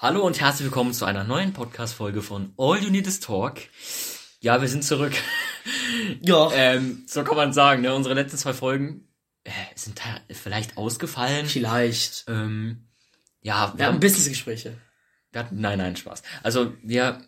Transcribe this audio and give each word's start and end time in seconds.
Hallo 0.00 0.24
und 0.26 0.40
herzlich 0.40 0.64
willkommen 0.64 0.94
zu 0.94 1.04
einer 1.04 1.24
neuen 1.24 1.52
Podcast-Folge 1.52 2.22
von 2.22 2.54
All 2.56 2.78
You 2.82 2.90
Need 2.90 3.06
Is 3.06 3.20
Talk. 3.20 3.58
Ja, 4.40 4.60
wir 4.60 4.68
sind 4.68 4.84
zurück. 4.84 5.12
Ja. 6.22 6.50
ähm, 6.54 7.04
so 7.06 7.22
kann 7.24 7.36
man 7.36 7.52
sagen, 7.52 7.82
ne? 7.82 7.94
Unsere 7.94 8.14
letzten 8.14 8.38
zwei 8.38 8.54
Folgen 8.54 9.08
äh, 9.44 9.50
sind 9.74 10.00
vielleicht 10.30 10.78
ausgefallen. 10.78 11.44
Vielleicht. 11.46 12.24
Ähm, 12.28 12.88
ja, 13.42 13.74
Wir 13.76 13.86
haben 13.86 14.00
Businessgespräche. 14.00 14.78
wir 15.32 15.40
hatten, 15.40 15.60
nein, 15.60 15.76
nein, 15.78 15.96
Spaß. 15.96 16.22
Also 16.42 16.72
wir, 16.82 17.20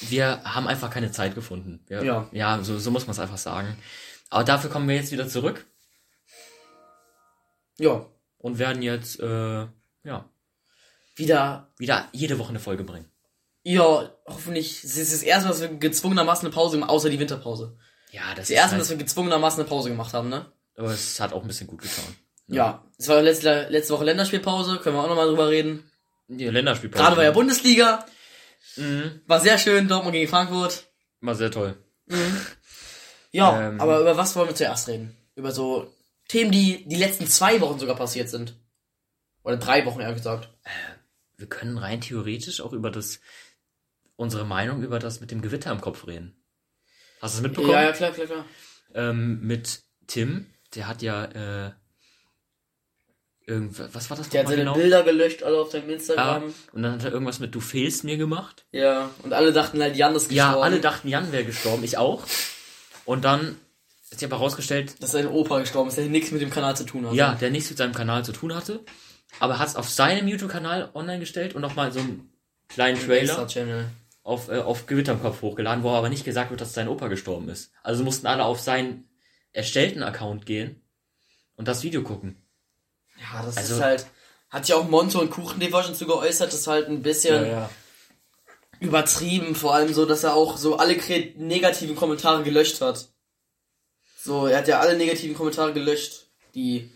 wir 0.00 0.42
haben 0.42 0.66
einfach 0.66 0.90
keine 0.90 1.12
Zeit 1.12 1.34
gefunden. 1.36 1.84
Wir, 1.86 2.02
Ja. 2.02 2.28
Ja, 2.32 2.64
so, 2.64 2.78
so 2.78 2.90
muss 2.90 3.06
man 3.06 3.12
es 3.12 3.20
einfach 3.20 3.38
sagen. 3.38 3.76
Aber 4.30 4.42
dafür 4.42 4.68
kommen 4.70 4.88
wir 4.88 4.96
jetzt 4.96 5.12
wieder 5.12 5.28
zurück 5.28 5.64
Ja. 7.78 8.04
und 8.38 8.58
werden 8.58 8.82
jetzt, 8.82 9.20
äh, 9.20 9.66
ja, 10.02 10.28
Wieder. 11.14 11.72
wieder 11.78 12.08
jede 12.12 12.38
Woche 12.38 12.50
eine 12.50 12.60
Folge 12.60 12.84
bringen. 12.84 13.10
Ja, 13.64 14.10
hoffentlich. 14.26 14.82
Es 14.82 14.96
ist 14.96 15.12
das 15.12 15.22
erste 15.22 15.48
dass 15.48 15.60
wir 15.60 15.68
gezwungenermaßen 15.68 16.46
eine 16.46 16.54
Pause 16.54 16.76
gemacht 16.76 16.90
außer 16.90 17.10
die 17.10 17.18
Winterpause. 17.18 17.76
Ja, 18.10 18.22
das 18.30 18.36
Das 18.36 18.50
ist 18.50 18.56
erste 18.56 18.66
Mal, 18.66 18.70
halt, 18.72 18.80
dass 18.82 18.90
wir 18.90 18.96
gezwungenermaßen 18.96 19.60
eine 19.60 19.68
Pause 19.68 19.88
gemacht 19.90 20.12
haben, 20.14 20.28
ne? 20.28 20.50
aber 20.76 20.90
es 20.90 21.20
hat 21.20 21.32
auch 21.32 21.42
ein 21.42 21.46
bisschen 21.46 21.66
gut 21.66 21.82
getan. 21.82 22.04
Ja. 22.48 22.84
Es 22.98 23.08
war 23.08 23.22
letzte, 23.22 23.68
letzte 23.68 23.94
Woche 23.94 24.04
Länderspielpause, 24.04 24.78
können 24.78 24.96
wir 24.96 25.02
auch 25.04 25.08
nochmal 25.08 25.28
drüber 25.28 25.48
reden. 25.48 25.90
Die 26.28 26.44
Länderspielpause. 26.46 27.02
Gerade 27.02 27.16
war 27.16 27.24
ja 27.24 27.30
Bundesliga. 27.30 28.04
Mhm. 28.76 29.20
War 29.26 29.40
sehr 29.40 29.58
schön, 29.58 29.88
Dortmund 29.88 30.14
gegen 30.14 30.28
Frankfurt. 30.30 30.86
War 31.20 31.34
sehr 31.34 31.50
toll. 31.50 31.76
Ja, 33.30 33.68
Ähm. 33.68 33.80
aber 33.80 34.00
über 34.00 34.16
was 34.16 34.34
wollen 34.36 34.48
wir 34.48 34.54
zuerst 34.54 34.88
reden? 34.88 35.16
Über 35.34 35.52
so 35.52 35.92
Themen, 36.28 36.50
die 36.50 36.86
die 36.88 36.96
letzten 36.96 37.26
zwei 37.26 37.60
Wochen 37.60 37.78
sogar 37.78 37.96
passiert 37.96 38.28
sind. 38.28 38.58
Oder 39.42 39.56
drei 39.56 39.84
Wochen, 39.86 40.00
eher 40.00 40.12
gesagt. 40.12 40.48
Wir 41.42 41.48
können 41.48 41.76
rein 41.76 42.00
theoretisch 42.00 42.60
auch 42.60 42.72
über 42.72 42.88
das, 42.92 43.18
unsere 44.14 44.44
Meinung 44.44 44.84
über 44.84 45.00
das 45.00 45.20
mit 45.20 45.32
dem 45.32 45.42
Gewitter 45.42 45.72
im 45.72 45.80
Kopf 45.80 46.06
reden. 46.06 46.36
Hast 47.20 47.34
du 47.34 47.38
es 47.38 47.42
mitbekommen? 47.42 47.72
Ja, 47.72 47.82
ja, 47.82 47.90
klar, 47.92 48.12
klar, 48.12 48.28
klar. 48.28 48.44
Ähm, 48.94 49.40
mit 49.44 49.82
Tim, 50.06 50.46
der 50.76 50.86
hat 50.86 51.02
ja, 51.02 51.24
äh, 51.24 51.72
irgendwas, 53.44 53.92
was 53.92 54.08
war 54.08 54.16
das 54.16 54.28
Der 54.28 54.42
hat 54.42 54.50
seine 54.50 54.60
genau? 54.60 54.74
Bilder 54.74 55.02
gelöscht, 55.02 55.42
alle 55.42 55.60
auf 55.60 55.72
seinem 55.72 55.88
Ja, 55.88 55.94
Instagram. 55.96 56.54
und 56.72 56.82
dann 56.84 56.92
hat 56.92 57.04
er 57.04 57.10
irgendwas 57.10 57.40
mit 57.40 57.52
Du 57.56 57.60
fehlst 57.60 58.04
mir 58.04 58.16
gemacht. 58.16 58.64
Ja, 58.70 59.10
und 59.24 59.32
alle 59.32 59.52
dachten 59.52 59.82
halt, 59.82 59.96
Jan 59.96 60.14
ist 60.14 60.28
gestorben. 60.28 60.36
Ja, 60.36 60.60
alle 60.60 60.78
dachten, 60.78 61.08
Jan 61.08 61.32
wäre 61.32 61.44
gestorben, 61.44 61.82
ich 61.82 61.98
auch. 61.98 62.24
Und 63.04 63.24
dann 63.24 63.56
ist 64.12 64.20
sich 64.20 64.28
aber 64.30 64.36
rausgestellt, 64.36 65.02
dass 65.02 65.10
sein 65.10 65.26
Opa 65.26 65.58
gestorben 65.58 65.88
ist, 65.88 65.98
der 65.98 66.06
nichts 66.06 66.30
mit 66.30 66.40
dem 66.40 66.50
Kanal 66.50 66.76
zu 66.76 66.84
tun 66.84 67.04
hat. 67.04 67.14
ja, 67.14 67.34
der 67.34 67.50
nichts 67.50 67.68
mit 67.68 67.78
seinem 67.78 67.94
Kanal 67.94 68.24
zu 68.24 68.30
tun 68.30 68.54
hatte, 68.54 68.84
aber 69.40 69.58
hat 69.58 69.68
es 69.68 69.76
auf 69.76 69.88
seinem 69.88 70.28
YouTube-Kanal 70.28 70.90
online 70.94 71.20
gestellt 71.20 71.54
und 71.54 71.62
nochmal 71.62 71.92
so 71.92 72.00
einen 72.00 72.32
kleinen 72.68 72.98
Trailer 73.00 73.46
auf, 74.22 74.48
äh, 74.48 74.58
auf 74.58 74.86
Gewitter 74.86 75.12
im 75.12 75.22
Kopf 75.22 75.42
hochgeladen, 75.42 75.82
wo 75.82 75.90
aber 75.90 76.08
nicht 76.08 76.24
gesagt 76.24 76.50
wird, 76.50 76.60
dass 76.60 76.74
sein 76.74 76.88
Opa 76.88 77.08
gestorben 77.08 77.48
ist. 77.48 77.72
Also 77.82 78.04
mussten 78.04 78.26
alle 78.26 78.44
auf 78.44 78.60
seinen 78.60 79.08
erstellten 79.52 80.02
Account 80.02 80.46
gehen 80.46 80.80
und 81.56 81.68
das 81.68 81.82
Video 81.82 82.02
gucken. 82.02 82.36
Ja, 83.20 83.42
das 83.44 83.56
Also- 83.56 83.74
ist 83.74 83.80
halt. 83.80 84.06
Hat 84.48 84.68
ja 84.68 84.76
auch 84.76 84.86
Monte 84.86 85.18
und 85.18 85.30
Kuchen 85.30 85.60
TV 85.60 85.82
schon 85.82 85.94
zu 85.94 86.04
geäußert, 86.06 86.52
das 86.52 86.60
ist 86.60 86.66
halt 86.66 86.86
ein 86.86 87.00
bisschen 87.00 87.46
ja. 87.46 87.70
übertrieben, 88.80 89.54
vor 89.54 89.74
allem 89.74 89.94
so, 89.94 90.04
dass 90.04 90.24
er 90.24 90.34
auch 90.34 90.58
so 90.58 90.76
alle 90.76 90.94
negativen 91.36 91.96
Kommentare 91.96 92.42
gelöscht 92.42 92.82
hat. 92.82 93.08
So, 94.18 94.46
er 94.46 94.58
hat 94.58 94.68
ja 94.68 94.78
alle 94.78 94.98
negativen 94.98 95.34
Kommentare 95.34 95.72
gelöscht, 95.72 96.26
die 96.54 96.91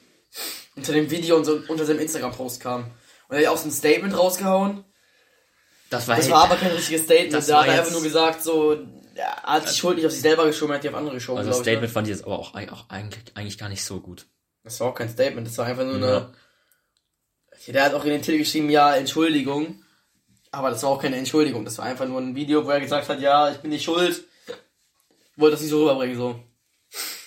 unter 0.76 0.92
dem 0.92 1.10
Video 1.10 1.36
und 1.36 1.44
so 1.44 1.60
unter 1.68 1.84
seinem 1.84 2.00
Instagram-Post 2.00 2.60
kamen. 2.60 2.90
Und 3.28 3.36
er 3.36 3.46
hat 3.46 3.54
auch 3.54 3.58
so 3.58 3.68
ein 3.68 3.72
Statement 3.72 4.16
rausgehauen. 4.16 4.84
Das 5.90 6.06
war, 6.08 6.16
Das 6.16 6.30
war 6.30 6.44
aber 6.44 6.56
kein 6.56 6.72
richtiges 6.72 7.04
Statement. 7.04 7.32
Das 7.32 7.46
Da 7.46 7.60
hat 7.62 7.68
er 7.68 7.80
einfach 7.80 7.92
nur 7.92 8.02
gesagt, 8.02 8.42
so, 8.42 8.76
er 9.14 9.42
hat 9.42 9.68
die 9.70 9.74
Schuld 9.74 9.96
nicht 9.96 10.06
auf 10.06 10.12
sich 10.12 10.20
selber 10.20 10.46
geschoben, 10.46 10.72
er 10.72 10.76
hat 10.76 10.84
die 10.84 10.88
auf 10.88 10.94
andere 10.94 11.14
geschoben, 11.14 11.38
also 11.38 11.50
das 11.50 11.58
glaub 11.58 11.66
ich, 11.66 11.66
ne? 11.66 11.72
Statement 11.88 11.92
fand 11.92 12.06
ich 12.08 12.14
jetzt 12.14 12.24
aber 12.24 12.38
auch, 12.38 12.54
auch 12.54 12.88
eigentlich, 12.90 13.22
eigentlich 13.34 13.58
gar 13.58 13.68
nicht 13.68 13.84
so 13.84 14.00
gut. 14.00 14.26
Das 14.64 14.78
war 14.80 14.88
auch 14.88 14.94
kein 14.94 15.08
Statement, 15.08 15.46
das 15.46 15.56
war 15.58 15.66
einfach 15.66 15.84
nur 15.84 15.98
Ja. 15.98 16.16
eine. 16.16 16.32
Der 17.68 17.84
hat 17.84 17.94
auch 17.94 18.04
in 18.04 18.10
den 18.10 18.22
Titel 18.22 18.38
geschrieben, 18.38 18.68
ja, 18.68 18.94
Entschuldigung. 18.94 19.82
Aber 20.52 20.70
das 20.70 20.82
war 20.82 20.90
auch 20.90 21.00
keine 21.02 21.16
Entschuldigung, 21.16 21.64
das 21.64 21.78
war 21.78 21.84
einfach 21.86 22.06
nur 22.06 22.20
ein 22.20 22.34
Video, 22.34 22.64
wo 22.64 22.70
er 22.70 22.80
gesagt 22.80 23.08
hat, 23.08 23.20
ja, 23.20 23.50
ich 23.50 23.58
bin 23.58 23.70
nicht 23.70 23.84
schuld. 23.84 24.24
Wollte 25.36 25.52
das 25.54 25.60
nicht 25.60 25.70
so 25.70 25.80
rüberbringen, 25.82 26.16
so. 26.16 26.40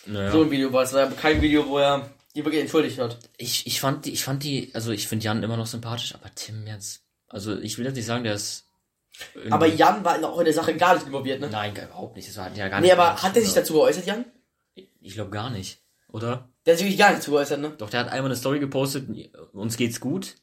Naja. 0.05 0.31
So 0.31 0.41
ein 0.43 0.51
Video 0.51 0.71
war 0.73 0.83
es. 0.83 0.91
Das 0.91 1.09
war 1.09 1.15
kein 1.17 1.41
Video, 1.41 1.67
wo 1.67 1.77
er 1.77 2.09
die 2.39 2.45
wirklich 2.45 2.61
entschuldigt 2.61 2.97
hat. 2.99 3.17
Ich, 3.37 3.67
ich 3.67 3.79
fand 3.79 4.05
die, 4.05 4.11
ich 4.11 4.23
fand 4.23 4.43
die, 4.43 4.71
also 4.73 4.91
ich 4.91 5.07
finde 5.07 5.25
Jan 5.25 5.43
immer 5.43 5.57
noch 5.57 5.67
sympathisch, 5.67 6.15
aber 6.15 6.33
Tim 6.33 6.65
jetzt, 6.67 7.01
also 7.27 7.57
ich 7.57 7.77
will 7.77 7.85
jetzt 7.85 7.95
nicht 7.95 8.05
sagen, 8.05 8.23
der 8.23 8.33
ist. 8.33 8.65
Aber 9.49 9.67
Jan 9.67 10.03
war 10.05 10.23
auch 10.23 10.39
in 10.39 10.45
der 10.45 10.53
Sache 10.53 10.75
gar 10.77 10.93
nicht 10.95 11.05
involviert, 11.05 11.41
ne? 11.41 11.49
Nein, 11.49 11.73
überhaupt 11.75 12.15
nicht. 12.15 12.27
Das 12.29 12.37
war 12.37 12.51
ja 12.55 12.69
gar 12.69 12.79
Nee, 12.79 12.87
nicht. 12.87 12.93
aber 12.97 13.21
hat 13.21 13.35
er 13.35 13.41
sich 13.41 13.53
dazu 13.53 13.73
geäußert, 13.73 14.05
Jan? 14.05 14.25
Ich 15.01 15.13
glaube 15.13 15.31
gar 15.31 15.49
nicht, 15.49 15.81
oder? 16.09 16.49
Der 16.65 16.73
hat 16.73 16.77
sich 16.79 16.85
wirklich 16.87 16.99
gar 16.99 17.09
nicht 17.09 17.19
dazu 17.21 17.31
geäußert, 17.31 17.59
ne? 17.59 17.73
Doch, 17.77 17.89
der 17.89 17.99
hat 18.01 18.09
einmal 18.09 18.25
eine 18.31 18.35
Story 18.37 18.59
gepostet, 18.59 19.09
uns 19.53 19.75
geht's 19.77 19.99
gut. 19.99 20.35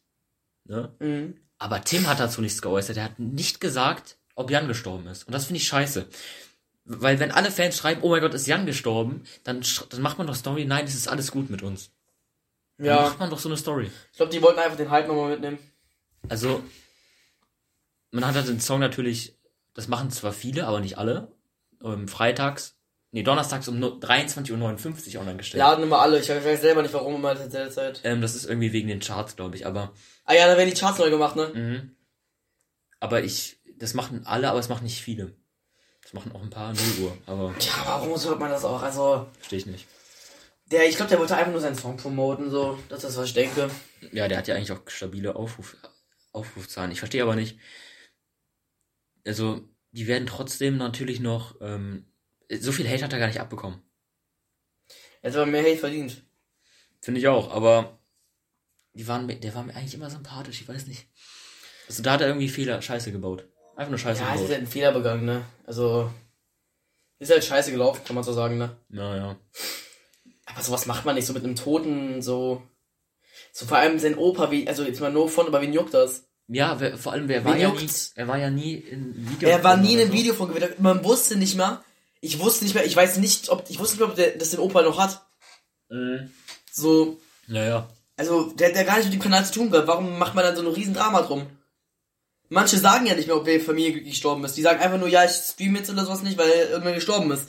Ne? 0.65 0.95
Mhm. 0.99 1.37
Aber 1.59 1.83
Tim 1.83 2.07
hat 2.07 2.21
dazu 2.21 2.43
nichts 2.43 2.61
geäußert. 2.61 2.97
Er 2.99 3.05
hat 3.05 3.19
nicht 3.19 3.61
gesagt, 3.61 4.19
ob 4.35 4.51
Jan 4.51 4.69
gestorben 4.69 5.07
ist. 5.07 5.25
Und 5.27 5.33
das 5.33 5.47
finde 5.47 5.59
ich 5.59 5.69
scheiße. 5.69 6.07
Weil 6.89 7.19
wenn 7.19 7.33
alle 7.33 7.51
Fans 7.51 7.77
schreiben, 7.77 8.03
oh 8.03 8.11
mein 8.11 8.21
Gott, 8.21 8.33
ist 8.33 8.47
Jan 8.47 8.65
gestorben, 8.65 9.25
dann, 9.45 9.63
dann 9.91 10.03
macht 10.03 10.19
man 10.19 10.27
doch 10.29 10.37
Story, 10.37 10.65
nein, 10.65 10.85
es 10.85 10.95
ist 10.95 11.09
alles 11.09 11.33
gut 11.33 11.51
mit 11.51 11.63
uns. 11.63 11.91
Dann 12.79 12.87
Ja. 12.87 13.01
macht 13.03 13.19
man 13.19 13.29
doch 13.29 13.39
so 13.41 13.49
eine 13.49 13.57
Story. 13.59 13.91
Ich 14.13 14.17
glaube, 14.17 14.31
die 14.31 14.41
wollten 14.41 14.61
einfach 14.61 14.77
den 14.77 14.91
Hype 14.91 15.09
nochmal 15.09 15.31
mitnehmen. 15.31 15.59
Also, 16.29 16.63
man 18.13 18.25
hat 18.27 18.35
halt 18.37 18.49
den 18.49 18.61
Song 18.61 18.81
natürlich, 18.81 19.37
das 19.75 19.89
machen 19.89 20.11
zwar 20.11 20.33
viele, 20.33 20.67
aber 20.67 20.81
nicht 20.81 20.97
alle, 20.99 21.33
ähm, 21.83 22.07
freitags, 22.09 22.77
nee, 23.11 23.23
donnerstags 23.25 23.67
um 23.69 23.79
no- 23.81 23.99
23.59 23.99 25.15
Uhr 25.17 25.21
online 25.23 25.37
gestellt. 25.39 25.59
Laden 25.59 25.83
immer 25.85 25.99
alle. 26.01 26.21
Ich 26.21 26.29
weiß 26.29 26.61
selber 26.61 26.83
nicht, 26.83 26.95
warum 26.95 27.17
immer 27.17 27.39
in 27.41 27.51
der 27.51 27.71
Zeit. 27.71 28.01
Ähm, 28.05 28.21
das 28.21 28.35
ist 28.37 28.45
irgendwie 28.47 28.73
wegen 28.73 28.89
den 28.89 29.01
Charts, 29.01 29.35
glaube 29.37 29.57
ich, 29.57 29.67
aber, 29.67 29.93
Ah 30.25 30.35
ja, 30.35 30.47
da 30.47 30.57
werden 30.57 30.71
die 30.73 30.79
Charts 30.79 30.99
neu 30.99 31.11
gemacht, 31.11 31.35
ne? 31.37 31.49
mhm. 31.55 31.97
aber 33.01 33.23
ich, 33.25 33.59
das 33.77 33.95
machen 33.95 34.25
alle, 34.27 34.49
aber 34.51 34.59
es 34.61 34.69
machen 34.69 34.85
nicht 34.85 35.01
viele. 35.03 35.35
Das 36.07 36.13
machen 36.13 36.31
auch 36.37 36.43
ein 36.43 36.51
paar 36.51 36.73
0 36.73 36.83
Uhr, 37.01 37.19
aber 37.27 37.53
Ja, 37.59 37.83
warum 37.85 38.17
sollte 38.17 38.39
man 38.39 38.51
das 38.53 38.65
auch? 38.65 38.81
Also, 38.81 39.27
verstehe 39.39 39.59
ich 39.59 39.67
nicht. 39.67 39.89
der, 40.71 40.89
ich 40.89 40.95
glaube, 40.95 41.09
der 41.09 41.19
wollte 41.19 41.35
einfach 41.37 41.51
nur 41.51 41.61
seinen 41.61 41.75
Song 41.75 41.97
promoten, 41.97 42.49
so. 42.49 42.79
Das 42.89 42.99
ist 42.99 43.07
das, 43.11 43.17
was 43.17 43.27
ich 43.27 43.35
denke. 43.35 43.69
Ja, 44.13 44.29
der 44.29 44.39
hat 44.39 44.47
ja 44.47 44.55
eigentlich 44.55 44.71
auch 44.71 44.89
stabile 44.89 45.35
Aufruf, 45.35 45.77
Aufrufzahlen. 46.31 46.93
Ich 46.93 47.01
verstehe 47.01 47.25
aber 47.25 47.35
nicht. 47.35 47.59
Also, 49.27 49.69
die 49.91 50.07
werden 50.07 50.29
trotzdem 50.29 50.77
natürlich 50.77 51.19
noch, 51.19 51.61
ähm, 51.61 52.07
so 52.61 52.71
viel 52.71 52.89
Hate 52.89 53.03
hat 53.03 53.13
er 53.13 53.19
gar 53.19 53.27
nicht 53.27 53.41
abbekommen. 53.41 53.83
Er 55.23 55.33
hat 55.33 55.37
aber 55.37 55.47
mehr 55.51 55.63
Hate 55.65 55.79
verdient. 55.79 56.23
Finde 57.01 57.19
ich 57.19 57.27
auch, 57.27 57.51
aber 57.51 57.99
die 58.93 59.09
waren, 59.09 59.27
der 59.27 59.55
war 59.57 59.65
mir 59.65 59.75
eigentlich 59.75 59.95
immer 59.95 60.09
sympathisch, 60.09 60.61
ich 60.61 60.69
weiß 60.69 60.87
nicht. 60.87 61.09
Also 61.89 62.05
da 62.05 62.13
hat 62.13 62.21
er 62.21 62.29
irgendwie 62.29 62.49
Fehler, 62.49 62.81
Scheiße 62.81 63.11
gebaut. 63.11 63.49
Einfach 63.77 63.91
nur 63.91 63.99
Scheiße 63.99 64.23
Ja, 64.23 64.35
es 64.35 64.41
ist 64.41 64.49
halt 64.51 64.61
ein 64.61 64.67
Fehler 64.67 64.93
begangen, 64.93 65.25
ne? 65.25 65.45
Also, 65.67 66.11
ist 67.19 67.31
halt 67.31 67.45
scheiße 67.45 67.71
gelaufen, 67.71 68.03
kann 68.05 68.15
man 68.15 68.25
so 68.25 68.33
sagen, 68.33 68.59
ne? 68.59 68.77
Naja. 68.89 69.37
Aber 70.47 70.63
sowas 70.63 70.87
macht 70.87 71.05
man 71.05 71.15
nicht 71.15 71.27
so 71.27 71.33
mit 71.33 71.45
einem 71.45 71.57
Toten, 71.57 72.23
so. 72.23 72.63
So 73.53 73.67
vor 73.67 73.79
allem 73.79 73.99
sein 73.99 74.17
Opa, 74.17 74.51
wie, 74.51 74.67
also 74.67 74.83
jetzt 74.83 75.01
mal 75.01 75.13
nur 75.13 75.29
von, 75.29 75.47
aber 75.47 75.61
wen 75.61 75.73
juckt 75.73 75.95
das? 75.95 76.25
Ja, 76.49 76.79
wer, 76.79 76.97
vor 76.97 77.13
allem, 77.13 77.29
wer 77.29 77.45
war 77.45 77.55
Wen 77.55 77.61
ja 77.61 77.71
nie, 77.73 77.89
er 78.15 78.29
war 78.29 78.39
ja 78.39 78.51
nie 78.51 78.75
in 78.75 79.31
Video. 79.31 79.49
Er 79.49 79.65
war 79.65 79.77
nie 79.77 79.95
in 79.95 80.01
einem. 80.01 80.13
Video 80.13 80.33
von 80.33 80.49
Gewitter. 80.49 80.69
Man 80.79 81.03
wusste 81.05 81.37
nicht 81.37 81.57
mal, 81.57 81.83
ich 82.21 82.39
wusste 82.39 82.65
nicht 82.65 82.75
mehr, 82.75 82.85
ich 82.87 82.95
weiß 82.95 83.19
nicht, 83.19 83.49
ob, 83.51 83.69
ich 83.69 83.79
wusste 83.79 83.97
nicht 83.97 84.01
mehr, 84.01 84.09
ob 84.09 84.15
der, 84.17 84.39
das 84.39 84.51
den 84.51 84.61
Opa 84.61 84.83
noch 84.83 84.99
hat. 84.99 85.27
Mhm. 85.89 86.31
So, 86.71 87.19
Naja. 87.47 87.89
also, 88.17 88.53
der 88.53 88.69
hat 88.69 88.77
ja 88.77 88.85
gar 88.85 88.97
nicht 88.99 89.07
mit 89.07 89.15
dem 89.15 89.23
Kanal 89.23 89.45
zu 89.45 89.53
tun 89.55 89.71
gehabt. 89.71 89.89
Warum 89.89 90.19
macht 90.19 90.35
man 90.35 90.45
dann 90.45 90.55
so 90.57 90.63
ein 90.63 90.69
riesen 90.73 90.95
Drama 90.95 91.23
drum? 91.23 91.47
Manche 92.49 92.79
sagen 92.79 93.07
ja 93.07 93.15
nicht 93.15 93.27
mehr, 93.27 93.37
ob 93.37 93.45
die 93.45 93.59
Familie 93.61 94.03
gestorben 94.03 94.45
ist. 94.45 94.57
Die 94.57 94.63
sagen 94.63 94.81
einfach 94.81 94.99
nur, 94.99 95.09
ja, 95.09 95.25
ich 95.25 95.33
streame 95.33 95.79
jetzt 95.79 95.91
oder 95.91 96.05
sowas 96.05 96.23
nicht, 96.23 96.39
weil 96.39 96.49
irgendwer 96.51 96.95
gestorben 96.95 97.31
ist. 97.33 97.49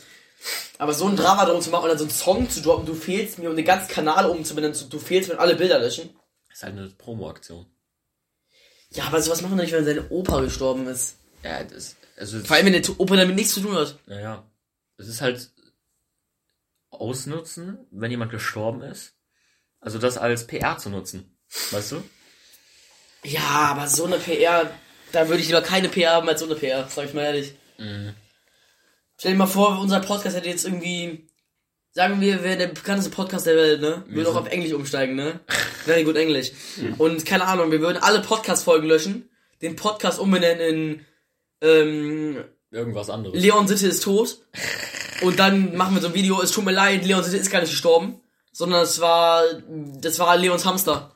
Aber 0.78 0.94
so 0.94 1.08
ein 1.08 1.16
Drama 1.16 1.46
drum 1.46 1.62
zu 1.62 1.70
machen 1.70 1.88
dann 1.90 1.98
so 1.98 2.04
einen 2.06 2.12
Song 2.14 2.50
zu 2.50 2.62
droppen, 2.62 2.86
du 2.86 2.94
fehlst 2.94 3.40
mir, 3.40 3.50
um 3.50 3.56
den 3.56 3.66
ganzen 3.66 3.90
Kanal 3.92 4.26
umzubenennen, 4.28 4.76
zu- 4.76 4.86
du 4.90 5.00
fehlst 5.00 5.30
mir 5.30 5.36
und 5.36 5.42
alle 5.42 5.56
Bilder 5.56 5.80
löschen. 5.80 6.10
Ist 6.52 6.64
halt 6.64 6.74
eine 6.78 6.88
Promo-Aktion. 6.90 7.66
Ja, 8.92 9.06
aber 9.06 9.22
sowas 9.22 9.42
machen 9.42 9.58
wir 9.58 9.64
nicht, 9.64 9.74
wenn 9.74 9.86
sein 9.86 10.08
Opa 10.10 10.40
gestorben 10.42 10.88
ist. 10.88 11.16
Ja, 11.44 11.64
das, 11.64 11.96
also, 12.16 12.40
Vor 12.40 12.56
allem, 12.56 12.68
wenn 12.68 12.82
der 12.82 13.00
Opa 13.00 13.16
damit 13.16 13.36
nichts 13.36 13.54
zu 13.54 13.62
tun 13.62 13.76
hat. 13.76 13.98
naja. 14.08 14.44
Es 14.98 15.08
ist 15.08 15.22
halt 15.22 15.52
ausnutzen, 16.90 17.86
wenn 17.92 18.12
jemand 18.12 18.32
gestorben 18.32 18.82
ist. 18.82 19.14
Also 19.80 20.00
das 20.00 20.18
als 20.18 20.48
PR 20.48 20.78
zu 20.78 20.90
nutzen. 20.90 21.38
Weißt 21.72 21.92
du? 21.92 22.04
Ja, 23.24 23.42
aber 23.72 23.88
so 23.88 24.06
eine 24.06 24.18
PR, 24.18 24.72
da 25.12 25.28
würde 25.28 25.42
ich 25.42 25.48
lieber 25.48 25.62
keine 25.62 25.90
PR 25.90 26.14
haben 26.14 26.30
als 26.30 26.40
so 26.40 26.46
eine 26.46 26.56
PR, 26.56 26.88
sag 26.90 27.06
ich 27.06 27.14
mal 27.14 27.24
ehrlich. 27.24 27.54
Mhm. 27.78 28.14
Stell 29.18 29.32
dir 29.32 29.38
mal 29.38 29.48
vor, 29.48 29.80
unser 29.80 30.00
Podcast 30.00 30.36
hätte 30.36 30.50
jetzt 30.50 30.66
irgendwie, 30.66 31.28
sagen 31.92 32.22
wir, 32.22 32.44
wäre 32.44 32.58
der 32.58 32.68
bekannteste 32.68 33.12
Podcast 33.12 33.48
der 33.48 33.56
Welt, 33.56 33.82
ne? 33.82 34.04
Würde 34.06 34.06
Wieso? 34.08 34.32
auch 34.32 34.36
auf 34.36 34.50
Englisch 34.50 34.74
umsteigen, 34.74 35.16
ne? 35.16 35.40
Very 35.86 36.04
gut 36.04 36.18
Englisch. 36.18 36.52
Und 36.98 37.26
keine 37.26 37.46
Ahnung, 37.46 37.72
wir 37.72 37.82
würden 37.82 37.98
alle 37.98 38.22
Podcast-Folgen 38.22 38.88
löschen, 38.88 39.30
den 39.62 39.76
Podcast 39.76 40.20
umbenennen 40.20 40.62
in 40.62 41.06
ähm, 41.62 42.44
Irgendwas 42.72 43.10
anderes. 43.10 43.42
Leon 43.42 43.68
Sitte 43.68 43.88
ist 43.88 44.04
tot. 44.04 44.40
Und 45.22 45.40
dann 45.40 45.76
machen 45.76 45.96
wir 45.96 46.02
so 46.02 46.10
ein 46.10 46.14
Video, 46.14 46.42
es 46.42 46.52
tut 46.52 46.66
mir 46.66 46.72
leid, 46.74 47.06
Leon 47.06 47.24
Sitte 47.24 47.38
ist 47.38 47.50
gar 47.50 47.62
nicht 47.62 47.72
gestorben. 47.72 48.22
Sondern 48.52 48.84
es 48.84 49.00
war, 49.00 49.44
das 50.02 50.20
war 50.20 50.36
Leons 50.38 50.66
Hamster. 50.66 51.16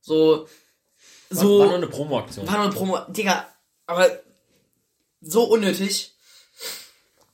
So, 0.00 0.46
so. 1.32 1.60
War 1.60 1.66
nur 1.66 1.76
eine 1.76 1.88
Promo-Aktion. 1.88 2.46
War 2.46 2.54
nur 2.54 2.64
eine 2.64 2.72
Promo. 2.72 2.98
Digga, 3.08 3.46
aber 3.86 4.10
so 5.20 5.44
unnötig, 5.44 6.14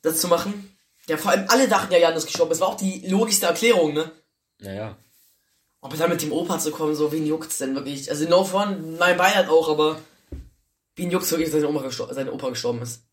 das 0.03 0.21
zu 0.21 0.29
machen. 0.29 0.77
Ja, 1.07 1.17
vor 1.17 1.31
allem 1.31 1.47
alle 1.49 1.69
dachten 1.69 1.93
ja, 1.93 1.99
Jan 1.99 2.15
ist 2.15 2.27
gestorben. 2.27 2.51
Das 2.51 2.61
war 2.61 2.69
auch 2.69 2.77
die 2.77 3.07
logischste 3.09 3.47
Erklärung, 3.47 3.95
ne? 3.95 4.11
Naja. 4.59 4.97
Aber 5.81 5.97
dann 5.97 6.11
mit 6.11 6.23
dem 6.23 6.33
Opa 6.33 6.59
zu 6.59 6.71
kommen, 6.71 6.95
so, 6.95 7.13
wen 7.13 7.27
juckt's 7.27 7.59
denn 7.59 7.75
wirklich? 7.75 8.11
Also, 8.11 8.29
no 8.29 8.45
fun, 8.45 8.97
mein 8.99 9.17
Beileid 9.17 9.49
auch, 9.49 9.69
aber 9.69 10.01
wen 10.97 11.11
juckt's 11.11 11.31
wirklich, 11.31 11.51
dass 11.51 11.61
seine 11.61 11.69
Oma, 11.69 11.89
seine 11.91 12.33
Opa 12.33 12.51
gestorben 12.51 12.83
ist? 12.83 13.05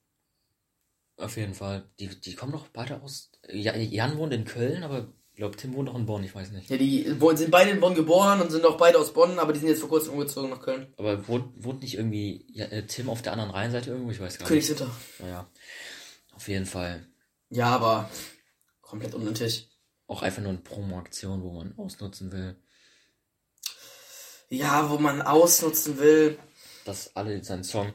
Auf 1.18 1.38
jeden 1.38 1.54
Fall. 1.54 1.90
Die, 2.00 2.08
die 2.20 2.36
kommen 2.36 2.52
doch 2.52 2.68
beide 2.68 3.02
aus. 3.02 3.32
Ja, 3.48 3.76
Jan 3.76 4.18
wohnt 4.18 4.34
in 4.34 4.46
Köln, 4.46 4.84
aber 4.84 5.08
ich 5.36 5.40
glaube, 5.40 5.58
Tim 5.58 5.74
wohnt 5.74 5.88
noch 5.90 5.96
in 6.00 6.06
Bonn, 6.06 6.24
ich 6.24 6.34
weiß 6.34 6.52
nicht. 6.52 6.70
Ja, 6.70 6.78
die 6.78 7.04
sind 7.36 7.52
beide 7.52 7.70
in 7.72 7.82
Bonn 7.82 7.94
geboren 7.94 8.40
und 8.40 8.52
sind 8.52 8.64
auch 8.64 8.78
beide 8.78 8.98
aus 8.98 9.12
Bonn, 9.12 9.38
aber 9.38 9.52
die 9.52 9.60
sind 9.60 9.68
jetzt 9.68 9.82
vor 9.82 9.90
kurzem 9.90 10.14
umgezogen 10.14 10.50
nach 10.50 10.62
Köln. 10.62 10.94
Aber 10.96 11.28
wohnt, 11.28 11.52
wohnt 11.62 11.82
nicht 11.82 11.96
irgendwie 11.96 12.46
ja, 12.54 12.64
äh, 12.68 12.88
Tim 12.88 13.10
auf 13.10 13.22
der 13.22 13.34
anderen 13.34 13.52
Rheinseite 13.52 13.90
irgendwo? 13.90 14.12
Ich 14.12 14.22
weiß 14.22 14.38
gar 14.38 14.44
nicht. 14.44 14.48
Königswinter. 14.48 14.90
Naja. 15.20 15.50
Auf 16.34 16.48
jeden 16.48 16.66
Fall. 16.66 17.06
Ja, 17.50 17.68
aber 17.68 18.10
komplett 18.80 19.14
unnötig. 19.14 19.70
Auch 20.08 20.22
einfach 20.22 20.42
nur 20.42 20.52
eine 20.52 20.60
Promo-Aktion, 20.62 21.44
wo 21.44 21.52
man 21.52 21.78
ausnutzen 21.78 22.32
will, 22.32 22.56
Ja, 24.50 24.90
wo 24.90 24.98
man 25.00 25.22
ausnutzen 25.22 26.00
will. 26.00 26.38
dass 26.86 27.14
alle 27.18 27.44
seinen 27.44 27.66
Song 27.66 27.92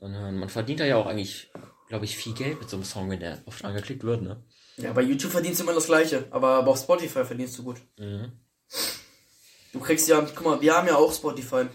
anhören. 0.00 0.38
Man 0.38 0.48
verdient 0.48 0.80
da 0.80 0.86
ja 0.86 0.96
auch 0.96 1.06
eigentlich, 1.06 1.52
glaube 1.88 2.04
ich, 2.04 2.16
viel 2.16 2.34
Geld 2.34 2.58
mit 2.58 2.68
so 2.68 2.76
einem 2.76 2.84
Song, 2.84 3.10
wenn 3.10 3.20
der 3.20 3.42
oft 3.46 3.64
angeklickt 3.64 4.02
wird, 4.02 4.22
ne? 4.22 4.42
Ja, 4.76 4.92
bei 4.92 5.02
YouTube 5.02 5.30
verdienst 5.32 5.60
du 5.60 5.64
immer 5.64 5.74
das 5.74 5.86
Gleiche, 5.86 6.26
aber, 6.30 6.48
aber 6.56 6.72
auf 6.72 6.78
Spotify 6.80 7.24
verdienst 7.24 7.56
du 7.58 7.64
gut. 7.64 7.76
Mhm. 7.98 8.32
Du 9.72 9.80
kriegst 9.80 10.08
ja, 10.08 10.20
guck 10.20 10.44
mal, 10.44 10.60
wir 10.60 10.74
haben 10.76 10.86
ja 10.88 10.96
auch 10.96 11.12
Spotify. 11.12 11.66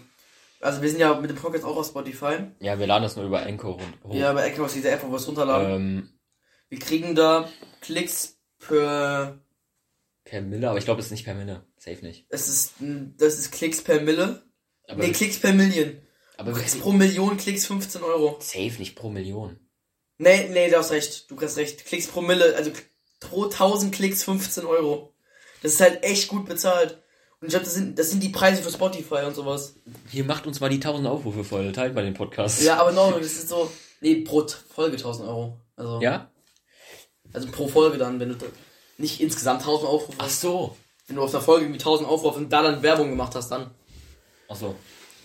Also 0.60 0.82
wir 0.82 0.90
sind 0.90 1.00
ja 1.00 1.14
mit 1.18 1.30
dem 1.30 1.36
Podcast 1.36 1.64
auch 1.64 1.76
auf 1.76 1.86
Spotify. 1.86 2.38
Ja, 2.60 2.78
wir 2.78 2.86
laden 2.86 3.02
das 3.02 3.16
nur 3.16 3.24
über 3.24 3.42
Anchor 3.42 3.74
rund. 3.74 4.04
hoch. 4.04 4.14
Ja, 4.14 4.32
bei 4.34 4.46
Echo 4.48 4.64
ist 4.66 4.74
diese 4.74 4.90
App, 4.90 5.02
wo 5.02 5.08
wir 5.08 5.16
es 5.16 5.26
runterladen. 5.26 5.70
Ähm, 5.74 6.10
Wir 6.68 6.78
kriegen 6.78 7.14
da 7.14 7.48
Klicks 7.80 8.38
per, 8.58 9.38
per 10.24 10.42
Mille, 10.42 10.68
aber 10.68 10.78
ich 10.78 10.84
glaube, 10.84 11.00
es 11.00 11.06
ist 11.06 11.12
nicht 11.12 11.24
per 11.24 11.34
Mille. 11.34 11.66
Safe 11.78 12.04
nicht. 12.04 12.26
es 12.28 12.48
ist, 12.48 12.74
das 12.78 13.38
ist 13.38 13.52
Klicks 13.52 13.82
per 13.82 14.02
Mille. 14.02 14.42
Aber, 14.86 15.02
nee, 15.02 15.12
Klicks 15.12 15.38
per 15.38 15.54
Million. 15.54 15.98
aber 16.36 16.52
Du 16.52 16.58
kriegst 16.58 16.80
pro 16.80 16.92
Million 16.92 17.36
Klicks 17.38 17.66
15 17.66 18.02
Euro. 18.02 18.36
safe 18.40 18.76
nicht 18.78 18.96
pro 18.96 19.08
Million. 19.08 19.58
Nee, 20.18 20.50
nee, 20.50 20.68
du 20.68 20.76
hast 20.76 20.90
recht. 20.90 21.30
Du 21.30 21.40
hast 21.40 21.56
recht. 21.56 21.86
Klicks 21.86 22.06
pro 22.06 22.20
Mille, 22.20 22.54
also 22.54 22.70
pro 23.20 23.44
1000 23.44 23.94
Klicks 23.94 24.24
15 24.24 24.64
Euro. 24.66 25.12
Das 25.62 25.72
ist 25.74 25.80
halt 25.80 26.02
echt 26.02 26.28
gut 26.28 26.46
bezahlt. 26.46 26.98
Und 27.40 27.46
ich 27.46 27.50
glaube, 27.50 27.64
das 27.64 27.74
sind, 27.74 27.98
das 27.98 28.10
sind 28.10 28.22
die 28.22 28.28
Preise 28.30 28.62
für 28.62 28.70
Spotify 28.70 29.24
und 29.26 29.34
sowas. 29.34 29.74
Hier 30.10 30.24
macht 30.24 30.46
uns 30.46 30.60
mal 30.60 30.68
die 30.68 30.76
1000 30.76 31.06
Aufrufe 31.06 31.44
voll, 31.44 31.72
teilt 31.72 31.94
mal 31.94 32.04
den 32.04 32.14
Podcast. 32.14 32.60
Ja, 32.62 32.78
aber 32.78 32.92
no, 32.92 33.12
das 33.12 33.32
ist 33.32 33.48
so, 33.48 33.70
nee, 34.00 34.16
pro 34.16 34.46
Folge 34.74 34.96
1000 34.96 35.28
Euro. 35.28 35.58
Also, 35.76 36.00
Ja? 36.02 36.30
also 37.32 37.48
pro 37.48 37.68
Folge 37.68 37.96
dann, 37.96 38.20
wenn 38.20 38.30
du 38.30 38.46
nicht 38.98 39.20
insgesamt 39.20 39.60
1000 39.60 39.88
Aufrufe 39.88 40.18
Ach 40.18 40.24
hast. 40.26 40.40
so. 40.40 40.76
Wenn 41.06 41.16
du 41.16 41.22
auf 41.22 41.32
einer 41.34 41.42
Folge 41.42 41.64
irgendwie 41.64 41.80
1000 41.80 42.08
Aufrufe 42.08 42.38
und 42.38 42.50
da 42.52 42.62
dann 42.62 42.82
Werbung 42.82 43.08
gemacht 43.10 43.34
hast, 43.34 43.48
dann. 43.50 43.70
Ach 44.48 44.56
so. 44.56 44.74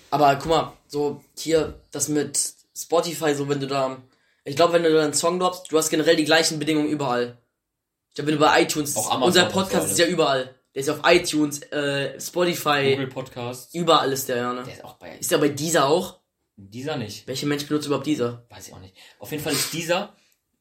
Aber 0.10 0.36
guck 0.38 0.46
mal, 0.48 0.74
so 0.88 1.22
hier, 1.38 1.82
das 1.92 2.08
mit 2.08 2.40
Spotify, 2.76 3.36
so 3.36 3.50
wenn 3.50 3.60
du 3.60 3.68
da, 3.68 3.98
ich 4.46 4.56
glaube, 4.56 4.74
wenn 4.74 4.84
du 4.84 4.94
da 4.94 5.04
einen 5.04 5.14
Song 5.14 5.40
droppst, 5.40 5.72
du 5.72 5.78
hast 5.78 5.90
generell 5.90 6.16
die 6.16 6.26
gleichen 6.26 6.60
Bedingungen 6.60 6.88
überall. 6.88 7.38
Ich 8.18 8.26
du 8.26 8.38
bei 8.38 8.62
iTunes, 8.62 8.96
Auch 8.96 9.12
Amazon 9.12 9.28
unser 9.28 9.46
Podcast 9.48 9.92
ist 9.92 10.00
ja 10.00 10.08
überall. 10.08 10.56
Der 10.74 10.82
ist 10.82 10.90
auf 10.90 11.02
iTunes, 11.04 11.62
äh, 11.64 12.20
Spotify, 12.20 12.92
Google 12.92 13.08
Podcast. 13.08 13.76
überall 13.76 14.12
ist 14.12 14.30
der, 14.30 14.38
ja, 14.38 14.54
ne? 14.54 14.64
Der 14.64 14.74
ist 14.74 14.84
auch 14.86 14.94
bei 14.94 15.18
Ist 15.18 15.32
der 15.32 15.38
bei 15.38 15.50
dieser 15.50 15.88
auch? 15.88 16.22
dieser 16.56 16.96
nicht. 16.96 17.28
Welcher 17.28 17.48
Mensch 17.48 17.68
benutzt 17.68 17.88
überhaupt 17.88 18.06
dieser? 18.06 18.46
Weiß 18.50 18.70
ich 18.70 18.74
auch 18.74 18.80
nicht. 18.80 18.96
Auf 19.20 19.32
jeden 19.32 19.44
Fall 19.44 19.52
ist 19.52 19.74
dieser, 19.74 20.16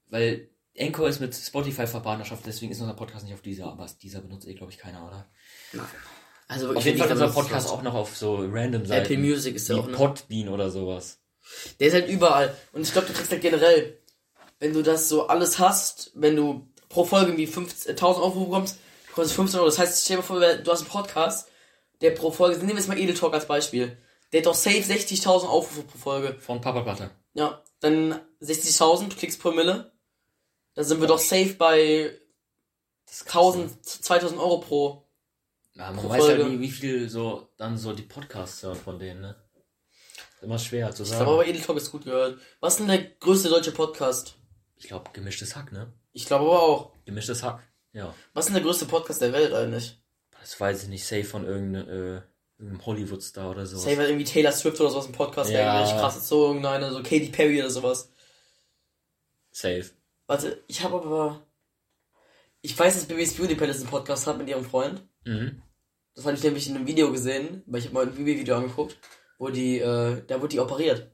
weil 0.08 0.50
Anchor 0.76 1.08
ist 1.08 1.20
mit 1.20 1.32
Spotify 1.32 1.86
Verpartnerschaft, 1.86 2.44
deswegen 2.44 2.72
ist 2.72 2.80
unser 2.80 2.94
Podcast 2.94 3.24
nicht 3.24 3.34
auf 3.34 3.42
dieser, 3.42 3.66
aber 3.66 3.86
dieser 4.02 4.20
benutzt 4.20 4.48
eh, 4.48 4.54
glaube 4.54 4.72
ich, 4.72 4.78
keiner, 4.78 5.06
oder? 5.06 5.30
Also 6.48 6.66
wirklich, 6.66 6.78
Auf 6.78 6.86
jeden 6.86 6.98
Fall 6.98 7.06
ist 7.06 7.12
unser 7.12 7.28
Podcast 7.28 7.70
auch 7.70 7.82
noch 7.82 7.94
auf 7.94 8.16
so 8.16 8.44
random 8.50 8.84
Seiten. 8.84 9.04
Apple 9.04 9.18
Music 9.18 9.54
ist 9.54 9.68
der 9.68 9.76
auch, 9.76 9.86
ne? 9.86 9.92
Podbean 9.92 10.48
oder 10.48 10.70
sowas. 10.70 11.20
Der 11.78 11.86
ist 11.86 11.94
halt 11.94 12.08
überall. 12.08 12.56
Und 12.72 12.82
ich 12.82 12.92
glaube, 12.92 13.06
du 13.06 13.12
kriegst 13.12 13.30
halt 13.30 13.42
generell, 13.42 14.00
wenn 14.58 14.72
du 14.72 14.82
das 14.82 15.08
so 15.08 15.28
alles 15.28 15.60
hast, 15.60 16.10
wenn 16.16 16.34
du 16.34 16.68
pro 16.94 17.04
Folge 17.04 17.26
irgendwie 17.32 17.46
50, 17.46 17.90
1000 17.90 18.24
Aufrufe 18.24 18.46
bekommst, 18.46 18.78
kostet 19.08 19.26
es 19.26 19.32
15 19.32 19.58
Euro. 19.58 19.68
Das 19.68 19.78
heißt, 19.78 20.04
stell 20.04 20.16
dir 20.16 20.22
mal 20.22 20.26
vor, 20.26 20.40
du 20.40 20.70
hast 20.70 20.80
einen 20.80 20.88
Podcast, 20.90 21.48
der 22.00 22.12
pro 22.12 22.30
Folge, 22.30 22.56
nehmen 22.58 22.70
wir 22.70 22.76
jetzt 22.76 22.88
mal 22.88 22.98
Edel 22.98 23.14
Talk 23.16 23.34
als 23.34 23.46
Beispiel, 23.46 23.98
der 24.32 24.40
hat 24.40 24.46
doch 24.46 24.54
safe 24.54 24.78
60.000 24.78 25.46
Aufrufe 25.46 25.82
pro 25.82 25.98
Folge. 25.98 26.36
Von 26.40 26.60
Papa 26.60 26.82
Platte. 26.82 27.10
Ja, 27.34 27.62
dann 27.80 28.20
60.000, 28.40 29.08
du 29.08 29.16
klickst 29.16 29.40
pro 29.40 29.50
Mille. 29.50 29.92
Dann 30.74 30.84
sind 30.84 31.00
wir 31.00 31.06
doch 31.08 31.18
safe 31.18 31.54
bei 31.54 32.16
Das 33.06 33.16
ist 33.18 33.26
krass, 33.26 33.54
ne? 33.56 33.62
1000, 33.64 33.84
2000 33.84 34.40
Euro 34.40 34.58
pro. 34.58 35.08
Ja, 35.74 35.90
man 35.90 35.96
pro 36.00 36.08
weiß 36.08 36.18
ja 36.22 36.34
Folge. 36.36 36.44
nie, 36.44 36.60
wie 36.60 36.70
viel 36.70 37.08
so 37.08 37.48
dann 37.56 37.76
so 37.76 37.92
die 37.92 38.02
Podcasts 38.02 38.62
hören 38.62 38.76
von 38.76 38.98
denen, 38.98 39.20
ne? 39.20 39.36
Ist 40.36 40.42
immer 40.42 40.58
schwer 40.58 40.92
zu 40.92 41.02
Ich 41.02 41.08
sagen. 41.10 41.24
glaube 41.24 41.40
aber 41.40 41.46
Edel 41.48 41.62
Talk 41.62 41.76
ist 41.76 41.90
gut 41.92 42.04
gehört. 42.04 42.38
Was 42.60 42.74
ist 42.74 42.78
denn 42.80 42.88
der 42.88 43.02
größte 43.02 43.48
deutsche 43.48 43.72
Podcast? 43.72 44.34
Ich 44.76 44.88
glaube, 44.88 45.10
gemischtes 45.12 45.54
Hack, 45.56 45.70
ne? 45.72 45.92
Ich 46.14 46.24
glaube 46.26 46.44
aber 46.46 46.62
auch. 46.62 46.92
Gemischtes 47.04 47.42
Hack. 47.42 47.62
Ja. 47.92 48.14
Was 48.32 48.46
ist 48.46 48.48
denn 48.48 48.54
der 48.54 48.64
größte 48.64 48.86
Podcast 48.86 49.20
der 49.20 49.32
Welt 49.32 49.52
eigentlich? 49.52 50.00
Das 50.40 50.58
weiß 50.58 50.84
ich 50.84 50.88
nicht, 50.88 51.04
safe 51.06 51.24
von 51.24 51.44
irgendeinem, 51.44 51.88
äh, 51.88 52.20
irgendeinem 52.58 52.86
Hollywood-Star 52.86 53.50
oder 53.50 53.66
so. 53.66 53.76
Safe 53.76 53.96
halt 53.98 54.08
irgendwie 54.08 54.24
Taylor 54.24 54.52
Swift 54.52 54.80
oder 54.80 54.90
sowas 54.90 55.06
im 55.06 55.12
Podcast, 55.12 55.50
Ja. 55.50 55.78
eigentlich 55.78 55.98
krass. 56.00 56.26
So 56.28 56.46
irgendeine, 56.46 56.90
so 56.90 56.98
Katy 57.02 57.28
Perry 57.30 57.60
oder 57.60 57.70
sowas. 57.70 58.10
Safe. 59.50 59.84
Warte, 60.26 60.62
ich 60.66 60.82
habe 60.82 60.96
aber. 60.96 61.46
Ich 62.62 62.78
weiß, 62.78 62.94
dass 62.94 63.04
Baby's 63.06 63.34
Beauty 63.36 63.54
Palace 63.56 63.80
einen 63.80 63.90
Podcast 63.90 64.26
hat 64.26 64.38
mit 64.38 64.48
ihrem 64.48 64.64
Freund. 64.64 65.02
Mhm. 65.24 65.62
Das 66.14 66.24
habe 66.24 66.36
ich 66.36 66.42
nämlich 66.42 66.68
in 66.68 66.76
einem 66.76 66.86
Video 66.86 67.10
gesehen, 67.12 67.62
weil 67.66 67.80
ich 67.80 67.86
habe 67.86 67.94
mal 67.94 68.06
ein 68.06 68.14
Baby-Video 68.14 68.56
angeguckt, 68.56 68.96
wo 69.38 69.48
die, 69.50 69.80
äh, 69.80 70.22
da 70.26 70.36
wurde 70.40 70.48
die 70.48 70.60
operiert. 70.60 71.10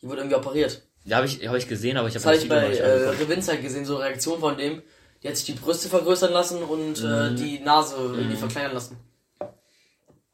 Die 0.00 0.08
wurde 0.08 0.22
irgendwie 0.22 0.36
operiert. 0.36 0.89
Ja, 1.04 1.16
habe 1.16 1.26
ich, 1.26 1.46
hab 1.48 1.56
ich 1.56 1.66
gesehen, 1.68 1.96
aber 1.96 2.08
ich 2.08 2.14
habe 2.14 2.24
habe 2.24 2.34
das 2.36 2.44
ich 2.44 2.50
Video 2.50 2.60
bei 2.62 2.68
nicht 2.68 2.80
äh, 2.80 2.84
angeguckt. 2.84 3.20
Revinza 3.20 3.54
gesehen, 3.56 3.84
so 3.84 3.96
eine 3.96 4.04
Reaktion 4.06 4.40
von 4.40 4.56
dem. 4.58 4.82
Die 5.22 5.28
hat 5.28 5.36
sich 5.36 5.46
die 5.46 5.52
Brüste 5.52 5.88
vergrößern 5.88 6.32
lassen 6.32 6.62
und 6.62 6.98
äh, 7.00 7.30
Mhm. 7.30 7.36
die 7.36 7.58
Nase 7.60 7.94
irgendwie 7.96 8.36
verkleinern 8.36 8.72
lassen. 8.74 8.96
Ja, 9.40 9.46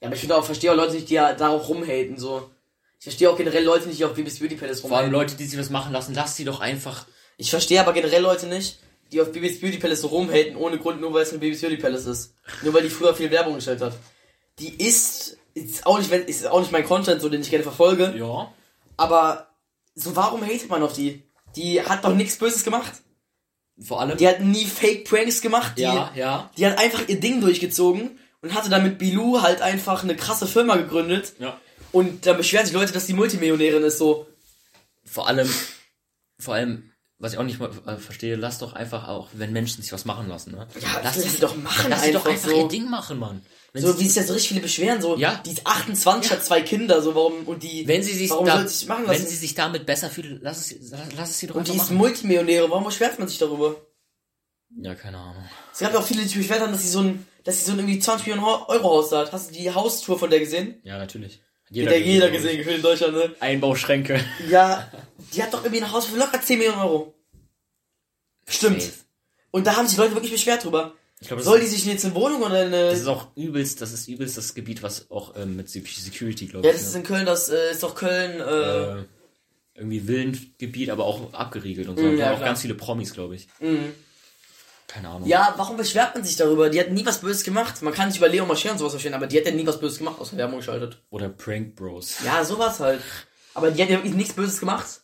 aber 0.08 0.14
ich 0.14 0.20
finde 0.20 0.36
auch, 0.36 0.44
verstehe 0.44 0.70
auch 0.72 0.76
Leute 0.76 0.94
nicht, 0.94 1.08
die 1.08 1.14
ja 1.14 1.32
darauf 1.32 1.68
rumhaten, 1.68 2.18
so. 2.18 2.50
Ich 2.98 3.04
verstehe 3.04 3.30
auch 3.30 3.36
generell 3.36 3.64
Leute 3.64 3.88
nicht, 3.88 3.98
die 4.00 4.04
auf 4.04 4.14
Baby's 4.14 4.38
Beauty 4.38 4.56
Palace 4.56 4.80
Vor 4.80 4.90
allem 4.90 5.06
rumhaten. 5.06 5.12
Leute, 5.28 5.36
die 5.36 5.44
sich 5.46 5.58
was 5.58 5.70
machen 5.70 5.92
lassen, 5.92 6.14
lass 6.14 6.36
sie 6.36 6.44
doch 6.44 6.60
einfach. 6.60 7.06
Ich 7.36 7.50
verstehe 7.50 7.80
aber 7.80 7.92
generell 7.92 8.22
Leute 8.22 8.46
nicht, 8.46 8.78
die 9.12 9.20
auf 9.20 9.32
Baby's 9.32 9.60
Beauty 9.60 9.78
Palace 9.78 10.00
so 10.00 10.08
rumhaten, 10.08 10.56
ohne 10.56 10.78
Grund, 10.78 11.00
nur 11.00 11.12
weil 11.14 11.22
es 11.22 11.32
ein 11.32 11.40
Baby's 11.40 11.60
Beauty 11.60 11.76
Palace 11.76 12.06
ist. 12.06 12.34
Nur 12.62 12.74
weil 12.74 12.82
die 12.82 12.90
früher 12.90 13.14
viel 13.14 13.30
Werbung 13.30 13.54
gestellt 13.54 13.80
hat. 13.80 13.92
Die 14.58 14.82
ist, 14.82 15.36
ist 15.54 15.86
auch 15.86 15.98
nicht, 15.98 16.10
ist 16.12 16.46
auch 16.46 16.60
nicht 16.60 16.72
mein 16.72 16.84
Content, 16.84 17.20
so 17.20 17.28
den 17.28 17.40
ich 17.42 17.50
gerne 17.50 17.62
verfolge. 17.62 18.14
Ja. 18.16 18.52
Aber 18.96 19.48
so 19.96 20.14
warum 20.14 20.44
hatet 20.44 20.68
man 20.68 20.82
auf 20.82 20.92
die? 20.92 21.24
Die 21.56 21.82
hat 21.82 22.04
doch 22.04 22.14
nichts 22.14 22.36
Böses 22.36 22.62
gemacht. 22.62 22.92
Vor 23.80 24.00
allem. 24.00 24.16
Die 24.16 24.28
hat 24.28 24.40
nie 24.40 24.66
Fake 24.66 25.08
Pranks 25.08 25.40
gemacht. 25.40 25.72
Die, 25.76 25.82
ja, 25.82 26.12
ja. 26.14 26.50
die 26.56 26.66
hat 26.66 26.78
einfach 26.78 27.08
ihr 27.08 27.18
Ding 27.18 27.40
durchgezogen 27.40 28.18
und 28.42 28.54
hatte 28.54 28.70
dann 28.70 28.82
mit 28.82 28.98
Bilou 28.98 29.42
halt 29.42 29.62
einfach 29.62 30.02
eine 30.02 30.16
krasse 30.16 30.46
Firma 30.46 30.76
gegründet. 30.76 31.32
Ja. 31.38 31.58
Und 31.92 32.26
da 32.26 32.34
beschweren 32.34 32.66
sich 32.66 32.74
Leute, 32.74 32.92
dass 32.92 33.06
die 33.06 33.14
Multimillionärin 33.14 33.82
ist, 33.82 33.98
so. 33.98 34.26
Vor 35.04 35.28
allem, 35.28 35.48
vor 36.38 36.54
allem, 36.54 36.90
was 37.18 37.32
ich 37.32 37.38
auch 37.38 37.44
nicht 37.44 37.58
mal 37.58 37.70
äh, 37.86 37.96
verstehe, 37.96 38.36
lass 38.36 38.58
doch 38.58 38.74
einfach 38.74 39.08
auch, 39.08 39.28
wenn 39.32 39.52
Menschen 39.52 39.82
sich 39.82 39.92
was 39.92 40.04
machen 40.04 40.28
lassen, 40.28 40.52
ne? 40.52 40.66
Ja, 40.80 41.00
lass, 41.02 41.16
lass 41.16 41.32
sie 41.32 41.40
doch 41.40 41.56
machen, 41.56 41.86
lass 41.88 42.02
sie 42.02 42.12
doch 42.12 42.26
einfach 42.26 42.44
einfach 42.44 42.50
so. 42.50 42.62
ihr 42.62 42.68
Ding 42.68 42.90
machen, 42.90 43.18
Mann. 43.18 43.42
Wenn, 43.72 43.82
So 43.82 43.92
sie, 43.92 44.00
wie 44.00 44.06
sich 44.08 44.16
ja 44.16 44.22
so 44.22 44.32
richtig 44.32 44.48
viele 44.48 44.60
beschweren, 44.62 45.00
so, 45.02 45.16
Ja. 45.16 45.40
die 45.44 45.50
ist 45.52 45.66
28, 45.66 46.30
hat 46.32 46.44
zwei 46.44 46.62
Kinder, 46.62 47.02
so, 47.02 47.14
warum, 47.14 47.46
und 47.46 47.62
die, 47.62 47.86
wenn 47.86 48.02
sie 48.02 48.14
sich 48.14 48.30
warum 48.30 48.46
da, 48.46 48.56
soll 48.58 48.68
sie 48.68 48.74
sich 48.78 48.88
machen 48.88 49.04
wenn 49.06 49.12
lassen? 49.12 49.26
sie 49.26 49.36
sich 49.36 49.54
damit 49.54 49.84
besser 49.86 50.08
fühlt, 50.10 50.40
lass 50.42 50.70
es, 50.70 50.90
lass 51.16 51.30
es 51.30 51.38
sie 51.38 51.46
doch 51.48 51.54
und 51.56 51.66
die 51.68 51.72
ist 51.72 51.78
machen. 51.78 51.96
Multimillionäre, 51.96 52.70
warum 52.70 52.84
beschwert 52.84 53.18
man 53.18 53.28
sich 53.28 53.38
darüber? 53.38 53.76
Ja, 54.78 54.94
keine 54.94 55.18
Ahnung. 55.18 55.44
Es 55.72 55.78
gab 55.80 55.92
ja 55.92 55.98
auch 55.98 56.06
viele, 56.06 56.22
die 56.22 56.28
sich 56.28 56.38
beschwert 56.38 56.60
haben, 56.60 56.72
dass 56.72 56.82
sie 56.82 56.88
so 56.88 57.00
ein, 57.00 57.26
dass 57.44 57.58
sie 57.58 57.64
so 57.66 57.72
ein 57.72 57.78
irgendwie 57.78 57.98
20 57.98 58.26
Millionen 58.26 58.46
Euro 58.46 58.84
Haus 58.84 59.10
da 59.10 59.18
hat. 59.20 59.32
Hast 59.32 59.50
du 59.50 59.54
die 59.54 59.70
Haustour 59.72 60.18
von 60.18 60.28
der 60.30 60.40
gesehen? 60.40 60.80
Ja, 60.82 60.98
natürlich. 60.98 61.40
Hat 61.66 61.70
Jeder, 61.76 61.90
der 61.90 62.00
jeder 62.00 62.30
gesehen, 62.30 62.56
gefühlt 62.58 62.76
in 62.76 62.82
Deutschland, 62.82 63.14
ne? 63.14 63.34
Einbauschränke. 63.40 64.24
Ja, 64.48 64.90
die 65.34 65.42
hat 65.42 65.52
doch 65.54 65.62
irgendwie 65.64 65.82
ein 65.82 65.92
Haus 65.92 66.06
für 66.06 66.16
locker 66.16 66.40
10 66.40 66.58
Millionen 66.58 66.80
Euro. 66.80 67.14
Stimmt. 68.48 68.82
Safe. 68.82 68.94
Und 69.50 69.66
da 69.66 69.76
haben 69.76 69.86
sich 69.88 69.96
Leute 69.98 70.14
wirklich 70.14 70.32
beschwert 70.32 70.64
drüber. 70.64 70.94
Das, 71.20 71.44
Soll 71.44 71.60
die 71.60 71.66
sich 71.66 71.86
jetzt 71.86 72.04
eine 72.04 72.14
Wohnung 72.14 72.42
oder 72.42 72.60
eine... 72.60 72.90
das 72.90 73.00
ist 73.00 73.06
auch 73.06 73.28
übelst, 73.36 73.80
das 73.80 73.92
ist 73.92 74.06
übelst 74.06 74.36
das 74.36 74.54
Gebiet, 74.54 74.82
was 74.82 75.10
auch 75.10 75.34
ähm, 75.36 75.56
mit 75.56 75.70
Security, 75.70 76.46
glaube 76.46 76.66
ja, 76.66 76.72
ich. 76.72 76.78
das 76.78 76.88
ist 76.88 76.92
ne? 76.92 77.00
in 77.00 77.06
Köln, 77.06 77.24
das 77.24 77.48
äh, 77.48 77.70
ist 77.70 77.82
doch 77.82 77.94
Köln, 77.94 78.38
äh, 78.38 79.00
äh, 79.00 79.04
irgendwie 79.74 80.06
Villengebiet, 80.06 80.90
aber 80.90 81.04
auch 81.04 81.32
abgeriegelt 81.32 81.88
und 81.88 81.96
so. 81.96 82.02
Mhm, 82.02 82.10
Und 82.10 82.18
ja, 82.18 82.32
auch 82.32 82.36
klar. 82.36 82.48
ganz 82.48 82.60
viele 82.60 82.74
Promis, 82.74 83.12
glaube 83.12 83.36
ich. 83.36 83.48
mhm. 83.60 83.94
Keine 84.88 85.08
Ahnung. 85.08 85.28
Ja, 85.28 85.52
warum 85.56 85.76
beschwert 85.76 86.14
man 86.14 86.22
sich 86.22 86.36
darüber? 86.36 86.70
Die 86.70 86.78
hat 86.78 86.90
nie 86.92 87.04
was 87.04 87.20
Böses 87.20 87.42
gemacht. 87.42 87.82
Man 87.82 87.92
kann 87.92 88.10
sich 88.10 88.18
über 88.18 88.28
Leo 88.28 88.46
Mascher 88.46 88.70
und 88.70 88.78
sowas 88.78 88.92
verstehen, 88.92 89.14
aber 89.14 89.26
die 89.26 89.36
hat 89.36 89.44
ja 89.44 89.50
nie 89.50 89.66
was 89.66 89.80
Böses 89.80 89.98
gemacht, 89.98 90.20
außer 90.20 90.36
Werbung 90.36 90.58
geschaltet. 90.58 91.02
Oder 91.10 91.28
Prank 91.28 91.74
Bros. 91.74 92.18
Ja, 92.24 92.44
sowas 92.44 92.78
halt. 92.78 93.00
Aber 93.54 93.72
die 93.72 93.82
hat 93.82 93.90
ja 93.90 93.98
nichts 93.98 94.34
Böses 94.34 94.60
gemacht. 94.60 95.02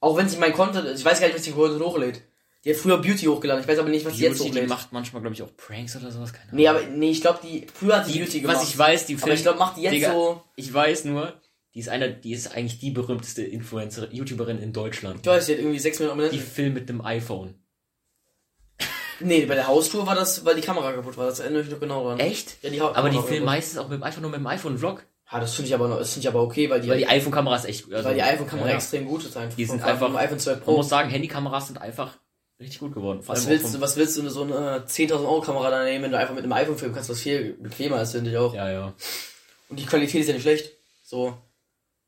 Auch 0.00 0.16
wenn 0.16 0.28
sie 0.28 0.38
mein 0.38 0.52
Content, 0.52 0.88
ich 0.98 1.04
weiß 1.04 1.20
gar 1.20 1.28
nicht, 1.28 1.36
was 1.36 1.44
die 1.44 1.52
Content 1.52 1.82
hochlädt. 1.82 2.22
Die 2.64 2.70
hat 2.70 2.76
früher 2.78 2.96
Beauty 2.98 3.26
hochgeladen, 3.26 3.62
ich 3.62 3.68
weiß 3.68 3.78
aber 3.78 3.90
nicht, 3.90 4.06
was 4.06 4.14
die 4.14 4.22
jetzt 4.22 4.38
Beauty, 4.38 4.50
die 4.50 4.56
hochlädt. 4.56 4.68
macht 4.70 4.92
manchmal, 4.92 5.20
glaube 5.22 5.34
ich, 5.34 5.42
auch 5.42 5.54
Pranks 5.56 5.96
oder 5.96 6.10
sowas. 6.10 6.32
Keine 6.32 6.44
Ahnung. 6.44 6.56
Nee, 6.56 6.68
aber 6.68 6.80
nee, 6.86 7.10
ich 7.10 7.20
glaube, 7.20 7.40
die 7.42 7.66
früher 7.72 7.96
hat 7.98 8.08
die, 8.08 8.18
Beauty 8.18 8.40
gemacht. 8.40 8.56
Was 8.56 8.68
ich 8.70 8.78
weiß, 8.78 9.06
die 9.06 9.16
aber 9.20 9.32
ich 9.34 9.42
glaube, 9.42 9.58
macht 9.58 9.76
die 9.76 9.82
jetzt 9.82 9.92
Digga, 9.92 10.12
so. 10.12 10.42
Ich 10.56 10.72
weiß 10.72 11.04
nur, 11.04 11.34
die 11.74 11.80
ist 11.80 11.88
einer, 11.90 12.08
die 12.08 12.32
ist 12.32 12.54
eigentlich 12.56 12.78
die 12.78 12.90
berühmteste 12.90 13.42
Influencer, 13.42 14.10
YouTuberin 14.12 14.58
in 14.60 14.72
Deutschland. 14.72 15.20
Ich 15.20 15.26
weiß, 15.26 15.44
die 15.46 15.52
hat 15.52 15.58
irgendwie 15.58 15.78
6 15.78 15.98
Millionen 15.98 16.20
Die 16.20 16.24
Abonnenten. 16.26 16.50
filmt 16.52 16.74
mit 16.74 16.88
dem 16.88 17.04
iPhone. 17.04 17.54
Nee, 19.20 19.46
bei 19.46 19.54
der 19.54 19.68
Haustour 19.68 20.06
war 20.06 20.14
das, 20.16 20.44
weil 20.44 20.56
die 20.56 20.60
Kamera 20.60 20.92
kaputt 20.92 21.16
war. 21.16 21.26
Das 21.26 21.38
erinnere 21.40 21.60
ich 21.60 21.66
mich 21.66 21.74
noch 21.74 21.80
genau 21.80 22.04
dran. 22.04 22.18
Echt? 22.18 22.56
Ja, 22.62 22.70
die 22.70 22.80
Ha- 22.80 22.92
Aber 22.94 23.10
die 23.10 23.18
filmen 23.20 23.44
meistens 23.46 23.78
auch 23.78 23.88
mit 23.88 23.98
dem 23.98 24.02
iPhone, 24.02 24.22
nur 24.22 24.30
mit 24.32 24.40
dem 24.40 24.46
iPhone-Vlog. 24.46 25.04
Ja, 25.32 25.40
das 25.40 25.54
finde 25.54 25.68
ich 25.68 25.74
aber 25.74 25.88
noch, 25.88 25.98
das 25.98 26.12
finde 26.12 26.28
ich 26.28 26.34
aber 26.34 26.42
okay, 26.42 26.68
weil 26.68 26.80
die, 26.80 26.88
Weil 26.88 26.98
die 26.98 27.06
iPhone-Kamera 27.06 27.56
ist 27.56 27.64
echt, 27.64 27.92
also, 27.92 28.08
weil 28.08 28.14
die 28.16 28.22
iPhone-Kamera 28.22 28.68
ja, 28.70 28.74
extrem 28.74 29.06
gut 29.06 29.24
ist 29.24 29.36
einfach. 29.36 29.56
Die 29.56 29.64
sind 29.64 29.82
einfach- 29.82 30.14
iPhone 30.16 30.38
12 30.38 30.58
Man 30.58 30.64
Pro. 30.64 30.76
muss 30.78 30.88
sagen, 30.88 31.10
Handykameras 31.10 31.68
sind 31.68 31.80
einfach 31.80 32.16
richtig 32.60 32.80
gut 32.80 32.94
geworden. 32.94 33.20
Was 33.26 33.48
willst 33.48 33.74
du, 33.74 33.80
was 33.80 33.96
willst 33.96 34.16
du 34.16 34.28
so 34.28 34.42
eine 34.42 34.84
10.000 34.86 35.12
Euro 35.12 35.40
Kamera 35.40 35.70
da 35.70 35.84
nehmen, 35.84 36.04
wenn 36.04 36.12
du 36.12 36.18
einfach 36.18 36.34
mit 36.34 36.44
einem 36.44 36.52
iPhone 36.52 36.78
filmen 36.78 36.94
kannst, 36.94 37.10
was 37.10 37.20
viel 37.20 37.54
bequemer 37.54 38.00
ist, 38.02 38.12
finde 38.12 38.30
ich 38.30 38.36
auch. 38.36 38.54
Ja, 38.54 38.70
ja. 38.70 38.94
Und 39.68 39.80
die 39.80 39.86
Qualität 39.86 40.20
ist 40.20 40.28
ja 40.28 40.34
nicht 40.34 40.42
schlecht. 40.42 40.72
So. 41.02 41.36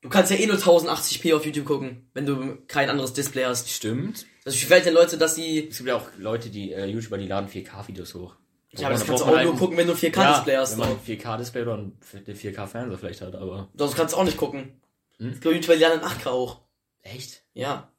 Du 0.02 0.08
kannst 0.08 0.30
ja 0.30 0.36
eh 0.36 0.46
nur 0.46 0.56
1080p 0.56 1.34
auf 1.34 1.44
YouTube 1.44 1.64
gucken, 1.64 2.08
wenn 2.14 2.26
du 2.26 2.58
kein 2.68 2.90
anderes 2.90 3.12
Display 3.12 3.44
hast. 3.44 3.68
Stimmt. 3.70 4.26
Das 4.44 4.54
gefällt 4.54 4.86
den 4.86 4.94
Leute, 4.94 5.18
dass 5.18 5.34
sie, 5.34 5.68
Es 5.68 5.78
gibt 5.78 5.88
ja 5.88 5.96
auch 5.96 6.08
Leute, 6.18 6.48
die, 6.50 6.72
äh, 6.72 6.86
YouTuber, 6.86 7.18
die 7.18 7.26
laden 7.26 7.48
4K-Videos 7.48 8.14
hoch. 8.14 8.36
ja, 8.70 8.86
aber 8.86 8.94
das 8.94 9.00
Da 9.00 9.06
kannst 9.08 9.24
du 9.24 9.26
auch 9.26 9.42
nur 9.42 9.56
gucken, 9.56 9.76
wenn 9.76 9.88
du 9.88 9.94
4K-Display 9.94 10.52
ja, 10.52 10.60
hast. 10.60 10.72
wenn 10.72 10.78
man 10.78 10.90
ein 10.90 11.00
4K-Display 11.00 11.62
oder 11.62 11.78
ein 11.78 11.98
4K-Fernseher 12.12 12.98
vielleicht 12.98 13.20
hat, 13.22 13.34
aber... 13.34 13.68
Sonst 13.76 13.96
kannst 13.96 14.14
du 14.14 14.18
auch 14.18 14.24
nicht 14.24 14.36
gucken. 14.36 14.80
Hm? 15.18 15.32
Ich 15.32 15.40
glaube, 15.40 15.56
YouTuber 15.56 15.76
lernen 15.76 16.00
in 16.00 16.06
8K 16.06 16.28
auch. 16.28 16.60
Echt? 17.02 17.42
Ja. 17.54 17.90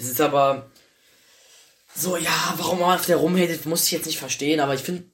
Das 0.00 0.08
ist 0.08 0.20
aber 0.20 0.70
so, 1.94 2.16
ja, 2.16 2.54
warum 2.56 2.80
man 2.80 2.94
auf 2.98 3.04
der 3.04 3.16
rumhatet, 3.18 3.66
muss 3.66 3.84
ich 3.84 3.90
jetzt 3.92 4.06
nicht 4.06 4.18
verstehen, 4.18 4.60
aber 4.60 4.74
ich 4.74 4.80
finde, 4.80 5.04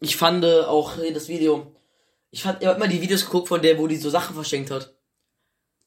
ich 0.00 0.16
fand 0.16 0.44
äh, 0.44 0.62
auch 0.62 0.96
das 1.12 1.28
Video, 1.28 1.76
ich 2.32 2.42
fand, 2.42 2.60
ich 2.62 2.66
hab 2.68 2.76
immer 2.76 2.88
die 2.88 3.00
Videos 3.00 3.24
geguckt 3.24 3.48
von 3.48 3.62
der, 3.62 3.78
wo 3.78 3.86
die 3.86 3.96
so 3.96 4.10
Sachen 4.10 4.34
verschenkt 4.34 4.70
hat. 4.72 4.92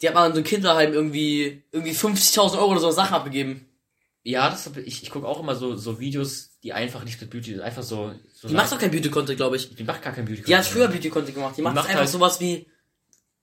Die 0.01 0.07
hat 0.07 0.15
mal 0.15 0.27
in 0.27 0.33
so 0.33 0.39
ein 0.39 0.45
Kinderheim 0.45 0.93
irgendwie, 0.93 1.63
irgendwie 1.71 1.91
50.000 1.91 2.57
Euro 2.57 2.71
oder 2.71 2.79
so 2.79 2.91
Sachen 2.91 3.15
abgegeben. 3.15 3.67
Ja, 4.23 4.49
das 4.49 4.65
hab, 4.65 4.77
ich, 4.77 5.03
ich 5.03 5.09
gucke 5.09 5.27
auch 5.27 5.39
immer 5.39 5.55
so, 5.55 5.75
so 5.75 5.99
Videos, 5.99 6.57
die 6.63 6.71
einfach 6.71 7.03
nicht 7.03 7.19
mit 7.19 7.29
Beauty, 7.29 7.59
einfach 7.59 7.83
so... 7.83 8.13
so 8.33 8.47
Die 8.47 8.53
macht 8.53 8.71
doch 8.71 8.79
kein 8.79 8.91
Beauty-Content, 8.91 9.37
glaube 9.37 9.57
ich. 9.57 9.75
die 9.75 9.83
macht 9.83 10.01
gar 10.03 10.13
kein 10.13 10.25
Beauty. 10.25 10.43
Die 10.43 10.55
hat 10.55 10.65
früher 10.65 10.87
Beauty-Content 10.87 11.35
gemacht. 11.35 11.57
Die 11.57 11.61
macht, 11.61 11.75
macht 11.75 11.85
jetzt 11.85 11.91
einfach 11.91 12.01
halt- 12.01 12.09
sowas 12.11 12.39
wie, 12.39 12.67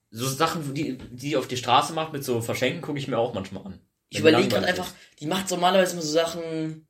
So 0.09 0.27
Sachen, 0.27 0.73
die, 0.73 0.97
die 0.97 1.15
die 1.15 1.37
auf 1.37 1.47
die 1.47 1.57
Straße 1.57 1.93
macht 1.93 2.13
mit 2.13 2.23
so 2.23 2.41
Verschenken, 2.41 2.81
gucke 2.81 2.97
ich 2.99 3.07
mir 3.07 3.17
auch 3.19 3.33
manchmal 3.33 3.65
an. 3.65 3.79
Ich 4.15 4.19
überlege 4.21 4.47
gerade 4.49 4.65
einfach, 4.67 4.87
die 5.19 5.27
macht 5.27 5.49
normalerweise 5.51 5.93
immer 5.93 6.01
so 6.01 6.11
Sachen, 6.11 6.87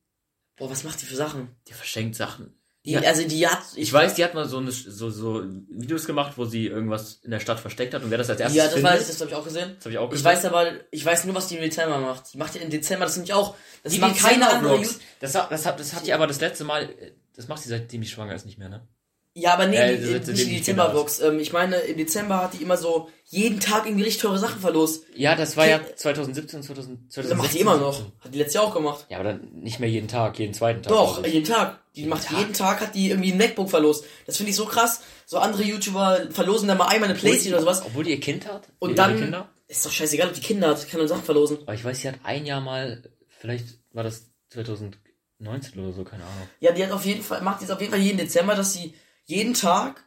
boah, 0.58 0.70
was 0.70 0.84
macht 0.84 1.02
die 1.02 1.06
für 1.06 1.16
Sachen? 1.16 1.56
Die 1.68 1.74
verschenkt 1.74 2.16
Sachen. 2.16 2.60
Die, 2.86 2.92
Ja. 2.92 3.02
also 3.02 3.28
die 3.28 3.48
hat, 3.48 3.64
Ich 3.76 3.92
weiß, 3.92 4.14
die 4.14 4.24
hat 4.24 4.36
mal 4.36 4.48
so, 4.48 4.58
eine, 4.60 4.72
so, 4.72 5.10
so 5.10 5.44
Videos 5.70 6.06
gemacht, 6.06 6.34
wo 6.38 6.46
sie 6.46 6.68
irgendwas 6.68 7.16
in 7.24 7.32
der 7.32 7.40
Stadt 7.40 7.60
versteckt 7.60 7.96
hat 7.96 8.04
und 8.04 8.12
wer 8.12 8.20
das 8.20 8.30
als 8.30 8.40
erstes 8.40 8.58
ja, 8.58 8.66
das 8.66 8.74
findet, 8.76 8.92
weiß 8.92 9.02
ich, 9.02 9.08
das 9.08 9.20
habe 9.22 9.32
ich 9.32 9.36
auch 9.36 9.44
gesehen. 9.44 9.74
das 9.76 9.86
habe 9.86 9.92
ich 9.94 9.98
auch 9.98 10.04
Ich 10.06 10.12
gesehen. 10.12 10.26
weiß 10.26 10.46
aber, 10.46 10.72
ich 10.92 11.04
weiß 11.04 11.26
nur, 11.26 11.34
was 11.34 11.48
die 11.48 11.56
im 11.56 11.62
Dezember 11.62 12.00
macht. 12.00 12.32
Die 12.32 12.38
macht 12.38 12.54
ja 12.54 12.62
im 12.62 12.70
Dezember, 12.70 13.06
das 13.06 13.20
ja 13.28 13.36
auch, 13.36 13.56
das 13.82 13.94
die 13.94 14.00
macht 14.00 14.20
keine 14.20 14.48
andere 14.48 14.80
Das, 15.20 15.34
hat- 15.34 15.52
das, 15.52 15.66
hat, 15.66 15.80
das 15.80 15.94
hat 15.94 16.06
die 16.06 16.14
aber 16.14 16.28
das 16.28 16.40
letzte 16.40 16.64
Mal, 16.64 16.84
äh, 16.84 17.14
das 17.36 17.48
macht 17.48 17.64
sie 17.64 17.70
seitdem 17.70 18.02
die 18.02 18.08
schwanger 18.08 18.36
ist 18.36 18.46
nicht 18.46 18.60
mehr, 18.60 18.70
ne? 18.70 18.88
Ja, 19.38 19.54
aber 19.54 19.68
nee, 19.68 19.76
Äh, 19.76 19.98
die, 19.98 20.14
das- 20.14 20.20
das- 20.22 20.28
nicht 20.30 20.46
die 20.46 20.50
die 20.52 20.56
Dezember-Vlogs. 20.60 21.20
Ähm, 21.20 21.40
ich 21.40 21.52
meine, 21.52 21.76
im 21.76 21.98
Dezember 21.98 22.42
hat 22.44 22.54
die 22.54 22.64
immer 22.64 22.78
so 22.78 23.10
jeden 23.26 23.60
Tag 23.60 23.86
irgendwie 23.86 24.06
richtig 24.06 24.22
teure 24.22 24.40
Sachen 24.40 24.62
verlost. 24.62 25.04
Ja, 25.14 25.36
das 25.36 25.58
war 25.58 25.66
Okay. 25.66 25.72
ja 25.74 25.96
2017, 25.98 26.64
2000, 26.64 27.00
Das 27.08 27.16
2016. 27.16 27.38
macht 27.38 27.54
die 27.54 27.60
immer 27.60 27.76
noch. 27.78 28.00
Hat 28.22 28.34
die 28.34 28.38
letztes 28.38 28.54
Jahr 28.54 28.64
auch 28.64 28.74
gemacht. 28.74 29.06
Ja, 29.10 29.20
aber 29.20 29.32
dann 29.32 29.50
nicht 29.56 29.82
mehr 29.82 29.90
jeden 29.90 30.08
Tag, 30.08 30.40
jeden 30.40 30.54
zweiten 30.54 30.82
Tag. 30.84 30.90
Doch, 30.94 31.26
jeden 31.26 31.44
Tag. 31.44 31.80
Die 31.96 32.00
Jeden 32.02 32.10
macht 32.12 32.28
Tag? 32.28 32.38
jeden 32.40 32.54
Tag, 32.54 32.80
hat 32.80 32.96
die 32.96 33.10
irgendwie 33.10 33.34
ein 33.34 33.38
MacBook 33.38 33.70
verlost. 33.70 34.06
Das 34.26 34.38
finde 34.38 34.52
ich 34.52 34.56
so 34.56 34.66
krass. 34.66 35.02
So 35.26 35.38
andere 35.38 35.64
YouTuber 35.64 36.28
verlosen 36.32 36.70
dann 36.70 36.78
mal 36.78 36.88
einmal 36.88 37.10
eine 37.10 37.18
Playstation 37.20 37.54
oder 37.56 37.62
sowas. 37.62 37.84
Obwohl 37.86 38.06
die 38.06 38.12
ihr 38.12 38.20
Kind 38.22 38.48
hat. 38.48 38.70
Und 38.80 38.92
ihre 38.92 38.96
dann, 38.96 39.20
Kinder. 39.20 39.50
ist 39.68 39.86
doch 39.86 39.92
scheißegal, 39.92 40.30
ob 40.30 40.34
die 40.34 40.42
Kinder 40.42 40.70
hat, 40.70 40.88
kann 40.90 41.00
nur 41.00 41.10
Sachen 41.10 41.24
verlosen. 41.24 41.58
Aber 41.64 41.74
ich 41.74 41.84
weiß, 41.84 42.00
sie 42.00 42.08
hat 42.08 42.16
ein 42.24 42.46
Jahr 42.46 42.62
mal, 42.62 43.02
vielleicht 43.40 43.66
war 43.92 44.04
das 44.04 44.28
2019 44.50 45.80
oder 45.84 45.92
so, 45.94 46.04
keine 46.06 46.24
Ahnung. 46.24 46.48
Ja, 46.62 46.72
die 46.72 46.84
hat 46.86 46.92
auf 46.92 47.06
jeden 47.06 47.22
Fall, 47.22 47.42
macht 47.42 47.62
jetzt 47.62 47.72
auf 47.72 47.80
jeden 47.82 47.92
Fall 47.92 48.02
jeden 48.02 48.18
Dezember, 48.18 48.56
dass 48.56 48.72
sie 48.74 48.94
jeden 49.26 49.54
Tag, 49.54 50.04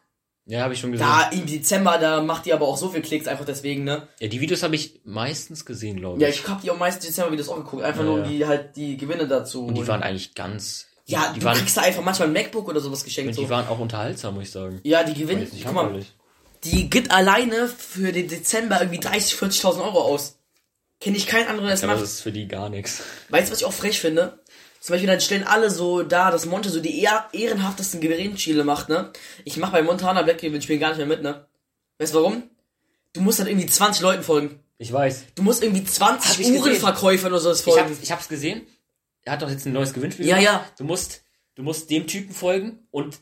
Ja, 0.46 0.62
habe 0.62 0.74
ich 0.74 0.80
schon 0.80 0.92
gesehen. 0.92 1.06
da 1.06 1.28
im 1.30 1.46
Dezember, 1.46 1.98
da 1.98 2.22
macht 2.22 2.46
die 2.46 2.52
aber 2.52 2.66
auch 2.66 2.76
so 2.76 2.88
viel 2.88 3.02
Klicks 3.02 3.26
einfach 3.28 3.44
deswegen, 3.44 3.84
ne? 3.84 4.08
Ja, 4.20 4.28
die 4.28 4.40
Videos 4.40 4.62
habe 4.62 4.74
ich 4.76 5.00
meistens 5.04 5.64
gesehen, 5.64 5.96
glaube 5.98 6.16
ich. 6.16 6.22
Ja, 6.22 6.28
ich 6.28 6.46
hab 6.48 6.62
die 6.62 6.70
auch 6.70 6.78
meistens 6.78 7.06
Dezember 7.06 7.32
Videos 7.32 7.48
auch 7.48 7.56
geguckt, 7.56 7.82
einfach 7.82 8.00
Ja, 8.00 8.06
nur 8.06 8.22
um 8.22 8.28
die 8.28 8.46
halt 8.46 8.76
die 8.76 8.96
Gewinne 8.96 9.26
dazu. 9.28 9.66
Und 9.66 9.74
die 9.74 9.78
holen. 9.80 9.88
waren 9.88 10.02
eigentlich 10.02 10.34
ganz. 10.34 10.86
ja, 11.06 11.32
die 11.34 11.40
du 11.40 11.46
waren, 11.46 11.56
kriegst 11.58 11.76
da 11.76 11.82
einfach 11.82 12.02
manchmal 12.02 12.28
ein 12.28 12.32
MacBook 12.34 12.68
oder 12.68 12.80
sowas 12.80 13.04
geschenkt. 13.04 13.28
und 13.30 13.34
So. 13.34 13.42
die 13.42 13.50
waren 13.50 13.66
auch 13.68 13.78
unterhaltsam, 13.78 14.34
muss 14.34 14.44
ich 14.44 14.50
sagen. 14.50 14.80
ja, 14.84 15.02
die 15.04 15.20
jetzt 15.20 15.52
nicht 15.52 15.64
guck 15.64 15.74
mal, 15.74 16.00
die 16.64 16.90
gibt 16.90 17.10
alleine 17.12 17.68
für 17.68 18.12
den 18.12 18.28
Dezember 18.28 18.80
irgendwie 18.80 19.00
30, 19.00 19.34
40.000 19.38 19.82
Euro 19.84 20.00
aus. 20.02 20.34
Kenne 21.00 21.16
ich 21.16 21.28
keinen 21.28 21.46
anderen, 21.46 21.66
der 21.68 21.76
das 21.76 21.82
macht. 21.84 22.00
das 22.02 22.14
ist 22.14 22.20
für 22.22 22.32
die 22.32 22.48
gar 22.48 22.68
nichts. 22.68 23.02
Weißt 23.28 23.48
du, 23.48 23.52
was 23.52 23.60
ich 23.60 23.64
auch 23.64 23.72
frech 23.72 24.00
finde? 24.00 24.40
Zum 24.88 24.94
Beispiel, 24.94 25.06
dann 25.10 25.20
stellen 25.20 25.44
alle 25.44 25.68
so 25.70 26.02
da, 26.02 26.30
dass 26.30 26.46
Monte 26.46 26.70
so 26.70 26.80
die 26.80 26.98
eher 27.02 27.26
ehrenhaftesten 27.32 28.00
Gewinnspiele 28.00 28.64
macht, 28.64 28.88
ne? 28.88 29.12
Ich 29.44 29.58
mach 29.58 29.70
bei 29.70 29.82
Montana 29.82 30.22
Black 30.22 30.38
Gewinnspielen 30.38 30.80
gar 30.80 30.88
nicht 30.88 30.96
mehr 30.96 31.06
mit, 31.06 31.22
ne? 31.22 31.46
Weißt 31.98 32.14
du 32.14 32.18
warum? 32.20 32.44
Du 33.12 33.20
musst 33.20 33.38
dann 33.38 33.48
irgendwie 33.48 33.66
20 33.66 34.00
Leuten 34.00 34.22
folgen. 34.22 34.60
Ich 34.78 34.90
weiß. 34.90 35.24
Du 35.34 35.42
musst 35.42 35.62
irgendwie 35.62 35.82
Hab 35.82 35.88
20 35.90 36.30
ich 36.30 36.36
gesehen. 36.38 36.56
Uhrenverkäufern 36.62 37.32
oder 37.32 37.40
sowas 37.42 37.60
Ich, 37.60 37.66
hab, 37.66 37.74
folgen. 37.86 37.98
ich 38.00 38.10
hab's 38.12 38.28
gesehen. 38.28 38.66
Er 39.24 39.34
hat 39.34 39.42
doch 39.42 39.50
jetzt 39.50 39.66
ein 39.66 39.74
neues 39.74 39.92
Gewinnspiel 39.92 40.24
Ja, 40.26 40.38
gemacht. 40.38 40.52
ja. 40.54 40.66
Du 40.78 40.84
musst, 40.84 41.20
du 41.56 41.62
musst 41.62 41.90
dem 41.90 42.06
Typen 42.06 42.34
folgen 42.34 42.78
und 42.90 43.18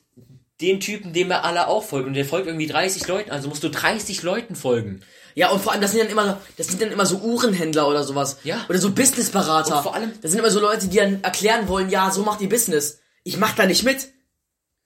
dem 0.60 0.80
Typen, 0.80 1.12
dem 1.12 1.28
wir 1.28 1.44
alle 1.44 1.68
auch 1.68 1.84
folgen. 1.84 2.08
Und 2.08 2.14
der 2.14 2.24
folgt 2.24 2.46
irgendwie 2.46 2.66
30 2.66 3.06
Leuten. 3.08 3.30
Also 3.30 3.48
musst 3.48 3.62
du 3.62 3.68
30 3.68 4.22
Leuten 4.22 4.54
folgen. 4.56 5.02
Ja, 5.34 5.50
und 5.50 5.60
vor 5.62 5.72
allem, 5.72 5.82
das 5.82 5.90
sind 5.92 6.00
dann 6.02 6.08
immer, 6.10 6.40
das 6.56 6.68
sind 6.68 6.80
dann 6.80 6.90
immer 6.90 7.04
so 7.04 7.18
Uhrenhändler 7.18 7.86
oder 7.88 8.04
sowas. 8.04 8.38
Ja. 8.44 8.64
Oder 8.70 8.78
so 8.78 8.90
Businessberater. 8.92 9.76
Und 9.76 9.82
vor 9.82 9.94
allem- 9.94 10.12
das 10.22 10.30
sind 10.30 10.40
immer 10.40 10.50
so 10.50 10.60
Leute, 10.60 10.88
die 10.88 10.96
dann 10.96 11.22
erklären 11.22 11.68
wollen, 11.68 11.90
ja, 11.90 12.10
so 12.10 12.22
macht 12.22 12.40
ihr 12.40 12.48
Business. 12.48 13.00
Ich 13.22 13.36
mach 13.36 13.54
da 13.54 13.66
nicht 13.66 13.82
mit. 13.82 14.08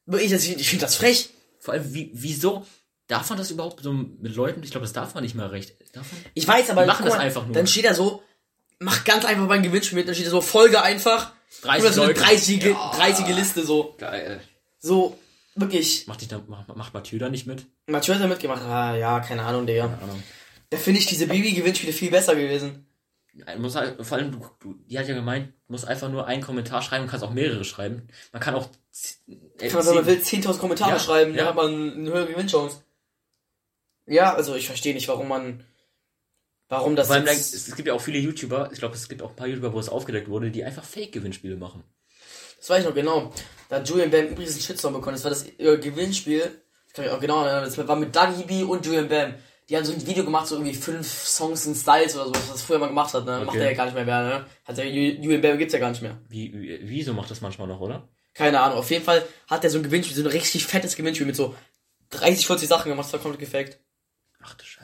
Wirklich, 0.06 0.30
das- 0.32 0.44
ich 0.44 0.68
finde 0.68 0.84
das 0.86 0.96
frech. 0.96 1.30
Vor 1.60 1.74
allem, 1.74 1.94
wie, 1.94 2.10
wieso 2.14 2.66
darf 3.06 3.28
man 3.28 3.38
das 3.38 3.50
überhaupt 3.52 3.82
so 3.84 3.92
mit 3.92 4.34
Leuten? 4.34 4.62
Ich 4.64 4.72
glaube, 4.72 4.84
das 4.86 4.92
darf 4.92 5.14
man 5.14 5.22
nicht 5.22 5.36
mehr 5.36 5.52
recht. 5.52 5.74
Ich 6.34 6.48
weiß, 6.48 6.70
aber 6.70 6.82
Die 6.82 6.86
machen 6.88 7.04
das 7.04 7.14
mal, 7.14 7.20
einfach 7.20 7.44
nur. 7.46 7.54
Dann 7.54 7.66
steht 7.68 7.84
da 7.84 7.94
so, 7.94 8.22
mach 8.80 9.04
ganz 9.04 9.24
einfach 9.24 9.46
beim 9.46 9.62
Gewinnspiel 9.62 9.98
mit, 9.98 10.08
dann 10.08 10.14
steht 10.16 10.26
da 10.26 10.30
so, 10.32 10.40
Folge 10.40 10.82
einfach. 10.82 11.32
30 11.62 11.84
Oder 11.84 11.92
so 11.92 12.00
eine 12.02 12.12
Leute. 12.12 12.20
30, 12.22 12.62
Ja. 12.64 12.92
30 12.96 13.28
Liste 13.36 13.64
so. 13.64 13.94
Geil. 13.98 14.40
So, 14.80 15.16
wirklich. 15.54 16.06
Macht, 16.06 16.20
dich 16.20 16.28
da, 16.28 16.42
macht, 16.46 16.68
macht 16.74 16.94
Mathieu 16.94 17.18
da 17.18 17.28
nicht 17.28 17.46
mit? 17.46 17.66
Mathieu 17.86 18.14
hat 18.14 18.22
da 18.22 18.26
mitgemacht. 18.26 18.62
Ah, 18.62 18.96
ja, 18.96 19.20
keine 19.20 19.42
Ahnung, 19.42 19.66
Digga. 19.66 19.88
Keine 19.88 20.02
Ahnung. 20.02 20.22
Da 20.70 20.76
finde 20.76 21.00
ich 21.00 21.06
diese 21.06 21.26
Baby-Gewinnspiele 21.26 21.92
viel 21.92 22.10
besser 22.10 22.34
gewesen. 22.34 22.86
Muss 23.58 23.76
halt, 23.76 24.04
vor 24.04 24.18
allem, 24.18 24.32
du, 24.32 24.44
du, 24.58 24.74
die 24.86 24.98
hat 24.98 25.08
ja 25.08 25.14
gemeint, 25.14 25.52
du 25.66 25.72
musst 25.72 25.86
einfach 25.86 26.10
nur 26.10 26.26
einen 26.26 26.42
Kommentar 26.42 26.82
schreiben 26.82 27.04
und 27.04 27.10
kannst 27.10 27.24
auch 27.24 27.32
mehrere 27.32 27.64
schreiben. 27.64 28.08
Man 28.32 28.42
kann 28.42 28.54
auch. 28.54 28.68
Äh, 29.58 29.68
Kann 29.68 29.78
man, 29.78 29.86
wenn 29.86 29.94
man 29.94 30.06
will, 30.06 30.18
10.000 30.18 30.58
Kommentare 30.58 30.92
Ja, 30.92 30.98
schreiben, 30.98 31.30
ja. 31.32 31.38
dann 31.38 31.46
hat 31.48 31.54
man 31.54 31.92
eine 31.92 32.10
höhere 32.10 32.26
Gewinnchance. 32.26 32.82
Ja, 34.06 34.34
also 34.34 34.56
ich 34.56 34.66
verstehe 34.66 34.94
nicht, 34.94 35.06
warum 35.06 35.28
man, 35.28 35.62
warum 36.68 36.96
das 36.96 37.06
Vor 37.06 37.16
allem, 37.16 37.26
es 37.28 37.76
gibt 37.76 37.86
ja 37.86 37.94
auch 37.94 38.00
viele 38.00 38.18
YouTuber, 38.18 38.70
ich 38.72 38.80
glaube, 38.80 38.96
es 38.96 39.08
gibt 39.08 39.22
auch 39.22 39.30
ein 39.30 39.36
paar 39.36 39.46
YouTuber, 39.46 39.72
wo 39.72 39.78
es 39.78 39.88
aufgedeckt 39.88 40.28
wurde, 40.28 40.50
die 40.50 40.64
einfach 40.64 40.84
Fake-Gewinnspiele 40.84 41.56
machen. 41.56 41.84
Das 42.60 42.70
weiß 42.70 42.80
ich 42.82 42.86
noch 42.88 42.94
genau. 42.94 43.32
Da 43.68 43.76
hat 43.76 43.88
Julian 43.88 44.10
Bam 44.10 44.26
übrigens 44.28 44.52
einen 44.52 44.62
Shitstorm 44.62 44.94
bekommen. 44.94 45.16
Das 45.16 45.24
war 45.24 45.30
das 45.30 45.44
äh, 45.58 45.78
Gewinnspiel, 45.78 46.40
das 46.86 46.92
kann 46.94 47.04
ich 47.04 47.10
auch 47.10 47.20
genau 47.20 47.42
erinnern, 47.44 47.64
das 47.64 47.76
war 47.88 47.96
mit 47.96 48.14
Dougie 48.14 48.44
B 48.44 48.62
und 48.62 48.84
Julian 48.86 49.08
Bam. 49.08 49.34
Die 49.68 49.76
haben 49.76 49.84
so 49.84 49.92
ein 49.92 50.04
Video 50.04 50.24
gemacht, 50.24 50.48
so 50.48 50.56
irgendwie 50.56 50.74
fünf 50.74 51.06
Songs 51.08 51.64
in 51.66 51.76
Styles 51.76 52.16
oder 52.16 52.24
so, 52.26 52.34
was 52.34 52.48
das 52.50 52.62
früher 52.62 52.78
mal 52.80 52.88
gemacht 52.88 53.14
hat, 53.14 53.24
ne? 53.24 53.38
Macht 53.38 53.50
Okay. 53.50 53.58
er 53.58 53.70
ja 53.70 53.76
gar 53.76 53.84
nicht 53.84 53.94
mehr, 53.94 54.04
mehr 54.04 54.22
ne? 54.24 54.46
Hat 54.64 54.76
der 54.76 54.84
Ju- 54.86 55.20
Julian 55.22 55.40
Bam 55.40 55.58
gibt's 55.58 55.72
ja 55.72 55.78
gar 55.78 55.90
nicht 55.90 56.02
mehr. 56.02 56.18
Wie, 56.28 56.52
wie, 56.52 56.80
wieso 56.82 57.12
macht 57.12 57.30
das 57.30 57.40
manchmal 57.40 57.68
noch, 57.68 57.78
oder? 57.80 58.08
Keine 58.34 58.58
Ahnung. 58.60 58.78
Auf 58.78 58.90
jeden 58.90 59.04
Fall 59.04 59.24
hat 59.46 59.62
er 59.62 59.70
so 59.70 59.78
ein 59.78 59.84
Gewinnspiel, 59.84 60.16
so 60.16 60.22
ein 60.22 60.26
richtig 60.32 60.66
fettes 60.66 60.96
Gewinnspiel 60.96 61.26
mit 61.26 61.36
so 61.36 61.54
30, 62.10 62.48
40 62.48 62.68
Sachen 62.68 62.88
gemacht, 62.90 63.06
das 63.06 63.12
war 63.12 63.20
komplett 63.20 63.38
gefaked. 63.40 63.78
Ach 64.42 64.54
du 64.54 64.64
Scheiße. 64.64 64.79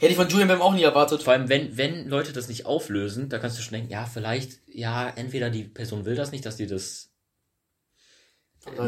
Hätte 0.00 0.12
ich 0.12 0.16
von 0.16 0.28
Julian 0.28 0.48
Bam 0.48 0.62
auch 0.62 0.72
nie 0.72 0.82
erwartet. 0.82 1.22
Vor 1.22 1.34
allem, 1.34 1.50
wenn, 1.50 1.76
wenn 1.76 2.08
Leute 2.08 2.32
das 2.32 2.48
nicht 2.48 2.64
auflösen, 2.64 3.28
da 3.28 3.38
kannst 3.38 3.58
du 3.58 3.62
schon 3.62 3.74
denken, 3.74 3.90
ja, 3.90 4.06
vielleicht, 4.06 4.60
ja, 4.66 5.10
entweder 5.10 5.50
die 5.50 5.64
Person 5.64 6.06
will 6.06 6.14
das 6.14 6.32
nicht, 6.32 6.46
dass 6.46 6.56
die 6.56 6.66
das. 6.66 7.10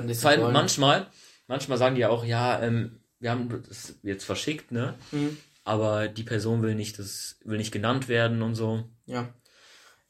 Nicht 0.04 0.21
Vor 0.21 0.31
allem 0.31 0.52
manchmal, 0.52 1.09
manchmal 1.49 1.76
sagen 1.76 1.97
die 1.97 2.00
ja 2.00 2.09
auch, 2.09 2.25
ja, 2.25 2.62
ähm, 2.62 3.00
wir 3.19 3.31
haben 3.31 3.62
das 3.69 3.95
jetzt 4.02 4.25
verschickt, 4.25 4.73
ne? 4.73 4.95
Mhm. 5.11 5.37
Aber 5.64 6.09
die 6.09 6.25
Person 6.25 6.62
will 6.62 6.75
nicht, 6.75 6.99
das 6.99 7.37
will 7.45 7.59
nicht 7.59 7.73
genannt 7.73 8.09
werden 8.09 8.40
und 8.40 8.54
so. 8.54 8.85
Ja. 9.04 9.33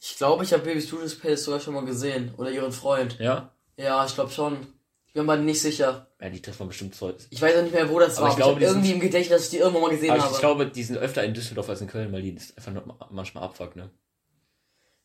Ich 0.00 0.16
glaube, 0.16 0.44
ich 0.44 0.52
habe 0.52 0.64
Baby 0.64 0.80
Studios 0.80 1.18
Palace 1.18 1.44
sogar 1.44 1.60
schon 1.60 1.74
mal 1.74 1.84
gesehen. 1.84 2.32
Oder 2.36 2.50
ihren 2.50 2.72
Freund. 2.72 3.18
Ja? 3.18 3.52
Ja, 3.76 4.04
ich 4.06 4.14
glaube 4.14 4.30
schon. 4.30 4.66
Ich 5.14 5.20
bin 5.20 5.26
mir 5.26 5.36
nicht 5.36 5.60
sicher. 5.60 6.06
Ja, 6.22 6.30
die 6.30 6.40
trifft 6.40 6.58
man 6.58 6.68
bestimmt 6.68 6.94
so. 6.94 7.12
Ich 7.28 7.42
weiß 7.42 7.56
auch 7.58 7.62
nicht 7.62 7.74
mehr, 7.74 7.90
wo 7.90 7.98
das 7.98 8.16
Aber 8.16 8.24
war. 8.28 8.30
ich 8.30 8.36
glaube, 8.36 8.60
ich 8.60 8.66
irgendwie 8.66 8.92
im 8.92 9.00
Gedächtnis, 9.00 9.36
dass 9.40 9.44
ich 9.44 9.50
die 9.50 9.58
irgendwo 9.58 9.80
mal 9.80 9.90
gesehen 9.90 10.08
Aber 10.10 10.16
ich, 10.18 10.24
habe. 10.24 10.34
ich 10.34 10.40
glaube, 10.40 10.66
die 10.68 10.82
sind 10.82 10.96
öfter 10.96 11.22
in 11.22 11.34
Düsseldorf 11.34 11.68
als 11.68 11.82
in 11.82 11.86
Köln, 11.86 12.10
weil 12.12 12.22
die 12.22 12.34
das 12.34 12.56
einfach 12.56 12.72
nur 12.72 12.96
manchmal 13.10 13.44
abfuckt, 13.44 13.76
ne? 13.76 13.90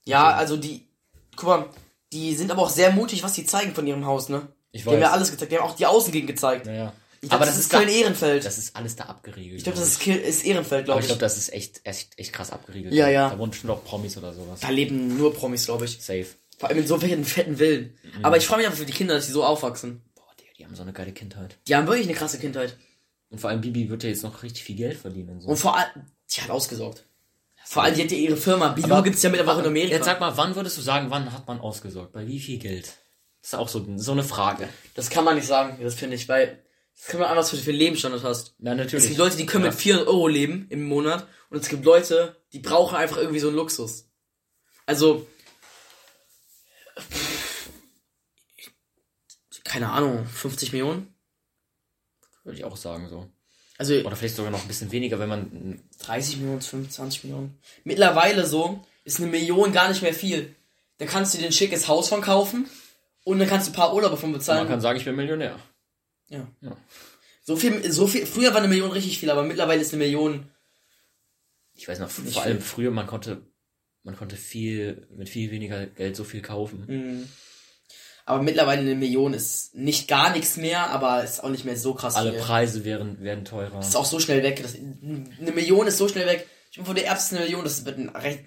ja, 0.05 0.29
also 0.29 0.55
die. 0.57 0.87
Guck 1.35 1.49
mal, 1.49 1.65
die 2.13 2.33
sind 2.35 2.51
aber 2.51 2.61
auch 2.61 2.69
sehr 2.69 2.91
mutig, 2.91 3.21
was 3.23 3.33
die 3.33 3.45
zeigen 3.45 3.75
von 3.75 3.85
ihrem 3.85 4.05
Haus, 4.05 4.29
ne? 4.29 4.47
Ich 4.71 4.83
Die 4.83 4.89
haben 4.89 5.01
ja 5.01 5.11
alles 5.11 5.29
gezeigt. 5.31 5.51
Die 5.51 5.57
haben 5.57 5.65
auch 5.69 5.75
die 5.75 5.85
Außengegend 5.85 6.27
gezeigt. 6.27 6.65
Naja. 6.65 6.93
Ich 7.19 7.29
glaube, 7.29 7.45
das, 7.45 7.57
ist 7.57 7.73
da- 7.73 7.79
Köln-Ehrenfeld. 7.79 8.45
Das 8.45 8.57
ist 8.57 8.75
alles 8.75 8.95
da 8.95 9.05
abgeriegelt. 9.05 9.57
Ich 9.57 9.63
glaube, 9.63 9.77
das 9.79 9.87
ist, 9.89 9.99
glaub 9.99 10.17
ist 10.17 10.45
Ehrenfeld, 10.45 10.81
Aber 10.81 10.85
glaube 10.85 10.99
ich 11.01 11.05
ich. 11.05 11.09
glaube, 11.09 11.19
das 11.21 11.37
ist 11.37 11.51
echt, 11.51 11.81
echt, 11.83 12.17
echt 12.17 12.31
krass 12.31 12.51
abgeriegelt. 12.51 12.93
Ja, 12.93 13.09
ja. 13.09 13.29
Da 13.29 13.39
wohnen 13.39 13.49
bestimmt 13.51 13.71
auch 13.71 13.83
Promis 13.83 14.17
oder 14.17 14.33
sowas. 14.33 14.59
da 14.61 14.69
leben 14.69 15.17
nur 15.17 15.33
Promis, 15.33 15.65
glaube 15.65 15.85
ich. 15.85 15.97
Safe. 16.01 16.27
Vor 16.57 16.69
allem 16.69 16.79
in 16.79 16.87
so 16.87 16.97
fetten, 16.99 17.23
fetten 17.23 17.57
Villen. 17.57 17.97
Mhm. 18.17 18.25
Aber 18.25 18.37
ich 18.37 18.45
freue 18.47 18.57
mich 18.57 18.65
einfach 18.67 18.79
für 18.79 18.85
die 18.85 18.93
Kinder, 18.93 19.13
dass 19.15 19.27
sie 19.27 19.31
so 19.33 19.43
aufwachsen. 19.43 20.01
Boah, 20.15 20.23
Digga, 20.39 20.49
die 20.57 20.65
haben 20.65 20.75
so 20.75 20.81
eine 20.81 20.93
geile 20.93 21.11
Kindheit. 21.13 21.57
Die 21.67 21.75
haben 21.75 21.87
wirklich 21.87 22.07
eine 22.07 22.15
krasse 22.17 22.39
Kindheit. 22.39 22.75
Und 23.29 23.39
vor 23.39 23.49
allem 23.49 23.61
Bibi 23.61 23.89
wird 23.89 24.03
ja 24.03 24.09
jetzt 24.09 24.23
noch 24.23 24.41
richtig 24.43 24.63
viel 24.63 24.75
Geld 24.75 24.97
verdienen 24.97 25.29
und 25.29 25.41
so. 25.41 25.49
Und 25.49 25.57
vor 25.57 25.77
allem, 25.77 25.89
die 26.33 26.41
hat 26.41 26.49
ausgesorgt. 26.49 27.03
Vor 27.65 27.83
allem, 27.83 27.95
die 27.95 28.03
hat 28.03 28.11
ja 28.11 28.17
ihre 28.17 28.37
Firma. 28.37 28.75
Aber- 28.81 29.03
gibt's 29.03 29.21
ja 29.21 29.29
mittlerweile 29.29 29.59
in 29.59 29.65
Amerika. 29.67 29.95
Jetzt 29.95 30.05
sag 30.05 30.19
mal, 30.19 30.35
wann 30.37 30.55
würdest 30.55 30.77
du 30.77 30.81
sagen, 30.81 31.09
wann 31.09 31.31
hat 31.33 31.47
man 31.47 31.59
ausgesorgt? 31.59 32.13
Bei 32.13 32.25
wie 32.25 32.39
viel 32.39 32.57
Geld? 32.59 32.85
Das 33.41 33.53
ist 33.53 33.55
auch 33.55 33.67
so, 33.67 33.85
so 33.97 34.11
eine 34.13 34.23
Frage. 34.23 34.67
Das 34.95 35.09
kann 35.09 35.25
man 35.25 35.35
nicht 35.35 35.47
sagen, 35.47 35.77
das 35.83 35.93
finde 35.95 36.15
ich, 36.15 36.27
weil 36.29 36.63
das 36.95 37.07
kann 37.07 37.19
man 37.19 37.29
an, 37.29 37.37
was 37.37 37.51
du 37.51 37.57
für 37.57 37.69
einen 37.69 37.79
Lebensstandard 37.79 38.23
hast. 38.23 38.55
Na, 38.57 38.71
Es 38.71 38.77
natürlich. 38.77 39.05
gibt 39.07 39.17
Leute, 39.19 39.37
die 39.37 39.45
können 39.45 39.65
Ja. 39.65 39.69
mit 39.71 39.79
400 39.79 40.07
Euro 40.07 40.27
leben 40.27 40.65
im 40.69 40.85
Monat 40.85 41.27
und 41.49 41.59
es 41.61 41.67
gibt 41.69 41.83
Leute, 41.85 42.35
die 42.53 42.59
brauchen 42.59 42.95
einfach 42.95 43.17
irgendwie 43.17 43.39
so 43.39 43.47
einen 43.49 43.57
Luxus. 43.57 44.09
Also, 44.85 45.27
keine 49.63 49.89
Ahnung, 49.89 50.25
50 50.25 50.71
Millionen? 50.71 51.13
Würde 52.43 52.57
ich 52.57 52.65
auch 52.65 52.77
sagen, 52.77 53.09
so. 53.09 53.29
Also 53.77 53.93
Oder 53.95 54.15
vielleicht 54.15 54.35
sogar 54.35 54.51
noch 54.51 54.61
ein 54.61 54.67
bisschen 54.67 54.91
weniger, 54.91 55.19
wenn 55.19 55.29
man, 55.29 55.81
30 55.99 56.37
Millionen, 56.37 56.61
25 56.61 57.25
Millionen. 57.25 57.59
Mittlerweile 57.83 58.45
so 58.45 58.83
ist 59.03 59.19
eine 59.19 59.29
Million 59.29 59.71
gar 59.71 59.89
nicht 59.89 60.01
mehr 60.01 60.13
viel. 60.13 60.55
Da 60.97 61.05
kannst 61.05 61.33
du 61.33 61.37
dir 61.37 61.45
ein 61.45 61.51
schickes 61.51 61.87
Haus 61.87 62.09
von 62.09 62.21
kaufen 62.21 62.67
und 63.23 63.39
dann 63.39 63.47
kannst 63.47 63.67
du 63.67 63.71
ein 63.71 63.75
paar 63.75 63.93
Urlaube 63.93 64.17
von 64.17 64.31
bezahlen. 64.31 64.61
man 64.61 64.69
kann 64.69 64.81
sagen, 64.81 64.97
ich 64.97 65.05
bin 65.05 65.15
Millionär. 65.15 65.59
Ja. 66.29 66.47
Ja. 66.61 66.75
So 67.43 67.55
viel, 67.55 67.91
so 67.91 68.07
viel, 68.07 68.25
früher 68.25 68.51
war 68.51 68.57
eine 68.57 68.67
Million 68.67 68.91
richtig 68.91 69.19
viel, 69.19 69.29
aber 69.29 69.43
mittlerweile 69.43 69.81
ist 69.81 69.93
eine 69.93 70.03
Million, 70.03 70.49
Ich 71.75 71.87
weiß 71.87 71.99
noch, 71.99 72.09
vor 72.09 72.41
allem 72.41 72.61
früher, 72.61 72.91
man 72.91 73.05
konnte, 73.07 73.46
man 74.07 74.15
konnte 74.17 74.37
viel, 74.37 75.05
mit 75.15 75.27
viel 75.29 75.51
weniger 75.51 75.85
Geld 75.85 76.15
so 76.15 76.23
viel 76.23 76.41
kaufen. 76.41 76.85
mh. 76.87 77.27
aber 78.25 78.41
mittlerweile 78.41 78.81
eine 78.81 78.95
Million 78.95 79.33
ist 79.33 79.75
nicht 79.75 80.07
gar 80.07 80.31
nichts 80.31 80.57
mehr, 80.57 80.89
aber 80.89 81.23
ist 81.23 81.43
auch 81.43 81.49
nicht 81.49 81.65
mehr 81.65 81.77
so 81.77 81.93
krass 81.93 82.15
Alle 82.15 82.31
viel. 82.31 82.39
Preise 82.39 82.83
wären, 82.85 83.21
werden 83.21 83.43
teurer. 83.45 83.75
Das 83.75 83.89
ist 83.89 83.95
auch 83.95 84.05
so 84.05 84.19
schnell 84.19 84.41
weg. 84.43 84.61
Das, 84.63 84.75
eine 84.75 85.51
Million 85.53 85.87
ist 85.87 85.97
so 85.97 86.07
schnell 86.07 86.25
weg. 86.25 86.47
Ich 86.71 86.77
bin 86.77 86.85
von 86.85 86.95
der 86.95 87.05
ersten 87.05 87.35
Million, 87.35 87.63
das 87.63 87.85
wird 87.85 87.97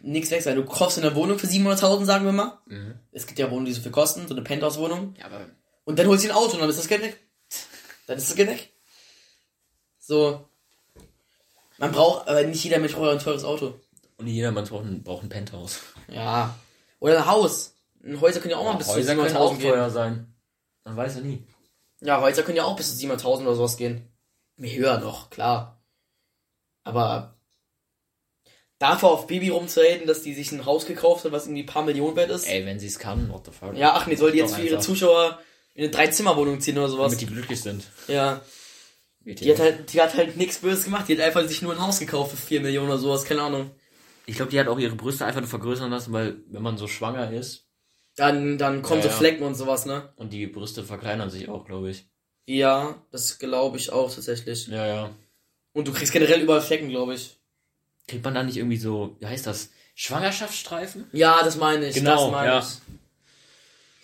nichts 0.03 0.31
weg 0.31 0.43
sein. 0.43 0.57
Du 0.57 0.65
kaufst 0.65 0.99
eine 0.99 1.15
Wohnung 1.15 1.39
für 1.39 1.47
700.000, 1.47 2.05
sagen 2.05 2.25
wir 2.25 2.33
mal. 2.33 2.59
Mhm. 2.67 2.95
Es 3.13 3.27
gibt 3.27 3.39
ja 3.39 3.51
Wohnungen, 3.51 3.67
die 3.67 3.73
so 3.73 3.83
viel 3.83 3.91
kosten, 3.93 4.27
so 4.29 4.35
eine 4.35 4.43
Penthouse-Wohnung. 4.43 5.15
Ja, 5.19 5.27
aber 5.27 5.47
Und 5.85 5.99
dann 5.99 6.07
holst 6.07 6.25
du 6.25 6.29
ein 6.29 6.35
Auto 6.35 6.55
und 6.55 6.61
dann 6.61 6.71
ist 6.71 6.79
das 6.79 6.89
Geld 6.89 7.03
weg. 7.03 7.17
Dann 8.07 8.19
ist 8.19 8.29
das 8.29 8.37
Geld 8.37 8.49
weg. 8.51 8.71
So. 9.99 10.47
Man 11.79 11.93
braucht, 11.93 12.29
aber 12.29 12.43
nicht 12.45 12.63
jeder 12.65 12.79
Mensch 12.79 12.95
braucht 12.95 13.11
ein 13.11 13.19
teures 13.19 13.45
Auto. 13.45 13.75
Und 14.21 14.27
jeder 14.27 14.53
Mann 14.53 14.65
braucht 14.65 14.85
ein, 14.85 15.03
braucht 15.03 15.25
ein 15.25 15.29
Penthouse. 15.29 15.81
Ja. 16.09 16.55
Oder 17.01 17.19
ein 17.19 17.27
Haus. 17.27 17.75
Ein 18.05 18.21
Häuser 18.21 18.41
können 18.41 18.53
ja 18.53 18.59
auch 18.59 18.65
mal 18.65 18.77
bis 18.77 18.87
zu 18.87 18.95
Häuser 18.95 19.13
auch 19.13 19.53
700.000 19.55 19.59
gehen. 19.59 19.71
teuer 19.71 19.91
sein. 19.91 20.35
Man 20.85 20.97
weiß 20.97 21.17
ja 21.17 21.21
nie. 21.23 21.45
Ja, 22.01 22.21
Häuser 22.21 22.43
können 22.43 22.57
ja 22.57 22.65
auch 22.65 22.77
bis 22.77 22.97
zu 22.97 23.07
700.000 23.07 23.43
oder 23.43 23.55
sowas 23.55 23.77
gehen. 23.77 24.09
Mehr 24.57 24.77
höher 24.77 25.01
noch, 25.01 25.31
klar. 25.31 25.83
Aber 26.85 27.37
dafür 28.79 29.11
auf 29.11 29.27
Baby 29.27 29.51
rumzureden, 29.51 30.07
dass 30.07 30.23
die 30.23 30.35
sich 30.35 30.51
ein 30.53 30.65
Haus 30.65 30.87
gekauft 30.87 31.25
hat, 31.25 31.33
was 31.33 31.47
irgendwie 31.47 31.63
ein 31.63 31.67
paar 31.67 31.85
Millionen 31.85 32.17
wert 32.17 32.31
ist. 32.31 32.47
Ey, 32.47 32.65
wenn 32.65 32.81
sie 32.81 32.87
es 32.87 32.99
kann, 32.99 33.31
what 33.31 33.45
the 33.45 33.53
fuck. 33.53 33.77
Ja, 33.77 33.93
ach 33.95 34.07
nee, 34.07 34.17
soll 34.17 34.33
die 34.33 34.39
jetzt 34.39 34.55
für 34.55 34.63
ihre 34.63 34.77
einfach. 34.77 34.87
Zuschauer 34.87 35.39
in 35.75 35.85
eine 35.85 35.93
Dreizimmerwohnung 35.93 36.61
ziehen 36.61 36.79
oder 36.79 36.89
sowas. 36.89 37.13
Damit 37.13 37.21
die 37.21 37.27
glücklich 37.27 37.61
sind. 37.61 37.85
Ja. 38.09 38.41
Die 39.23 39.53
hat 39.53 39.59
halt, 39.59 39.93
die 39.93 40.01
hat 40.01 40.15
halt 40.17 40.37
nichts 40.37 40.59
Böses 40.59 40.85
gemacht. 40.85 41.07
Die 41.09 41.17
hat 41.17 41.23
einfach 41.23 41.47
sich 41.47 41.61
nur 41.61 41.75
ein 41.75 41.81
Haus 41.81 41.99
gekauft 41.99 42.31
für 42.31 42.37
4 42.39 42.63
Millionen 42.63 42.89
oder 42.89 42.99
sowas, 42.99 43.25
keine 43.25 43.43
Ahnung. 43.43 43.71
Ich 44.31 44.37
glaube, 44.37 44.51
die 44.53 44.61
hat 44.61 44.69
auch 44.69 44.79
ihre 44.79 44.95
Brüste 44.95 45.27
einfach 45.27 45.41
nur 45.41 45.49
vergrößern 45.51 45.91
lassen, 45.91 46.13
weil 46.13 46.37
wenn 46.49 46.63
man 46.63 46.79
so 46.79 46.87
schwanger 46.87 47.33
ist 47.33 47.67
Dann, 48.17 48.59
dann 48.59 48.81
kommen 48.83 49.01
Ja, 49.01 49.05
so 49.05 49.09
ja. 49.09 49.15
Flecken 49.17 49.43
und 49.43 49.57
sowas, 49.57 49.87
ne? 49.87 50.13
und 50.17 50.33
die 50.33 50.47
Brüste 50.47 50.85
verkleinern 50.85 51.31
sich 51.31 51.49
auch, 51.49 51.65
glaube 51.65 51.91
ich. 51.91 52.09
Ja, 52.47 52.95
das 53.11 53.39
glaube 53.39 53.77
ich 53.79 53.93
auch 53.93 54.13
tatsächlich. 54.15 54.69
Ja, 54.69 54.87
ja. 54.87 55.11
Und 55.73 55.89
du 55.89 55.93
kriegst 55.93 56.13
generell 56.13 56.41
überall 56.43 56.61
Flecken, 56.61 56.89
glaube 56.89 57.15
ich. 57.15 57.39
Kriegt 58.07 58.25
man 58.25 58.35
da 58.35 58.43
nicht 58.43 58.57
irgendwie 58.57 58.77
so, 58.77 59.17
wie 59.19 59.27
heißt 59.27 59.47
das? 59.47 59.71
Schwangerschaftsstreifen? 59.97 61.07
Ja, 61.13 61.43
das 61.43 61.57
meine 61.57 61.89
ich. 61.89 61.95
Genau, 61.95 62.25
das 62.27 62.31
meine 62.33 62.47
ja. 62.53 62.59
ich. 62.61 62.67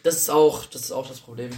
Das 0.02 0.16
ist 0.16 0.30
auch, 0.30 0.64
das 0.66 0.82
ist 0.82 0.92
auch 0.92 1.06
das 1.06 1.20
Problem. 1.20 1.50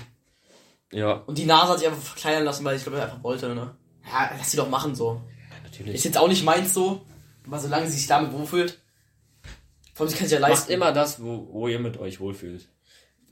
Ja, 0.92 1.12
Und 1.26 1.38
die 1.38 1.44
Nase 1.44 1.72
hat 1.72 1.78
sich 1.78 1.88
einfach 1.88 2.02
verkleinern 2.02 2.44
lassen, 2.44 2.64
weil 2.64 2.76
ich 2.76 2.82
glaube, 2.82 2.98
er 2.98 3.04
einfach 3.04 3.22
wollte, 3.22 3.54
ne? 3.54 3.74
Ja, 4.06 4.30
lass 4.38 4.50
sie 4.50 4.56
doch 4.56 4.68
machen 4.70 4.94
so. 4.94 5.20
natürlich. 5.64 5.94
Ist 5.94 6.04
jetzt 6.04 6.16
auch 6.18 6.28
nicht 6.28 6.44
meins 6.44 6.72
so, 6.72 7.04
aber 7.48 7.58
solange 7.58 7.86
sie 7.90 7.96
sich 7.98 8.06
damit 8.06 8.32
wohlfühlt. 8.32 8.78
Vor 9.94 10.04
allem, 10.06 10.10
sie 10.10 10.16
kann 10.18 10.28
sich 10.28 10.34
ja 10.34 10.40
Macht 10.40 10.50
leisten. 10.50 10.72
immer 10.72 10.92
das, 10.92 11.20
wo, 11.22 11.48
wo 11.50 11.66
ihr 11.68 11.80
mit 11.80 11.98
euch 11.98 12.20
wohlfühlt. 12.20 12.68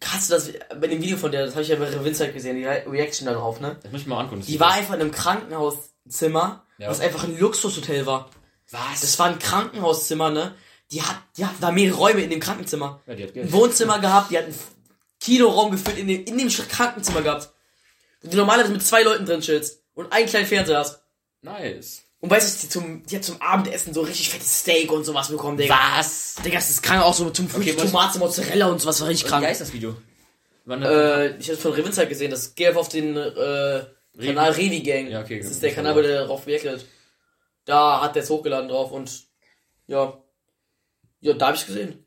Hast 0.04 0.28
du 0.30 0.34
das 0.34 0.50
bei 0.80 0.88
dem 0.88 1.00
Video 1.00 1.16
von 1.16 1.30
der, 1.32 1.44
das 1.46 1.54
habe 1.54 1.62
ich 1.62 1.68
ja 1.68 1.76
bei 1.76 1.88
Revinzeit 1.88 2.34
gesehen, 2.34 2.56
die 2.56 2.64
Re- 2.64 2.84
Reaction 2.86 3.26
darauf, 3.26 3.60
ne? 3.60 3.78
Das 3.82 3.92
muss 3.92 4.00
ich 4.02 4.06
mal 4.06 4.18
angucken. 4.20 4.42
Die 4.42 4.58
war 4.60 4.72
einfach 4.72 4.94
in 4.94 5.00
einem 5.00 5.10
Krankenhauszimmer, 5.12 6.64
Ja. 6.78 6.90
was 6.90 7.00
einfach 7.00 7.24
ein 7.24 7.38
Luxushotel 7.38 8.04
war. 8.06 8.30
Was? 8.70 9.00
Das 9.00 9.18
war 9.18 9.26
ein 9.26 9.38
Krankenhauszimmer, 9.38 10.30
ne? 10.30 10.54
Die 10.92 11.02
hat, 11.02 11.16
die 11.36 11.44
hat 11.46 11.54
da 11.60 11.70
mehrere 11.72 11.96
Räume 11.98 12.20
in 12.22 12.30
dem 12.30 12.40
Krankenzimmer. 12.40 13.00
ja, 13.06 13.14
die 13.14 13.22
hat 13.22 13.30
Ein 13.30 13.34
Geld. 13.34 13.52
Wohnzimmer 13.52 13.98
gehabt, 13.98 14.30
die 14.30 14.38
hat 14.38 14.44
einen 14.44 14.54
Kinoraum 15.20 15.70
gefüllt 15.70 15.98
in 15.98 16.08
dem, 16.08 16.24
in 16.24 16.36
dem 16.38 16.48
Krankenzimmer 16.48 17.22
gehabt. 17.22 17.50
Wo 18.22 18.28
du 18.30 18.36
normalerweise 18.36 18.72
mit 18.72 18.82
zwei 18.82 19.02
Leuten 19.02 19.24
drin 19.24 19.40
chillst 19.40 19.82
und 19.94 20.12
einen 20.12 20.26
kleinen 20.28 20.46
Fernseher 20.46 20.78
hast. 20.78 21.00
Nice. 21.42 22.02
Und 22.20 22.30
weißt 22.30 22.56
du, 22.56 22.66
die 22.66 22.68
zum, 22.70 23.02
die 23.06 23.16
hat 23.16 23.24
zum 23.24 23.40
Abendessen 23.42 23.92
so 23.92 24.00
richtig 24.00 24.30
fettes 24.30 24.60
Steak 24.60 24.90
und 24.90 25.04
sowas 25.04 25.28
bekommen, 25.28 25.56
Digga. 25.58 25.78
Was? 25.96 26.36
Digga, 26.44 26.56
das 26.56 26.70
ist 26.70 26.82
krank 26.82 27.02
auch 27.02 27.12
so 27.14 27.28
zum 27.30 27.48
Frühstück, 27.48 27.76
was- 27.78 27.90
Tomate, 27.90 28.18
Mozzarella 28.18 28.66
und 28.68 28.80
sowas 28.80 29.00
war 29.00 29.08
richtig 29.08 29.26
Wie 29.26 29.30
krank. 29.30 29.46
heißt 29.46 29.60
das 29.60 29.72
Video? 29.72 29.96
Wann 30.64 30.82
Äh, 30.82 31.36
ich 31.36 31.48
habe 31.48 31.58
von 31.58 31.72
Revinzeit 31.72 32.08
gesehen, 32.08 32.30
das 32.30 32.54
geh 32.54 32.66
einfach 32.68 32.80
auf 32.80 32.88
den 32.88 33.16
äh, 33.16 33.84
Kanal 34.18 34.50
Revi 34.52 34.80
Gang. 34.80 35.08
Ja, 35.08 35.20
okay, 35.20 35.36
Das 35.38 35.46
gut. 35.46 35.52
ist 35.54 35.62
der 35.62 35.74
Kanal, 35.74 35.94
wo 35.94 36.00
der 36.00 36.22
darauf 36.22 36.46
reagiert. 36.46 36.84
Da 37.66 38.00
hat 38.00 38.16
der 38.16 38.22
es 38.22 38.30
hochgeladen 38.30 38.68
drauf 38.68 38.90
und 38.92 39.24
ja. 39.86 40.16
Ja, 41.20 41.32
da 41.34 41.46
habe 41.48 41.56
ich 41.56 41.66
gesehen. 41.66 42.04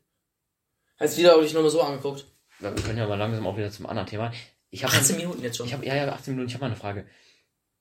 Heißt 0.98 1.16
wieder 1.18 1.32
habe 1.32 1.44
ich 1.44 1.54
nochmal 1.54 1.70
so 1.70 1.80
angeguckt. 1.82 2.26
Ja, 2.60 2.74
wir 2.76 2.82
können 2.82 2.98
ja 2.98 3.06
mal 3.06 3.16
langsam 3.16 3.46
auch 3.46 3.56
wieder 3.56 3.70
zum 3.70 3.86
anderen 3.86 4.08
Thema. 4.08 4.32
Ich 4.70 4.84
habe 4.84 4.92
18 4.92 5.16
Minuten 5.16 5.42
jetzt 5.42 5.56
schon. 5.56 5.66
Ich 5.66 5.72
habe 5.72 5.86
ja, 5.86 5.94
ja, 5.94 6.12
18 6.12 6.34
Minuten, 6.34 6.48
ich 6.48 6.54
habe 6.54 6.62
mal 6.64 6.66
eine 6.70 6.76
Frage. 6.76 7.06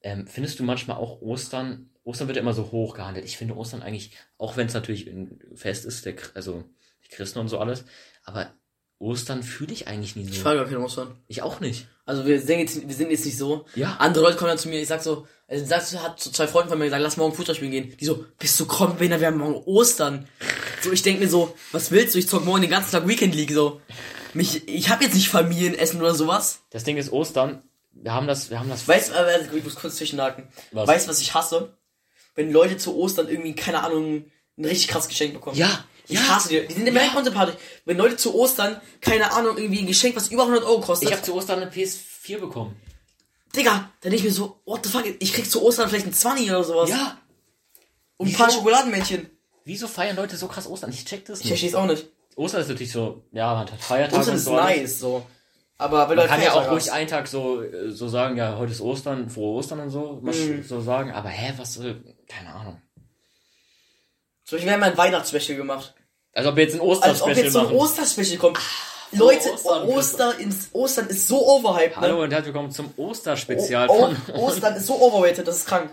Ähm, 0.02 0.28
findest 0.28 0.60
du 0.60 0.64
manchmal 0.64 0.98
auch 0.98 1.22
Ostern, 1.22 1.89
Ostern 2.04 2.28
wird 2.28 2.38
ja 2.38 2.42
immer 2.42 2.54
so 2.54 2.72
hoch 2.72 2.96
gehandelt. 2.96 3.26
Ich 3.26 3.38
finde 3.38 3.56
Ostern 3.56 3.82
eigentlich, 3.82 4.12
auch 4.38 4.58
wenn 4.58 4.68
es 4.68 4.74
natürlich 4.74 5.08
ein 5.08 5.40
Fest 5.56 5.86
ist, 5.86 6.06
der, 6.06 6.16
also 6.34 6.64
die 7.06 7.10
Christen 7.10 7.40
und 7.40 7.50
so 7.50 7.60
alles, 7.60 7.86
aber 8.24 8.52
Ostern 9.00 9.44
fühle 9.44 9.72
ich 9.72 9.88
eigentlich 9.88 10.16
nie 10.16 10.24
ich 10.24 10.38
so. 10.38 10.42
fahre 10.44 10.58
gar 10.58 10.66
keine 10.66 10.82
Ostern. 10.82 11.16
Ich 11.28 11.42
auch 11.42 11.62
nicht. 11.62 11.88
Also 12.06 12.26
wir 12.26 12.42
sind 12.42 12.60
jetzt, 12.60 12.88
wir 12.88 12.96
sind 12.96 13.12
jetzt 13.12 13.26
nicht 13.26 13.38
so. 13.38 13.66
Ja. 13.76 13.96
Andere 14.00 14.26
Leute 14.26 14.38
kommen 14.38 14.50
dann 14.50 14.58
zu 14.58 14.68
mir, 14.68 14.82
ich 14.82 14.88
sag 14.88 15.02
so, 15.02 15.26
also 15.48 15.66
sagst 15.66 15.94
du, 15.94 16.00
hat 16.00 16.20
so 16.20 16.32
zwei 16.32 16.48
Freunde 16.48 16.70
von 16.70 16.78
mir 16.78 16.86
gesagt, 16.86 17.02
lass 17.02 17.16
morgen 17.16 17.34
Fußball 17.34 17.56
spielen 17.56 17.72
gehen. 17.72 17.98
Die 17.98 18.06
so, 18.06 18.26
bist 18.38 18.60
du 18.60 18.66
krank, 18.66 19.00
wir 19.00 19.10
haben 19.10 19.38
morgen 19.38 19.64
Ostern. 19.66 20.28
So, 20.82 20.92
ich 20.92 21.02
denk 21.02 21.20
mir 21.20 21.30
so, 21.30 21.56
was 21.72 21.92
willst 21.92 22.16
du? 22.16 22.20
Ich 22.20 22.28
zock 22.28 22.46
morgen 22.46 22.62
den 22.62 22.70
ganzen 22.70 22.92
Tag 22.92 23.08
Weekend 23.08 23.36
League 23.36 23.52
so. 23.52 23.82
Mich, 24.34 24.68
ich 24.68 24.90
hab 24.90 25.02
jetzt 25.02 25.16
nicht 25.16 25.30
Familienessen 25.30 26.00
oder 26.02 26.14
sowas. 26.14 26.62
Das 26.70 26.84
Ding 26.84 26.98
ist 26.98 27.12
Ostern, 27.12 27.64
wir 27.94 28.14
haben 28.14 28.28
das, 28.28 28.50
wir 28.50 28.60
haben 28.60 28.70
das. 28.70 28.88
Weißt 28.88 29.12
du, 29.12 29.14
äh, 29.16 29.58
ich 29.58 29.64
muss 29.64 29.76
kurz 29.76 29.96
zwischenhaken. 29.96 30.48
Was? 30.72 30.88
Weißt 30.88 31.08
du, 31.08 31.10
was 31.10 31.22
ich 31.22 31.34
hasse? 31.34 31.74
Wenn 32.36 32.52
Leute 32.52 32.78
zu 32.78 32.96
Ostern 32.96 33.28
irgendwie, 33.28 33.54
keine 33.56 33.84
Ahnung, 33.84 34.26
ein 34.58 34.66
richtig 34.66 34.88
krasses 34.90 35.10
Geschenk 35.10 35.34
bekommen. 35.34 35.58
Ja, 35.58 35.84
Ich 36.08 36.16
ja. 36.20 36.28
hasse 36.28 36.50
die. 36.50 36.66
Die 36.68 36.74
sind 36.74 36.88
immer 36.88 37.02
echt 37.02 37.16
unsympathisch. 37.16 37.56
Wenn 37.86 37.98
Leute 37.98 38.18
zu 38.18 38.34
Ostern, 38.36 38.80
keine 39.02 39.32
Ahnung, 39.32 39.58
irgendwie 39.58 39.80
ein 39.80 39.88
Geschenk, 39.88 40.16
was 40.16 40.30
über 40.30 40.44
100 40.44 40.64
Euro 40.64 40.82
kostet. 40.82 41.10
Ich 41.10 41.14
habe 41.16 41.24
zu 41.26 41.34
Ostern 41.36 41.60
eine 41.62 41.72
PS4 41.72 42.38
bekommen. 42.40 42.76
Digga, 43.56 43.90
dann 44.02 44.12
denk 44.12 44.16
ich 44.16 44.24
mir 44.24 44.32
so, 44.32 44.60
what 44.66 44.86
the 44.86 44.92
fuck, 44.92 45.06
ich 45.20 45.34
krieg 45.34 45.50
zu 45.50 45.64
Ostern 45.64 45.90
vielleicht 45.90 46.06
ein 46.06 46.14
20 46.14 46.50
oder 46.50 46.64
sowas. 46.64 46.90
Ja. 46.90 47.18
Und 48.18 48.28
ein 48.28 48.34
paar? 48.34 48.50
Schokoladenmännchen. 48.52 49.30
Wieso 49.66 49.88
feiern 49.88 50.16
Leute 50.16 50.36
so 50.38 50.48
krass 50.48 50.68
Ostern? 50.68 50.92
Ich 50.92 51.06
check 51.06 51.26
das 51.26 51.40
Ich 51.40 51.46
nicht. 51.46 51.50
verstehe 51.52 51.70
es 51.70 51.76
auch 51.76 51.86
nicht. 51.86 52.08
Ostern 52.36 52.62
ist 52.62 52.70
natürlich 52.70 52.92
so, 52.92 53.24
ja, 53.32 53.48
man 53.54 53.60
hat 53.72 53.72
Feiertage 53.82 54.20
Ostern 54.20 54.34
und 54.34 54.38
ist 54.40 54.46
so. 54.46 54.56
alles. 54.56 54.78
nice, 54.78 55.00
so. 55.00 55.26
Aber 55.80 56.10
weil 56.10 56.18
Man 56.18 56.28
kann 56.28 56.42
ja 56.42 56.54
auch 56.54 56.70
ruhig 56.70 56.92
einen 56.92 57.08
Tag 57.08 57.28
so, 57.28 57.64
äh, 57.64 57.90
so 57.90 58.10
sagen, 58.10 58.36
ja, 58.36 58.58
heute 58.58 58.74
ist 58.74 58.82
Ostern, 58.82 59.30
frohe 59.30 59.60
Ostern 59.60 59.80
und 59.80 59.90
so, 59.90 60.20
mal 60.22 60.36
Mhm. 60.36 60.62
so 60.64 60.82
sagen, 60.82 61.12
aber 61.14 61.30
hä, 61.30 61.54
was, 61.56 61.78
äh, 61.78 61.96
keine 62.28 62.54
Ahnung. 62.54 62.82
Zum 64.44 64.58
Beispiel, 64.58 64.68
wir 64.68 64.74
haben 64.74 64.84
ein 64.84 64.98
Weihnachtsspecial 64.98 65.58
gemacht. 65.58 65.96
Als 66.34 66.46
ob 66.46 66.58
wir 66.58 66.64
jetzt 66.64 66.76
ein 66.76 66.82
Als 66.82 66.90
ob 66.90 67.04
Osterspecial 67.06 67.44
jetzt 67.46 67.54
so 67.54 67.60
ein 67.60 67.66
machen. 67.66 67.78
Osterspecial 67.78 68.38
kommt. 68.40 68.60
Leute, 69.12 69.54
Ostern, 69.54 69.88
Oster 69.88 70.40
ins, 70.40 70.70
Ostern 70.74 71.08
ist 71.08 71.28
so 71.28 71.48
overhyped, 71.48 71.96
ne? 71.96 72.02
Hallo 72.02 72.24
und 72.24 72.32
herzlich 72.32 72.54
willkommen 72.54 72.72
zum 72.72 72.94
Osterspezial 72.98 73.88
von 73.88 74.16
oh, 74.34 74.38
Ostern 74.38 74.76
ist 74.76 74.86
so 74.86 75.02
overrated, 75.02 75.48
das 75.48 75.56
ist 75.60 75.66
krank. 75.66 75.92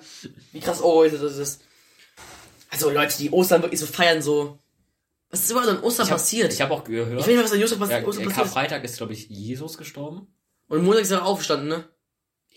Wie 0.53 0.61
krass 0.61 0.83
overrated 0.83 1.22
das 1.22 1.37
ist. 1.37 1.62
Also 2.70 2.90
Leute, 2.90 3.16
die 3.18 3.31
Ostern 3.31 3.62
wirklich 3.62 3.81
so 3.81 3.87
feiern, 3.87 4.20
so. 4.20 4.59
Was 5.31 5.41
ist 5.41 5.51
überall 5.51 5.69
an 5.69 5.81
Ostern 5.81 6.07
Ich 6.07 6.11
hab- 6.12 6.19
passiert? 6.19 6.53
Ich 6.53 6.61
habe 6.61 6.73
auch 6.73 6.85
gehört, 6.85 7.09
Ich 7.11 7.17
weiß 7.19 7.27
nicht, 7.27 7.39
was 7.45 7.53
an 7.53 7.62
Ostern, 7.62 7.81
ja, 7.91 7.97
passi 7.97 8.09
Ostern 8.09 8.23
äh, 8.23 8.27
passiert. 8.27 8.45
Karfreitag 8.47 8.85
ist, 8.85 8.97
glaube 8.97 9.12
ich, 9.12 9.29
Jesus 9.29 9.77
gestorben. 9.79 10.29
Und 10.69 10.85
Montag 10.85 11.03
ist 11.03 11.11
er 11.11 11.25
aufgestanden, 11.25 11.69
ne? 11.69 11.89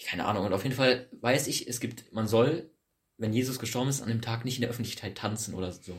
Keine 0.07 0.25
Ahnung. 0.25 0.45
Und 0.45 0.53
auf 0.53 0.63
jeden 0.63 0.75
Fall 0.75 1.09
weiß 1.19 1.47
ich, 1.47 1.67
es 1.67 1.79
gibt, 1.79 2.11
man 2.13 2.27
soll, 2.27 2.71
wenn 3.17 3.33
Jesus 3.33 3.59
gestorben 3.59 3.89
ist, 3.89 4.01
an 4.01 4.07
dem 4.09 4.21
Tag 4.21 4.45
nicht 4.45 4.55
in 4.55 4.61
der 4.61 4.69
Öffentlichkeit 4.69 5.17
tanzen 5.17 5.53
oder 5.55 5.71
so. 5.71 5.93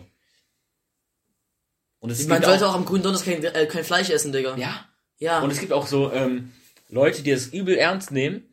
Und 1.98 2.10
es 2.10 2.26
Man 2.26 2.42
sollte 2.42 2.66
auch 2.66 2.74
am 2.74 2.86
grünen 2.86 3.02
Donnerstag 3.02 3.34
kein, 3.34 3.44
äh, 3.44 3.66
kein 3.66 3.84
Fleisch 3.84 4.08
essen, 4.10 4.32
Digga. 4.32 4.56
ja. 4.56 4.86
Ja. 5.18 5.40
Und 5.42 5.50
es 5.50 5.60
gibt 5.60 5.72
auch 5.74 5.86
so 5.86 6.10
ähm, 6.12 6.50
Leute, 6.88 7.22
die 7.22 7.30
das 7.30 7.48
übel 7.48 7.76
ernst 7.76 8.10
nehmen. 8.10 8.49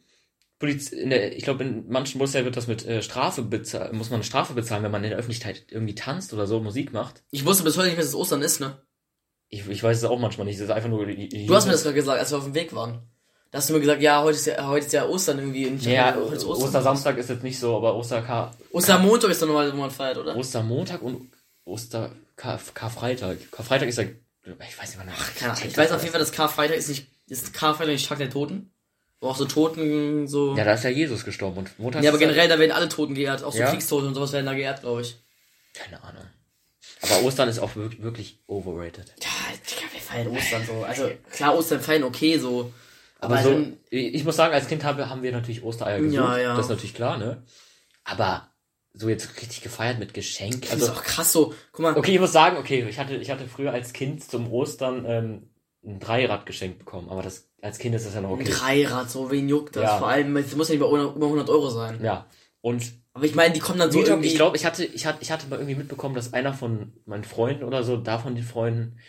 Poliz 0.59 0.89
in 0.89 1.09
der, 1.11 1.35
ich 1.37 1.43
glaube, 1.43 1.63
in 1.63 1.87
manchen 1.87 2.17
Bundesländern 2.17 2.45
wird 2.45 2.57
das 2.57 2.67
mit 2.67 2.85
äh, 2.85 3.01
Strafe 3.03 3.43
bezahlen, 3.43 3.95
muss 3.95 4.09
man 4.09 4.17
eine 4.17 4.23
Strafe 4.23 4.53
bezahlen, 4.53 4.83
wenn 4.83 4.91
man 4.91 5.03
in 5.03 5.11
der 5.11 5.19
Öffentlichkeit 5.19 5.63
irgendwie 5.69 5.93
tanzt 5.95 6.33
oder 6.33 6.47
so 6.47 6.59
Musik 6.59 6.93
macht. 6.93 7.23
ich 7.31 7.45
wusste 7.45 7.63
bis 7.63 7.77
heute 7.77 7.87
nicht 7.89 7.99
dass 7.99 8.07
es 8.07 8.15
Ostern 8.15 8.41
ist, 8.41 8.59
ne? 8.59 8.81
Ich, 9.49 9.67
ich 9.69 9.81
weiß 9.83 9.97
es 9.97 10.03
auch 10.03 10.19
manchmal 10.19 10.45
nicht. 10.45 10.59
Das 10.59 10.65
ist 10.65 10.71
einfach 10.71 10.89
nur. 10.89 11.05
die- 11.05 11.29
die- 11.29 11.45
Du 11.45 11.55
hast 11.55 11.65
mir 11.67 11.71
das 11.71 11.83
gerade 11.83 11.95
gesagt, 11.95 12.19
als 12.19 12.31
wir 12.31 12.37
auf 12.39 12.43
dem 12.43 12.53
Weg 12.55 12.73
waren. 12.75 13.01
Da 13.51 13.59
hast 13.59 13.69
du 13.69 13.73
mir 13.73 13.79
gesagt, 13.79 14.01
ja, 14.01 14.21
heute 14.23 14.35
ist 14.37 14.45
ja, 14.45 14.67
heute 14.67 14.85
ist 14.85 14.91
ja 14.91 15.05
Ostern 15.07 15.39
irgendwie. 15.39 15.67
Und 15.67 15.81
Ja, 15.85 16.15
heute 16.15 16.35
ist 16.35 16.43
Ostern. 16.43 16.65
Ostersamstag 16.67 17.17
ist 17.17 17.29
jetzt 17.29 17.43
nicht 17.43 17.57
so, 17.57 17.77
aber 17.77 17.95
Osterkar 17.95 18.53
Ostermontag 18.71 19.29
ist 19.31 19.41
doch 19.41 19.47
normal, 19.47 19.71
wo 19.71 19.77
man 19.77 19.89
feiert, 19.91 20.17
oder? 20.17 20.35
Ostermontag 20.35 21.01
und 21.01 21.29
Oster 21.63 22.11
Kar 22.35 22.59
Karfreitag. 22.73 23.37
Karfreitag 23.51 23.87
ist 23.87 23.97
ja, 23.99 24.03
ich 24.03 24.77
weiß 24.79 24.95
nicht 24.97 25.05
mehr. 25.05 25.13
Ach, 25.17 25.35
Keine 25.35 25.53
Ahnung. 25.53 25.63
Ich 25.65 25.77
weiß 25.77 25.91
auf 25.93 26.01
jeden 26.01 26.11
Fall, 26.11 26.19
dass 26.19 26.31
Karfreitag 26.33 26.75
ist 26.77 26.89
nicht, 26.89 27.07
ist 27.27 27.53
Karfreitag 27.53 27.93
nicht 27.93 28.07
Tag 28.09 28.17
der 28.17 28.29
Toten. 28.29 28.73
Wo 29.19 29.29
auch 29.29 29.35
so 29.35 29.45
Toten, 29.45 30.27
so. 30.27 30.55
Ja, 30.55 30.63
da 30.63 30.73
ist 30.73 30.83
ja 30.83 30.89
Jesus 30.91 31.25
gestorben 31.25 31.57
und 31.57 31.79
Montag 31.79 32.03
Ja, 32.03 32.11
aber 32.11 32.17
ist 32.17 32.21
generell, 32.21 32.47
da 32.47 32.59
werden 32.59 32.71
alle 32.71 32.87
Toten 32.89 33.15
geehrt. 33.15 33.43
Auch 33.43 33.51
so 33.51 33.59
Ja? 33.59 33.71
Kriegstote 33.71 34.05
und 34.07 34.13
sowas 34.13 34.31
werden 34.31 34.45
da 34.45 34.53
geehrt, 34.53 34.81
glaube 34.81 35.01
ich. 35.01 35.17
Keine 35.73 36.03
Ahnung. 36.03 36.23
Aber 37.01 37.23
Ostern 37.23 37.49
ist 37.49 37.59
auch 37.59 37.75
wirklich, 37.75 38.39
overrated. 38.47 39.13
Ja, 39.21 39.29
Digga, 39.69 39.91
wir 39.91 39.99
feiern 40.01 40.27
Ostern 40.27 40.65
so. 40.65 40.83
Also, 40.83 41.11
klar, 41.31 41.57
Ostern 41.57 41.79
feiern 41.81 42.03
okay, 42.03 42.37
so. 42.37 42.71
Aber 43.19 43.35
Aber 43.35 43.43
so, 43.43 43.51
dann- 43.51 43.77
ich 43.89 44.23
muss 44.23 44.35
sagen, 44.35 44.53
als 44.53 44.67
Kind 44.67 44.83
haben, 44.83 45.09
haben 45.09 45.23
wir 45.23 45.31
natürlich 45.31 45.63
Ostereier 45.63 45.99
gesucht. 45.99 46.13
Ja, 46.15 46.37
ja. 46.37 46.55
Das 46.55 46.65
ist 46.65 46.69
natürlich 46.69 46.93
klar, 46.93 47.17
ne? 47.17 47.43
Aber 48.03 48.49
so 48.93 49.09
jetzt 49.09 49.35
richtig 49.41 49.61
gefeiert 49.61 49.99
mit 49.99 50.13
Geschenk. 50.13 50.61
Das 50.61 50.73
ist 50.75 50.81
Also, 50.89 50.93
auch 50.93 51.03
krass 51.03 51.31
so. 51.31 51.53
Guck 51.71 51.81
mal, 51.83 51.97
okay, 51.97 52.13
ich 52.13 52.19
muss 52.19 52.31
sagen, 52.31 52.57
okay, 52.57 52.85
ich 52.87 52.97
hatte, 52.99 53.15
ich 53.15 53.29
hatte 53.31 53.47
früher 53.47 53.71
als 53.73 53.93
Kind 53.93 54.23
zum 54.23 54.51
Ostern 54.51 55.05
ähm, 55.07 55.49
ein 55.83 55.99
Dreirad 55.99 56.45
geschenkt 56.45 56.79
bekommen. 56.79 57.09
Aber 57.09 57.21
das, 57.23 57.46
als 57.61 57.79
Kind 57.79 57.95
ist 57.95 58.05
das 58.05 58.13
ja 58.13 58.21
noch 58.21 58.29
ein 58.29 58.41
okay. 58.41 58.51
Dreirad, 58.51 59.09
so, 59.09 59.31
wen 59.31 59.49
juckt 59.49 59.75
das? 59.75 59.83
Ja. 59.83 59.97
Vor 59.97 60.07
allem, 60.07 60.35
es 60.37 60.55
muss 60.55 60.69
ja 60.69 60.73
nicht 60.73 60.81
über 60.81 60.93
100 60.93 61.15
über 61.15 61.25
100 61.25 61.49
Euro 61.49 61.69
sein. 61.69 62.03
Ja. 62.03 62.27
Und 62.61 62.93
Aber 63.13 63.25
ich 63.25 63.35
meine, 63.35 63.53
die 63.53 63.59
kommen 63.59 63.79
dann 63.79 63.91
so 63.91 63.99
so 63.99 64.07
irgendwie. 64.07 64.27
ich 64.27 64.35
glaube, 64.35 64.57
ich 64.57 64.65
hatte, 64.65 64.85
ich 64.85 65.05
hatte, 65.05 65.19
ich 65.21 65.31
hatte 65.31 65.47
mal 65.47 65.57
irgendwie 65.57 65.75
mitbekommen, 65.75 66.15
dass 66.15 66.33
einer 66.33 66.53
von 66.53 66.93
meinen 67.05 67.23
Freunden 67.23 67.63
oder 67.63 67.83
so, 67.83 67.97
da 67.97 68.19
von 68.19 68.35
den 68.35 68.43
Freunden, 68.43 68.99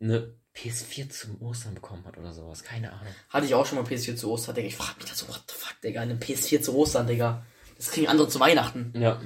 eine 0.00 0.34
PS4 0.54 1.10
zum 1.10 1.40
Ostern 1.42 1.74
bekommen 1.74 2.04
hat 2.04 2.18
oder 2.18 2.32
sowas. 2.32 2.64
Keine 2.64 2.92
Ahnung. 2.92 3.12
Hatte 3.28 3.46
ich 3.46 3.54
auch 3.54 3.66
schon 3.66 3.78
mal 3.78 3.84
PS4 3.84 4.16
zu 4.16 4.30
Ostern, 4.30 4.54
Digga. 4.54 4.68
Ich 4.68 4.76
frag 4.76 4.96
mich 4.96 5.08
das 5.08 5.18
so, 5.18 5.28
what 5.28 5.42
the 5.48 5.54
fuck, 5.56 5.80
Digga, 5.82 6.00
eine 6.00 6.14
PS4 6.14 6.62
zu 6.62 6.74
Ostern, 6.76 7.06
Digga. 7.06 7.44
Das 7.76 7.90
kriegen 7.90 8.08
andere 8.08 8.28
zu 8.28 8.40
Weihnachten. 8.40 8.92
Ja. 8.96 9.20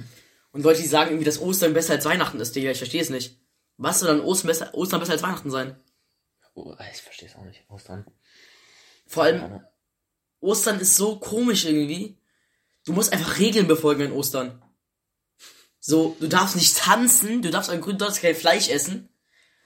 Und 0.51 0.63
Leute, 0.63 0.81
die 0.81 0.87
sagen 0.87 1.09
irgendwie, 1.09 1.25
dass 1.25 1.41
Ostern 1.41 1.73
besser 1.73 1.93
als 1.93 2.05
Weihnachten 2.05 2.39
ist, 2.39 2.55
Digga, 2.55 2.71
ich 2.71 2.77
verstehe 2.77 3.01
es 3.01 3.09
nicht. 3.09 3.39
Was 3.77 3.99
soll 3.99 4.09
dann 4.09 4.21
Ostern 4.25 4.47
besser, 4.47 4.73
Ostern 4.73 4.99
besser 4.99 5.13
als 5.13 5.23
Weihnachten 5.23 5.49
sein? 5.49 5.75
Oh, 6.53 6.75
ich 6.91 7.01
verstehe 7.01 7.29
es 7.29 7.35
auch 7.35 7.45
nicht. 7.45 7.63
Ostern. 7.69 8.05
Vor 9.13 9.23
allem. 9.23 9.61
Ostern 10.39 10.79
ist 10.79 10.95
so 10.97 11.17
komisch 11.17 11.65
irgendwie. 11.65 12.17
Du 12.85 12.93
musst 12.93 13.13
einfach 13.13 13.39
Regeln 13.39 13.67
befolgen 13.67 14.01
in 14.01 14.11
Ostern. 14.11 14.61
So, 15.79 16.15
du 16.19 16.27
darfst 16.27 16.55
nicht 16.55 16.75
tanzen, 16.77 17.41
du 17.41 17.49
darfst 17.51 17.69
an 17.69 17.81
grünen 17.81 17.97
Donnerstag 17.97 18.23
kein 18.23 18.35
Fleisch 18.35 18.69
essen. 18.69 19.09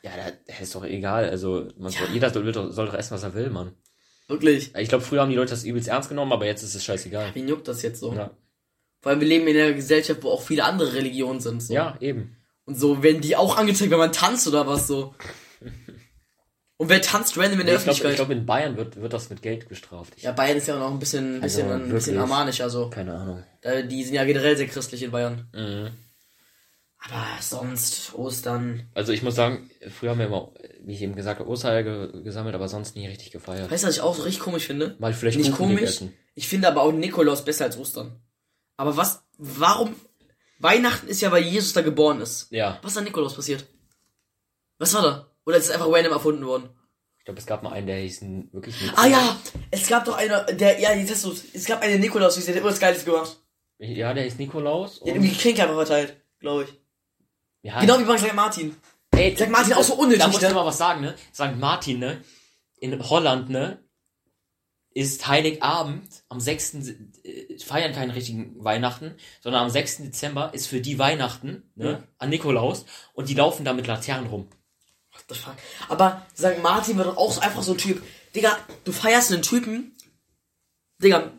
Ja, 0.03 0.11
das 0.47 0.59
ist 0.61 0.75
doch 0.75 0.83
egal. 0.83 1.29
Also, 1.29 1.69
man 1.77 1.91
Ja. 1.91 1.99
soll, 1.99 2.09
jeder 2.13 2.29
soll, 2.31 2.51
doch- 2.51 2.71
soll 2.71 2.87
doch 2.87 2.93
essen, 2.93 3.11
was 3.13 3.23
er 3.23 3.33
will, 3.33 3.49
Mann. 3.49 3.73
Wirklich. 4.27 4.75
Ich 4.75 4.89
glaube, 4.89 5.03
früher 5.03 5.21
haben 5.21 5.29
die 5.29 5.35
Leute 5.37 5.51
das 5.51 5.63
übelst 5.63 5.87
ernst 5.87 6.09
genommen, 6.09 6.33
aber 6.33 6.45
jetzt 6.45 6.61
ist 6.63 6.75
es 6.75 6.83
scheißegal. 6.83 7.33
Wen 7.33 7.47
juckt 7.47 7.67
das 7.67 7.81
jetzt 7.81 7.99
so? 7.99 8.13
Ja, 8.13 8.31
Vor 9.01 9.11
allem, 9.11 9.21
wir 9.21 9.27
leben 9.27 9.47
in 9.47 9.55
einer 9.55 9.73
Gesellschaft, 9.73 10.21
wo 10.23 10.31
auch 10.31 10.41
viele 10.41 10.63
andere 10.65 10.93
Religionen 10.93 11.39
sind. 11.39 11.61
So. 11.63 11.73
ja 11.73 11.97
eben. 12.01 12.35
Und 12.65 12.75
so 12.75 13.01
werden 13.03 13.21
die 13.21 13.35
auch 13.37 13.55
angezeigt, 13.57 13.89
wenn 13.91 13.97
man 13.99 14.11
tanzt 14.11 14.47
oder 14.47 14.67
was 14.67 14.87
so. 14.87 15.15
Und 16.79 16.89
wer 16.89 17.01
tanzt 17.01 17.35
random 17.37 17.59
in 17.61 17.65
der 17.65 17.75
Ich 17.75 17.83
glaube, 17.83 17.91
Öffentlichkeit? 17.97 18.15
glaub, 18.17 18.29
in 18.29 18.45
Bayern 18.45 18.77
wird, 18.77 18.97
wird 19.01 19.11
das 19.11 19.29
mit 19.31 19.41
Geld 19.41 19.67
bestraft. 19.67 20.13
Ich, 20.15 20.23
ja, 20.23 20.31
Bayern 20.31 20.57
ist 20.57 20.67
ja 20.67 20.77
noch 20.77 20.91
ein 20.91 20.99
bisschen, 20.99 21.37
ein 21.37 21.41
bisschen, 21.41 21.71
Also, 21.71 21.83
ein 21.85 21.89
bisschen 21.91 22.17
armanisch, 22.19 22.61
also. 22.61 22.89
Keine 22.91 23.15
Ahnung. 23.15 23.43
Äh, 23.61 23.85
Die 23.87 24.03
sind 24.03 24.13
ja 24.13 24.23
generell 24.25 24.55
sehr 24.55 24.67
christlich 24.67 25.01
in 25.01 25.09
Bayern. 25.11 25.49
Mhm. 25.53 25.89
Aber 26.99 27.25
sonst, 27.41 28.13
Ostern. 28.15 28.89
Also 28.95 29.11
ich 29.11 29.21
muss 29.23 29.35
sagen, 29.35 29.69
früher 29.89 30.11
haben 30.11 30.19
wir 30.19 30.25
immer, 30.27 30.51
wie 30.81 30.93
ich 30.93 31.01
eben 31.01 31.15
gesagt 31.15 31.39
habe, 31.39 31.49
Ostereier 31.49 31.83
ge 31.83 32.23
gesammelt, 32.23 32.55
aber 32.55 32.67
sonst 32.67 32.95
nie 32.95 33.07
richtig 33.07 33.31
gefeiert. 33.31 33.69
Weißt 33.71 33.83
du, 33.83 33.87
was 33.87 33.95
ich 33.95 34.01
auch 34.01 34.15
so 34.15 34.23
richtig 34.23 34.41
komisch 34.43 34.65
finde? 34.65 34.95
Mal 34.99 35.13
vielleicht 35.13 35.37
Nicht 35.37 35.51
Kuchen 35.51 35.67
komisch. 35.67 35.79
gegessen. 35.79 36.13
Ich 36.33 36.47
finde 36.47 36.67
aber 36.67 36.81
auch 36.81 36.91
Nikolaus 36.91 37.45
besser 37.45 37.65
als 37.65 37.77
Ostern. 37.77 38.19
Aber 38.77 38.97
was, 38.97 39.23
warum, 39.37 39.95
Weihnachten 40.59 41.07
ist 41.07 41.21
ja, 41.21 41.31
weil 41.31 41.43
Jesus 41.43 41.73
da 41.73 41.81
geboren 41.81 42.19
ist. 42.21 42.51
Ja, 42.51 42.79
Was 42.81 42.91
ist 42.93 42.97
an 42.97 43.03
Nikolaus 43.05 43.35
passiert? 43.35 43.65
Was 44.79 44.93
war 44.95 45.01
da? 45.03 45.26
Oder 45.47 45.57
ist 45.57 45.65
es 45.65 45.71
einfach 45.71 45.87
random 45.89 46.11
erfunden 46.11 46.45
worden? 46.45 46.69
ich 47.19 47.25
glaube, 47.29 47.39
es 47.39 47.45
gab 47.45 47.63
mal 47.63 47.71
einen, 47.73 47.87
der 47.87 47.97
hieß 47.99 48.21
wirklich 48.51 48.79
Nikolaus. 48.81 49.03
Ah 49.05 49.07
ja, 49.07 49.37
es 49.71 49.87
gab 49.87 50.05
doch 50.05 50.15
einer, 50.17 50.43
der, 50.45 50.79
ja, 50.79 50.93
jetzt 50.93 51.11
hast 51.11 51.25
du, 51.25 51.35
es 51.53 51.65
gab 51.65 51.81
einen 51.81 51.99
Nikolaus, 51.99 52.35
der 52.35 52.53
hat 52.53 52.61
immer 52.61 52.69
was 52.69 52.79
Geiles 52.79 53.03
gemacht. 53.03 53.37
Ja, 53.79 54.13
der 54.13 54.23
hieß 54.23 54.37
Nikolaus. 54.37 54.99
Der 54.99 55.11
hat 55.11 55.15
irgendwie 55.17 55.33
Geschenke 55.33 55.61
einfach 55.61 55.75
verteilt, 55.75 56.21
glaube 56.39 56.63
ich. 56.63 56.69
ja, 57.63 57.79
Genau 57.81 57.99
wie 57.99 58.05
bei 58.05 58.17
St. 58.17 58.33
Martin. 58.33 58.75
Ey, 59.11 59.35
St. 59.35 59.49
Martin 59.49 59.73
auch 59.73 59.83
so 59.83 59.95
unnötig, 59.95 60.21
Da 60.21 60.27
musst 60.27 60.41
du 60.41 60.47
ne? 60.47 60.53
mal 60.53 60.65
was 60.65 60.77
sagen, 60.77 61.01
ne? 61.01 61.15
St. 61.33 61.57
Martin, 61.57 61.99
ne? 61.99 62.23
In 62.79 63.09
Holland, 63.09 63.49
ne? 63.49 63.83
Ist 64.91 65.27
Heiligabend 65.27 66.23
am 66.29 66.39
6. 66.39 66.75
äh, 67.23 67.59
feiern 67.59 67.93
keinen 67.93 68.11
richtigen 68.11 68.63
Weihnachten, 68.63 69.15
sondern 69.41 69.63
am 69.63 69.69
6. 69.69 69.97
Dezember 69.97 70.53
ist 70.53 70.67
für 70.67 70.81
die 70.81 70.97
Weihnachten, 70.97 71.69
ne? 71.75 72.03
An 72.17 72.29
Nikolaus 72.29 72.85
und 73.13 73.29
die 73.29 73.33
laufen 73.33 73.65
da 73.65 73.73
mit 73.73 73.87
Laternen 73.87 74.27
rum. 74.27 74.49
The 75.29 75.35
fuck? 75.35 75.55
Aber 75.89 76.25
St. 76.35 76.61
Martin 76.61 76.97
war 76.97 77.05
doch 77.05 77.17
auch 77.17 77.31
so 77.31 77.41
einfach 77.41 77.63
so 77.63 77.73
ein 77.73 77.77
Typ. 77.77 78.01
Digga, 78.35 78.57
du 78.83 78.91
feierst 78.91 79.31
einen 79.31 79.41
Typen. 79.41 79.95
Digga, 81.01 81.31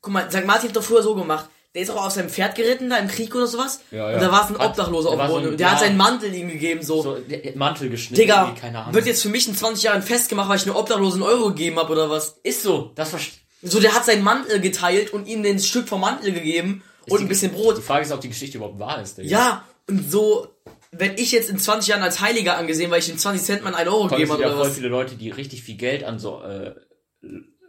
guck 0.00 0.12
mal, 0.12 0.30
St. 0.30 0.44
Martin 0.44 0.68
hat 0.68 0.76
doch 0.76 0.82
früher 0.82 1.02
so 1.02 1.14
gemacht. 1.14 1.48
Der 1.74 1.82
ist 1.82 1.90
auch 1.90 2.06
auf 2.06 2.12
seinem 2.12 2.30
Pferd 2.30 2.54
geritten, 2.54 2.88
da 2.90 2.96
im 2.96 3.08
Krieg 3.08 3.34
oder 3.34 3.46
sowas. 3.46 3.80
Ja, 3.90 4.08
ja. 4.10 4.14
Und 4.16 4.22
da 4.22 4.32
war 4.32 4.44
es 4.44 4.50
ein 4.50 4.56
Obdachloser 4.56 5.10
auf 5.10 5.16
so 5.16 5.20
dem 5.20 5.44
Boden. 5.44 5.56
Der 5.58 5.66
ja. 5.66 5.72
hat 5.74 5.80
seinen 5.80 5.96
Mantel 5.96 6.34
ihm 6.34 6.48
gegeben, 6.48 6.82
so. 6.82 7.02
So, 7.02 7.18
Mantel 7.56 7.90
geschnitten, 7.90 8.22
Digga, 8.22 8.54
keine 8.58 8.80
Ahnung. 8.80 8.94
wird 8.94 9.06
jetzt 9.06 9.22
für 9.22 9.28
mich 9.28 9.46
in 9.46 9.54
20 9.54 9.84
Jahren 9.84 10.02
festgemacht, 10.02 10.48
weil 10.48 10.56
ich 10.56 10.66
einen 10.66 10.76
Obdachlosen 10.76 11.22
Euro 11.22 11.48
gegeben 11.48 11.78
habe 11.78 11.92
oder 11.92 12.08
was? 12.08 12.38
ist 12.42 12.62
so, 12.62 12.92
das 12.94 13.10
verstehe 13.10 13.38
So, 13.62 13.80
der 13.80 13.94
hat 13.94 14.06
seinen 14.06 14.24
Mantel 14.24 14.60
geteilt 14.60 15.12
und 15.12 15.28
ihm 15.28 15.42
den 15.42 15.58
Stück 15.58 15.88
vom 15.88 16.00
Mantel 16.00 16.32
gegeben 16.32 16.82
und 17.08 17.20
ein 17.20 17.28
bisschen 17.28 17.52
Brot. 17.52 17.76
Die 17.76 17.82
Frage 17.82 18.02
ist, 18.02 18.12
ob 18.12 18.22
die 18.22 18.28
Geschichte 18.28 18.56
überhaupt 18.56 18.78
wahr 18.78 19.02
ist, 19.02 19.18
Digga. 19.18 19.28
Ja, 19.28 19.64
und 19.88 20.10
so, 20.10 20.48
wenn 20.90 21.16
ich 21.16 21.32
jetzt 21.32 21.50
in 21.50 21.58
20 21.58 21.88
Jahren 21.88 22.02
als 22.02 22.20
Heiliger 22.20 22.56
angesehen, 22.56 22.90
weil 22.90 23.00
ich 23.00 23.06
den 23.06 23.18
20 23.18 23.44
Cent 23.44 23.64
Mann 23.64 23.74
1 23.74 23.88
Euro 23.88 24.08
gegeben 24.08 24.30
habe 24.32 24.42
ja 24.42 24.48
oder 24.48 24.56
voll 24.56 24.68
was? 24.68 24.74
viele 24.74 24.88
Leute, 24.88 25.16
die 25.16 25.30
richtig 25.30 25.62
viel 25.62 25.76
Geld 25.76 26.04
an 26.04 26.18
so 26.18 26.42
äh, 26.42 26.74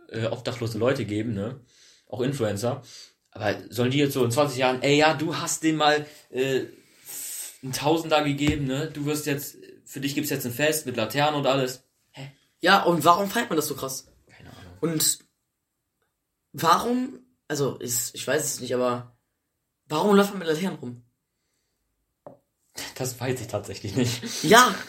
äh, 0.10 0.28
obdachlose 0.28 0.78
Leute 0.78 1.06
geben, 1.06 1.34
ne? 1.34 1.60
Auch 2.08 2.22
Influencer. 2.22 2.82
Aber 3.32 3.56
sollen 3.70 3.92
die 3.92 4.00
jetzt 4.00 4.14
so 4.14 4.24
in 4.24 4.32
20 4.32 4.58
Jahren, 4.58 4.82
ey 4.82 4.98
ja, 4.98 5.14
du 5.14 5.36
hast 5.36 5.64
dem 5.64 5.76
mal 5.76 6.06
äh, 6.32 6.62
einen 7.62 7.74
Tausender 7.74 8.24
gegeben, 8.24 8.66
ne? 8.66 8.90
Du 8.92 9.06
wirst 9.06 9.26
jetzt, 9.26 9.58
für 9.86 10.00
dich 10.00 10.16
gibt's 10.16 10.30
jetzt 10.30 10.46
ein 10.46 10.54
Fest 10.54 10.86
mit 10.86 10.96
Laternen 10.96 11.36
und 11.36 11.46
alles. 11.46 11.84
Ja, 12.62 12.84
und 12.84 13.06
warum 13.06 13.30
feiert 13.30 13.50
man 13.50 13.56
das 13.58 13.68
so 13.68 13.76
krass? 13.76 14.12
Keine 14.28 14.50
Ahnung. 14.50 14.74
Und 14.82 15.20
warum, 16.52 17.20
also 17.48 17.78
ist, 17.78 18.16
ich 18.16 18.28
weiß 18.28 18.44
es 18.44 18.60
nicht, 18.60 18.74
aber 18.74 19.18
warum 19.88 20.16
läuft 20.16 20.32
man 20.32 20.40
mit 20.40 20.48
Laternen 20.48 20.80
rum? 20.80 21.09
Das 22.96 23.20
weiß 23.20 23.40
ich 23.42 23.48
tatsächlich 23.48 23.96
nicht. 23.96 24.44
Ja, 24.44 24.74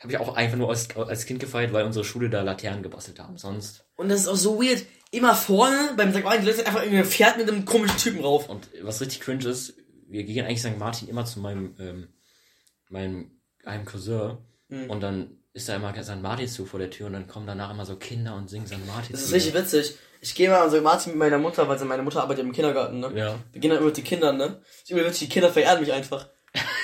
Habe 0.00 0.12
ich 0.12 0.18
auch 0.18 0.34
einfach 0.36 0.56
nur 0.56 0.68
als, 0.70 0.94
als 0.96 1.26
Kind 1.26 1.40
gefeiert, 1.40 1.72
weil 1.72 1.84
unsere 1.84 2.04
Schule 2.04 2.30
da 2.30 2.42
Laternen 2.42 2.84
gebastelt 2.84 3.18
haben. 3.18 3.36
Sonst. 3.36 3.84
und 3.96 4.08
das 4.08 4.20
ist 4.20 4.28
auch 4.28 4.36
so 4.36 4.62
weird. 4.62 4.84
Immer 5.10 5.34
vorne 5.34 5.94
beim 5.96 6.12
St. 6.12 6.22
Martin, 6.22 6.42
die 6.42 6.48
Leute 6.50 6.64
einfach 6.66 6.82
irgendwie 6.84 7.02
Pferd 7.02 7.36
mit 7.38 7.48
einem 7.50 7.64
komischen 7.64 7.96
Typen 7.98 8.20
rauf. 8.20 8.48
Und 8.48 8.68
was 8.82 9.00
richtig 9.00 9.20
cringe 9.20 9.44
ist, 9.48 9.74
wir 10.06 10.22
gehen 10.24 10.44
eigentlich 10.46 10.60
St. 10.60 10.78
Martin 10.78 11.08
immer 11.08 11.24
zu 11.24 11.40
meinem, 11.40 11.74
ähm, 11.80 12.08
meinem 12.88 13.40
einem 13.64 13.84
Cousin 13.84 14.38
Mhm. 14.68 14.90
und 14.90 15.00
dann 15.00 15.38
ist 15.54 15.68
da 15.68 15.74
immer 15.76 15.92
St. 16.02 16.20
Martin 16.22 16.46
zu 16.46 16.66
vor 16.66 16.78
der 16.78 16.90
Tür 16.90 17.06
und 17.06 17.14
dann 17.14 17.26
kommen 17.26 17.46
danach 17.46 17.70
immer 17.72 17.86
so 17.86 17.96
Kinder 17.96 18.34
und 18.36 18.48
singen 18.50 18.66
St. 18.66 18.86
Martin 18.86 19.12
Das 19.12 19.22
zu. 19.22 19.26
ist 19.28 19.32
richtig 19.32 19.54
witzig. 19.54 19.96
Ich 20.20 20.34
gehe 20.34 20.50
mal 20.50 20.60
an 20.62 20.70
St. 20.70 20.82
Martin 20.82 21.12
mit 21.12 21.18
meiner 21.18 21.38
Mutter, 21.38 21.66
weil 21.68 21.78
sie- 21.78 21.86
meine 21.86 22.02
Mutter 22.02 22.22
arbeitet 22.22 22.44
im 22.44 22.52
Kindergarten, 22.52 23.00
ne? 23.00 23.10
Ja. 23.16 23.38
Wir 23.52 23.60
gehen 23.60 23.70
dann 23.70 23.78
immer 23.78 23.86
mit 23.88 23.96
den 23.96 24.04
Kindern, 24.04 24.36
ne? 24.36 24.60
Ich 24.84 24.90
übel 24.90 25.06
witzig, 25.06 25.28
die 25.28 25.32
Kinder 25.32 25.50
verehren 25.50 25.80
mich 25.80 25.92
einfach. 25.92 26.28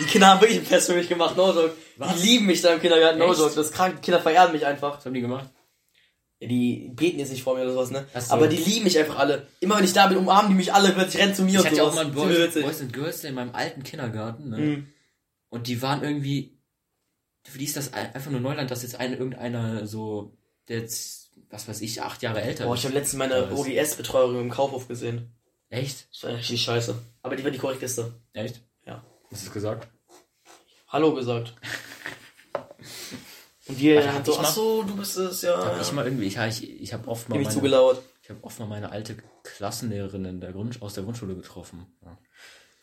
Die 0.00 0.04
Kinder 0.04 0.28
haben 0.28 0.40
wirklich 0.40 0.58
ein 0.58 0.66
Fest 0.66 0.88
für 0.88 0.94
mich 0.96 1.08
gemacht, 1.08 1.36
no 1.36 1.52
joke. 1.52 1.74
Was? 1.96 2.20
Die 2.20 2.26
lieben 2.28 2.46
mich 2.46 2.60
da 2.62 2.74
im 2.74 2.80
Kindergarten, 2.80 3.18
no 3.18 3.30
Echt? 3.30 3.38
joke. 3.38 3.54
Das 3.54 3.66
ist 3.66 3.72
krank, 3.74 3.96
die 3.96 4.00
Kinder 4.02 4.20
verehren 4.20 4.52
mich 4.52 4.66
einfach. 4.66 4.96
Was 4.98 5.04
haben 5.06 5.14
die 5.14 5.20
gemacht? 5.20 5.48
Ja, 6.40 6.48
die 6.48 6.90
beten 6.94 7.18
jetzt 7.20 7.30
nicht 7.30 7.42
vor 7.44 7.54
mir 7.54 7.62
oder 7.62 7.72
sowas, 7.72 7.90
ne? 7.92 8.06
So. 8.18 8.32
Aber 8.34 8.48
die 8.48 8.56
lieben 8.56 8.84
mich 8.84 8.98
einfach 8.98 9.18
alle. 9.18 9.46
Immer 9.60 9.76
wenn 9.78 9.84
ich 9.84 9.92
da 9.92 10.08
bin, 10.08 10.18
umarmen 10.18 10.50
die 10.50 10.56
mich 10.56 10.72
alle, 10.72 10.90
plötzlich 10.92 11.22
rennen 11.22 11.34
zu 11.34 11.42
mir 11.42 11.52
Ich 11.52 11.58
und 11.60 11.66
hatte 11.66 11.76
sowas. 11.76 11.90
auch 11.90 11.94
mal 11.94 12.00
einen 12.00 12.38
ist 12.40 12.54
Boys. 12.54 12.64
Boys 12.64 12.80
and 12.80 12.92
Girls 12.92 13.24
in 13.24 13.34
meinem 13.34 13.54
alten 13.54 13.82
Kindergarten, 13.84 14.50
ne? 14.50 14.58
Mhm. 14.58 14.86
Und 15.48 15.68
die 15.68 15.80
waren 15.80 16.02
irgendwie, 16.02 16.58
für 17.44 17.58
die 17.58 17.64
ist 17.64 17.76
das 17.76 17.92
ein- 17.92 18.12
einfach 18.14 18.30
nur 18.32 18.40
Neuland, 18.40 18.70
dass 18.70 18.82
jetzt 18.82 18.98
eine, 18.98 19.14
irgendeiner 19.16 19.86
so, 19.86 20.36
der 20.68 20.80
jetzt, 20.80 21.30
was 21.50 21.68
weiß 21.68 21.80
ich, 21.82 22.02
acht 22.02 22.20
Jahre 22.22 22.42
älter 22.42 22.64
Boah, 22.64 22.74
ich 22.74 22.80
ist. 22.80 22.86
habe 22.86 22.94
letztens 22.94 23.18
meine? 23.18 23.52
OGS-Betreuerin 23.52 24.40
im 24.40 24.50
Kaufhof 24.50 24.88
gesehen. 24.88 25.30
Echt? 25.70 26.08
Das 26.12 26.24
war 26.24 26.36
richtig 26.36 26.62
scheiße. 26.62 26.96
Aber 27.22 27.36
die 27.36 27.44
war 27.44 27.50
die 27.52 27.58
korrekteste. 27.58 28.12
Echt? 28.32 28.60
Hast 29.34 29.42
du 29.42 29.48
es 29.48 29.52
gesagt? 29.52 29.88
Hallo 30.90 31.12
gesagt. 31.12 31.54
Und 33.66 33.80
die 33.80 33.96
Warte, 33.96 34.08
hat 34.12 34.14
hab 34.18 34.26
so, 34.26 34.38
ach 34.38 34.52
so, 34.54 34.82
du 34.84 34.94
bist 34.96 35.16
es, 35.16 35.42
ja. 35.42 35.56
Hab 35.56 35.80
ich 35.82 35.90
mal 35.90 36.04
irgendwie, 36.04 36.26
ich, 36.26 36.36
ich, 36.38 36.80
ich 36.82 36.92
habe 36.92 37.08
oft 37.08 37.28
mal 37.28 37.34
Nämlich 37.34 37.48
meine, 37.48 37.54
zugelauert. 37.56 38.00
ich 38.22 38.30
habe 38.30 38.38
oft 38.44 38.60
mal 38.60 38.66
meine 38.66 38.92
alte 38.92 39.16
Klassenlehrerin 39.42 40.24
in 40.24 40.40
der 40.40 40.52
Grund, 40.52 40.80
aus 40.82 40.94
der 40.94 41.02
Grundschule 41.02 41.34
getroffen. 41.34 41.84
Ja. 42.04 42.16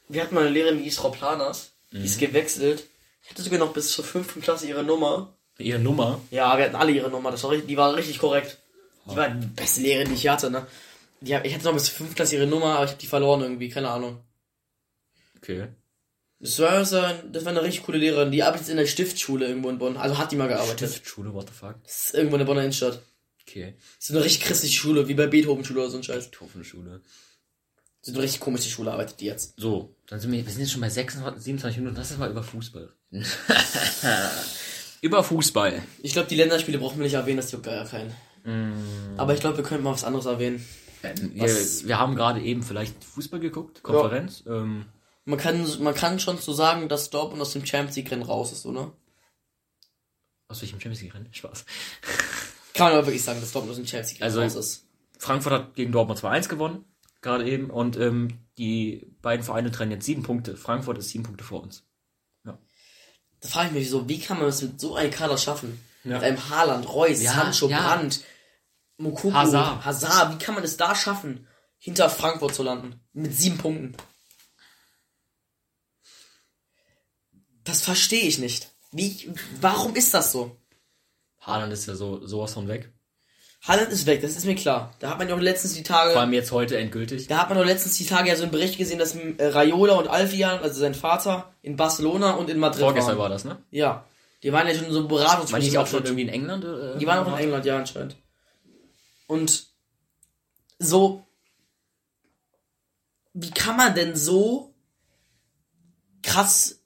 Wir 0.10 0.24
hatten 0.24 0.36
mal 0.36 0.42
eine 0.42 0.50
Lehrerin, 0.50 0.80
die 0.80 0.88
ist 0.90 0.98
Frau 1.00 1.10
Planers. 1.12 1.72
Die 1.94 2.00
Mhm. 2.00 2.04
ist 2.04 2.20
gewechselt. 2.20 2.84
Ich 3.24 3.30
hatte 3.30 3.44
sogar 3.44 3.60
noch 3.60 3.72
bis 3.72 3.94
zur 3.94 4.04
fünften 4.04 4.42
Klasse 4.42 4.68
ihre 4.68 4.84
Nummer. 4.84 5.38
Ihre 5.58 5.80
Nummer? 5.80 6.20
Ja, 6.32 6.58
wir 6.58 6.66
hatten 6.66 6.76
alle 6.76 6.92
ihre 6.92 7.10
Nummer. 7.10 7.32
Das 7.32 7.44
war 7.44 7.52
richtig, 7.52 7.70
die 7.70 7.78
war 7.78 7.96
richtig 7.96 8.20
korrekt. 8.20 8.58
Die 9.10 9.16
war 9.16 9.30
die 9.30 9.48
beste 9.48 9.80
Lehrerin, 9.82 10.10
die 10.10 10.16
ich 10.16 10.28
hatte, 10.28 10.52
ne? 10.52 10.68
Die, 11.22 11.34
hab- 11.34 11.46
ich 11.46 11.54
hatte 11.54 11.64
noch 11.64 11.74
bis 11.74 11.86
zur 11.86 11.94
fünften 11.94 12.16
Klasse 12.16 12.36
ihre 12.36 12.48
Nummer, 12.48 12.76
aber 12.76 12.84
ich 12.86 12.92
habe 12.92 13.00
die 13.02 13.08
verloren 13.08 13.42
irgendwie, 13.42 13.70
keine 13.70 13.90
Ahnung. 13.90 14.22
Okay. 15.38 15.70
Das 16.42 16.58
war, 16.60 16.84
so 16.86 16.98
ein- 16.98 17.32
das 17.32 17.46
war 17.46 17.52
eine 17.52 17.62
richtig 17.62 17.84
coole 17.84 18.00
Lehrerin. 18.00 18.32
Die 18.32 18.42
arbeitet 18.44 18.70
in 18.70 18.78
der 18.78 18.88
Stiftschule 18.88 19.48
irgendwo 19.48 19.70
in 19.70 19.78
Bonn. 19.78 19.96
Also 19.98 20.18
hat 20.18 20.32
die 20.32 20.36
mal 20.36 20.48
gearbeitet. 20.48 20.90
Stiftschule, 20.90 21.34
what 21.34 21.48
the 21.48 21.54
fuck? 21.54 21.76
Das 21.84 22.06
ist 22.06 22.14
irgendwo 22.16 22.36
in 22.36 22.40
der 22.40 22.46
Bonner 22.46 22.62
Innenstadt. 22.62 23.00
Okay. 23.48 23.76
Das 24.00 24.10
ist 24.10 24.16
eine 24.16 24.24
richtig 24.26 24.44
christliche 24.48 24.76
Schule, 24.76 25.08
wie 25.08 25.14
bei 25.14 25.28
Beethoven-Schule 25.28 25.82
oder 25.82 25.90
so 25.90 25.98
ein 25.98 26.04
Scheiß. 26.04 26.26
Beethoven-Schule. 26.32 27.02
Das 28.02 28.08
ist 28.10 28.16
eine 28.16 28.24
richtig 28.24 28.40
komische 28.42 28.70
Schule, 28.70 28.92
arbeitet 28.92 29.20
die 29.20 29.26
jetzt. 29.26 29.54
So, 29.58 29.96
dann 30.08 30.20
sind 30.20 30.32
wir, 30.32 30.44
wir 30.44 30.52
sind 30.52 30.62
jetzt 30.62 30.72
schon 30.72 30.82
bei 30.82 30.90
26, 30.90 31.44
27 31.44 31.78
Minuten. 31.80 31.98
Lass 31.98 32.10
uns 32.10 32.20
mal 32.20 32.32
über 32.32 32.42
Fußball. 32.42 32.90
über 35.02 35.24
Fußball. 35.24 35.82
Ich 36.02 36.14
glaube, 36.14 36.28
die 36.28 36.36
Länderspiele 36.36 36.78
brauchen 36.78 36.98
wir 36.98 37.04
nicht 37.04 37.14
erwähnen, 37.14 37.38
das 37.38 37.52
juckt 37.52 37.66
gar 37.66 37.86
keinen. 37.86 38.12
Aber 39.18 39.34
ich 39.36 39.40
glaube, 39.40 39.58
wir 39.58 39.64
könnten 39.64 39.84
mal 39.84 39.94
was 39.94 40.04
anderes 40.04 40.26
erwähnen. 40.26 40.66
Ähm, 41.04 41.32
wir, 41.36 41.48
wir 41.48 42.00
haben 42.00 42.16
gerade 42.16 42.42
eben 42.42 42.64
vielleicht 42.64 43.04
Fußball 43.04 43.40
geguckt, 43.40 43.84
Konferenz. 43.84 44.44
Ähm, 44.48 44.86
Man 45.32 45.40
kann, 45.40 45.82
man 45.84 45.96
kann 45.96 46.20
schon 46.20 46.38
so 46.40 46.52
sagen, 46.54 46.90
dass 46.90 47.10
Dortmund 47.10 47.42
aus 47.42 47.54
dem 47.54 47.66
Champions 47.66 47.96
League-Rennen 47.96 48.24
raus 48.26 48.52
ist, 48.52 48.66
oder? 48.66 48.92
aus 50.50 50.62
welchem 50.62 50.82
Champions 50.82 51.02
League 51.02 51.14
Rennen? 51.16 51.34
Spaß. 51.34 51.64
Kann 52.74 52.88
man 52.90 52.98
aber 52.98 53.08
wirklich 53.08 53.24
sagen, 53.24 53.40
dass 53.40 53.54
Dortmund 53.54 53.72
aus 53.72 53.78
dem 53.78 53.88
Champions 53.88 54.12
League-Rennen 54.12 54.38
Also- 54.38 54.42
raus 54.42 54.56
ist. 54.56 54.86
Frankfurt 55.18 55.54
hat 55.54 55.76
gegen 55.76 55.94
Dortmund 55.94 56.20
2-1 56.20 56.50
gewonnen, 56.50 56.84
gerade 57.22 57.48
eben. 57.50 57.70
Und 57.70 57.96
ähm, 57.96 58.40
die 58.58 59.08
beiden 59.22 59.46
Vereine 59.46 59.72
trennen 59.72 59.92
jetzt 59.92 60.06
sieben 60.06 60.24
Punkte. 60.24 60.58
Frankfurt 60.58 60.98
ist 60.98 61.10
sieben 61.10 61.24
Punkte 61.24 61.44
vor 61.46 61.62
uns. 61.64 61.86
Da 62.44 63.48
frage 63.48 63.68
ich 63.70 63.74
mich 63.74 63.90
so, 63.90 64.10
wie 64.10 64.20
kann 64.20 64.38
man 64.38 64.48
das 64.48 64.62
mit 64.62 64.80
so 64.82 64.96
einem 64.96 65.12
Kader 65.12 65.38
schaffen? 65.38 65.80
Ja. 66.04 66.16
Mit 66.16 66.24
einem 66.24 66.50
Haaland, 66.50 66.88
Reus, 66.94 67.22
Ja, 67.22 67.34
Sancho, 67.34 67.70
ja. 67.70 67.80
Brandt, 67.96 68.22
Mokoko, 68.98 69.34
Hazard. 69.34 69.86
Hazard. 69.86 70.34
Wie 70.34 70.44
kann 70.44 70.54
man 70.56 70.64
es 70.64 70.76
da 70.78 70.94
schaffen, 70.94 71.48
hinter 71.78 72.10
Frankfurt 72.10 72.54
zu 72.54 72.62
landen? 72.64 73.00
Mit 73.14 73.34
sieben 73.34 73.58
Punkten. 73.58 73.96
Das 77.64 77.82
verstehe 77.82 78.24
ich 78.24 78.40
nicht. 78.40 78.70
Wie, 78.92 79.32
warum 79.60 79.96
ist 79.96 80.14
das 80.14 80.32
so? 80.32 80.58
Haaland 81.40 81.72
ist 81.74 81.88
ja 81.88 81.96
so 81.96 82.26
sowas 82.26 82.54
von 82.54 82.68
weg. 82.68 82.92
Haaland 83.62 83.92
ist 83.92 84.08
weg, 84.08 84.22
das 84.22 84.36
ist 84.36 84.46
mir 84.46 84.56
klar. 84.56 84.96
Da 85.00 85.12
hat 85.12 85.20
man 85.20 85.30
ja 85.30 85.36
auch 85.36 85.40
letztens 85.40 85.74
die 85.74 85.84
Tage... 85.84 86.12
Vor 86.14 86.22
allem 86.22 86.34
jetzt 86.34 86.52
heute 86.52 86.78
endgültig. 86.78 87.28
Da 87.28 87.38
hat 87.38 87.50
man 87.50 87.58
doch 87.60 87.66
letztens 87.66 87.96
die 87.98 88.06
Tage 88.06 88.30
ja 88.30 88.36
so 88.36 88.42
einen 88.44 88.52
Bericht 88.52 88.78
gesehen, 88.80 88.98
dass 88.98 89.16
äh, 89.16 89.36
Raiola 89.46 89.94
und 89.96 90.08
Alfian, 90.08 90.60
also 90.60 90.80
sein 90.80 90.96
Vater, 90.96 91.54
in 91.62 91.76
Barcelona 91.76 92.32
und 92.32 92.50
in 92.50 92.58
Madrid 92.58 92.82
Vorgestern 92.82 93.18
waren. 93.18 93.24
war 93.24 93.30
das, 93.30 93.46
ne? 93.46 93.62
Ja. 93.70 94.08
Die 94.42 94.52
waren 94.52 94.68
ja 94.68 94.74
schon 94.74 94.92
so 94.92 95.02
Meine 95.02 95.10
Beratungsgespräche. 95.10 95.68
ich 95.68 95.78
auch 95.78 95.86
schon 95.86 96.04
irgendwie 96.04 96.24
in 96.24 96.30
England? 96.30 96.64
Äh, 96.64 96.98
Die 96.98 97.06
waren 97.06 97.20
auch 97.24 97.32
in 97.38 97.44
England, 97.44 97.66
ja, 97.66 97.78
anscheinend. 97.78 98.16
Und 99.28 99.68
so, 100.80 101.24
wie 103.34 103.52
kann 103.52 103.78
man 103.78 103.94
denn 103.94 104.16
so 104.16 104.74
krass 106.24 106.81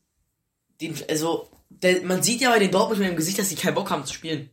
den, 0.82 0.96
also, 1.10 1.50
der, 1.70 2.02
man 2.04 2.24
sieht 2.24 2.42
ja 2.42 2.52
bei 2.52 2.60
den 2.60 2.72
Dortmund 2.72 3.00
mit 3.00 3.10
dem 3.10 3.16
Gesicht, 3.16 3.40
dass 3.40 3.50
sie 3.50 3.56
keinen 3.56 3.76
Bock 3.76 3.90
haben 3.90 4.06
zu 4.06 4.14
spielen. 4.14 4.50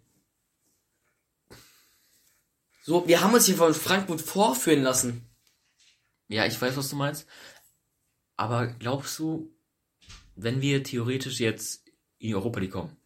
So, 2.84 3.06
wir 3.06 3.20
haben 3.20 3.32
uns 3.32 3.46
hier 3.46 3.56
von 3.56 3.74
Frankfurt 3.74 4.20
vorführen 4.20 4.82
lassen. 4.82 5.28
Ja, 6.28 6.46
ich 6.46 6.60
weiß, 6.60 6.76
was 6.76 6.88
du 6.88 6.96
meinst. 6.96 7.26
Aber 8.36 8.66
glaubst 8.66 9.18
du, 9.18 9.54
wenn 10.34 10.60
wir 10.60 10.82
theoretisch 10.82 11.38
jetzt 11.38 11.86
in 12.18 12.28
die 12.28 12.34
Europa 12.34 12.58
League 12.58 12.72
kommen, 12.72 12.96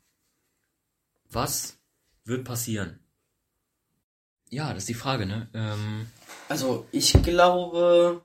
was 1.28 1.76
wird 2.24 2.44
passieren? 2.44 3.00
Ja, 4.48 4.72
das 4.72 4.84
ist 4.84 4.88
die 4.88 4.94
Frage, 4.94 5.26
ne? 5.26 5.48
Ähm, 5.52 6.06
Also, 6.48 6.86
ich 6.92 7.12
glaube, 7.22 8.24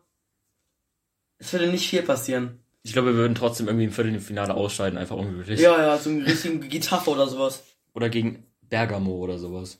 es 1.39 1.51
würde 1.51 1.67
nicht 1.67 1.89
viel 1.89 2.03
passieren. 2.03 2.60
Ich 2.83 2.93
glaube, 2.93 3.09
wir 3.09 3.15
würden 3.15 3.35
trotzdem 3.35 3.67
irgendwie 3.67 3.85
im 3.85 3.91
Viertelfinale 3.91 4.53
ausscheiden, 4.53 4.97
einfach 4.97 5.15
unmöglich. 5.15 5.59
Ja, 5.59 5.77
ja, 5.79 5.97
so 5.97 6.09
einen 6.09 6.23
richtigen 6.23 6.61
Gitarre 6.67 7.09
oder 7.11 7.27
sowas. 7.27 7.63
Oder 7.93 8.09
gegen 8.09 8.45
Bergamo 8.61 9.15
oder 9.17 9.37
sowas. 9.37 9.79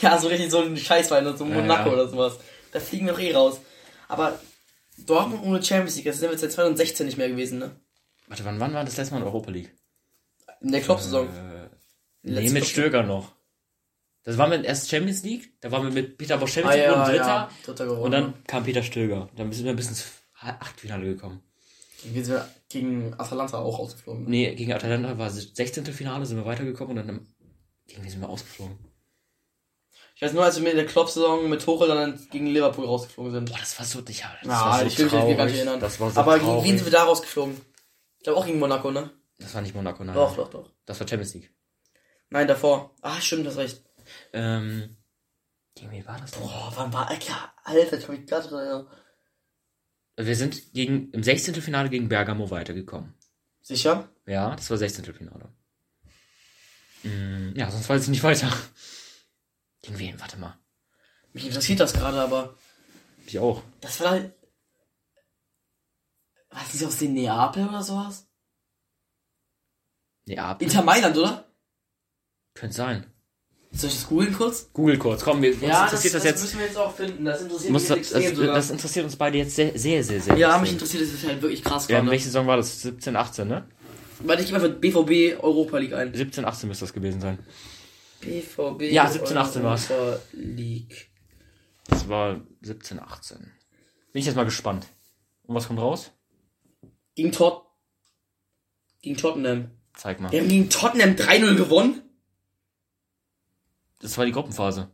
Ja, 0.00 0.18
so 0.18 0.28
richtig 0.28 0.50
so 0.50 0.60
ein 0.60 0.76
Scheißwein, 0.76 1.24
so 1.36 1.44
ein 1.44 1.50
Ja, 1.50 1.56
Monaco 1.60 1.88
ja. 1.88 1.94
oder 1.94 2.08
sowas. 2.08 2.38
Da 2.72 2.80
fliegen 2.80 3.06
wir 3.06 3.12
doch 3.14 3.20
eh 3.20 3.32
raus. 3.34 3.60
Aber 4.08 4.38
Dortmund 4.98 5.42
ohne 5.44 5.62
Champions 5.62 5.96
League, 5.96 6.06
das 6.06 6.18
sind 6.18 6.30
wir 6.30 6.38
seit 6.38 6.52
2016 6.52 7.06
nicht 7.06 7.16
mehr 7.18 7.28
gewesen, 7.28 7.58
ne? 7.58 7.76
Warte, 8.28 8.44
wann, 8.44 8.60
wann 8.60 8.74
war 8.74 8.84
das 8.84 8.96
letzte 8.96 9.14
Mal 9.14 9.20
in 9.20 9.26
Europa 9.26 9.50
League? 9.50 9.74
In 10.60 10.72
der 10.72 10.80
Klopp-Saison. 10.80 11.28
Äh, 11.28 11.68
nee, 12.22 12.50
mit 12.50 12.66
Stöger 12.66 13.02
noch. 13.02 13.32
Das 14.24 14.36
waren 14.38 14.50
wir 14.50 14.64
erst 14.64 14.90
Champions 14.90 15.22
League, 15.22 15.52
da 15.60 15.70
waren 15.70 15.84
wir 15.84 15.92
mit 15.92 16.18
Peter 16.18 16.36
Boschewitz 16.36 16.66
Ah, 16.72 16.76
ja, 16.76 16.92
und 17.04 17.08
Dritter. 17.08 17.50
Dritter 17.64 17.84
geworden. 17.84 18.02
Und 18.02 18.10
dann 18.10 18.44
kam 18.46 18.64
Peter 18.64 18.82
Stöger. 18.82 19.28
Dann 19.36 19.52
sind 19.52 19.64
wir 19.66 19.74
bis 19.74 19.88
ins 19.88 20.04
Achtelfinale 20.40 21.04
gekommen. 21.04 21.42
Wir 22.12 22.24
sind 22.24 22.40
gegen 22.68 23.14
Atalanta 23.18 23.58
auch 23.58 23.78
ausgeflogen. 23.78 24.24
ne? 24.24 24.30
Nee, 24.30 24.54
gegen 24.54 24.72
Atalanta 24.72 25.16
war 25.18 25.28
es 25.28 25.36
16. 25.54 25.84
Finale, 25.86 26.26
sind 26.26 26.36
wir 26.36 26.44
weitergekommen 26.46 26.98
und 26.98 27.06
dann 27.06 27.26
gegen 27.86 28.02
wen 28.02 28.10
sind 28.10 28.20
wir 28.20 28.28
ausgeflogen? 28.28 28.78
Ich 30.16 30.22
weiß 30.22 30.32
nur, 30.32 30.44
als 30.44 30.60
wir 30.60 30.70
in 30.70 30.76
der 30.76 30.86
Klopp-Saison 30.86 31.48
mit 31.50 31.62
Tuchel 31.62 31.88
dann 31.88 32.18
gegen 32.30 32.46
Liverpool 32.46 32.86
rausgeflogen 32.86 33.32
sind. 33.32 33.50
Boah, 33.50 33.58
das 33.58 33.78
war 33.78 33.84
so, 33.84 33.98
ja, 34.00 34.34
das 34.42 34.50
Ah, 34.50 34.70
war 34.70 34.80
so 34.80 34.86
ich 34.86 34.98
will 34.98 35.04
mich 35.04 35.36
gar 35.36 35.44
nicht 35.44 35.56
erinnern. 35.56 35.78
Das 35.78 36.00
war 36.00 36.10
so 36.10 36.18
Aber 36.20 36.38
traurig. 36.38 36.62
gegen 36.64 36.64
wen 36.72 36.78
sind 36.78 36.86
wir 36.86 36.92
da 36.92 37.04
rausgeflogen? 37.04 37.60
Ich 38.18 38.24
glaube 38.24 38.40
auch 38.40 38.46
gegen 38.46 38.58
Monaco, 38.58 38.90
ne? 38.90 39.10
Das 39.38 39.54
war 39.54 39.60
nicht 39.60 39.74
Monaco, 39.74 40.02
nein. 40.04 40.14
Doch, 40.14 40.34
doch, 40.34 40.48
doch. 40.48 40.70
Das 40.86 40.98
war 40.98 41.06
Champions 41.06 41.34
League. 41.34 41.52
Nein, 42.30 42.48
davor. 42.48 42.94
Ah, 43.02 43.20
stimmt, 43.20 43.46
das 43.46 43.56
recht. 43.58 43.82
Ähm, 44.32 44.96
gegen 45.74 45.90
wen 45.90 46.06
war 46.06 46.18
das 46.18 46.30
denn? 46.30 46.40
Boah, 46.42 46.72
wann 46.74 46.92
war, 46.92 47.12
ja, 47.12 47.52
Alter, 47.64 47.98
ich 47.98 48.04
hab 48.04 48.10
mich 48.10 48.26
gerade 48.26 48.48
dran. 48.48 48.86
Wir 50.16 50.34
sind 50.36 50.72
gegen, 50.72 51.10
im 51.12 51.22
16. 51.22 51.54
Finale 51.56 51.90
gegen 51.90 52.08
Bergamo 52.08 52.50
weitergekommen. 52.50 53.14
Sicher? 53.60 54.08
Ja, 54.26 54.54
das 54.56 54.70
war 54.70 54.78
16. 54.78 55.04
Finale. 55.12 55.52
Mm, 57.02 57.52
ja, 57.54 57.70
sonst 57.70 57.88
weiß 57.88 58.04
ich 58.04 58.08
nicht 58.08 58.22
weiter. 58.22 58.50
Gegen 59.82 59.98
wen? 59.98 60.20
Warte 60.20 60.38
mal. 60.38 60.58
Mich 61.32 61.46
interessiert 61.46 61.80
das 61.80 61.92
gerade, 61.92 62.20
aber 62.20 62.56
Ich 63.26 63.38
auch. 63.38 63.62
das 63.80 64.00
war 64.00 64.10
halt. 64.12 64.32
Das 66.48 66.72
nicht 66.72 66.86
aus 66.86 66.96
den 66.96 67.12
Neapel 67.12 67.68
oder 67.68 67.82
sowas? 67.82 68.26
Ab. 70.36 70.62
Inter 70.62 70.82
Mailand, 70.82 71.16
oder? 71.18 71.52
Könnte 72.54 72.74
sein. 72.74 73.12
Soll 73.76 73.90
ich 73.90 73.96
das 73.96 74.06
googeln 74.08 74.32
kurz? 74.32 74.70
Google 74.72 74.98
kurz, 74.98 75.22
komm, 75.22 75.42
wir, 75.42 75.50
uns 75.50 75.62
interessiert 75.62 76.14
das, 76.14 76.24
jetzt. 76.24 76.42
müssen 76.42 76.58
wir 76.58 76.66
jetzt 76.66 76.78
auch 76.78 76.94
finden. 76.94 77.24
Das 77.24 77.42
interessiert 77.42 77.72
Muss, 77.72 77.86
das, 77.86 77.96
jetzt 77.98 78.14
extrem 78.14 78.46
das, 78.46 78.54
das 78.54 78.70
interessiert 78.70 79.04
uns 79.04 79.16
beide 79.16 79.38
jetzt 79.38 79.54
sehr, 79.54 79.78
sehr, 79.78 80.02
sehr, 80.02 80.20
sehr. 80.20 80.36
ja, 80.38 80.56
mich 80.58 80.72
interessiert 80.72 81.02
das 81.02 81.28
halt 81.28 81.42
wirklich 81.42 81.62
krass 81.62 81.86
Ja, 81.88 81.98
gerade. 81.98 82.10
welche 82.10 82.24
Saison 82.24 82.46
war 82.46 82.56
das? 82.56 82.80
17, 82.82 83.16
18, 83.16 83.48
ne? 83.48 83.68
Warte, 84.20 84.42
ich 84.42 84.48
gebe 84.48 84.62
einfach 84.62 84.80
BVB 84.80 85.42
Europa 85.42 85.78
League 85.78 85.92
ein. 85.92 86.14
17, 86.14 86.44
18 86.46 86.68
müsste 86.68 86.84
das 86.86 86.94
gewesen 86.94 87.20
sein. 87.20 87.38
BVB 88.22 88.82
Ja, 88.92 89.08
17, 89.10 89.36
18 89.36 89.62
war's. 89.62 89.90
Europa 89.90 90.20
League. 90.32 91.10
Das 91.88 92.08
war 92.08 92.40
17, 92.62 92.98
18. 92.98 93.38
Bin 93.38 94.20
ich 94.20 94.24
jetzt 94.24 94.36
mal 94.36 94.44
gespannt. 94.44 94.86
Und 95.44 95.54
was 95.54 95.66
kommt 95.66 95.80
raus? 95.80 96.12
Gegen 97.14 97.30
Tot. 97.30 97.62
Gegen 99.02 99.18
Tottenham. 99.18 99.70
Zeig 99.94 100.18
mal. 100.20 100.32
Wir 100.32 100.40
haben 100.40 100.48
gegen 100.48 100.70
Tottenham 100.70 101.10
3-0 101.10 101.54
gewonnen. 101.56 102.02
Das 104.00 104.16
war 104.18 104.24
die 104.26 104.32
Gruppenphase. 104.32 104.88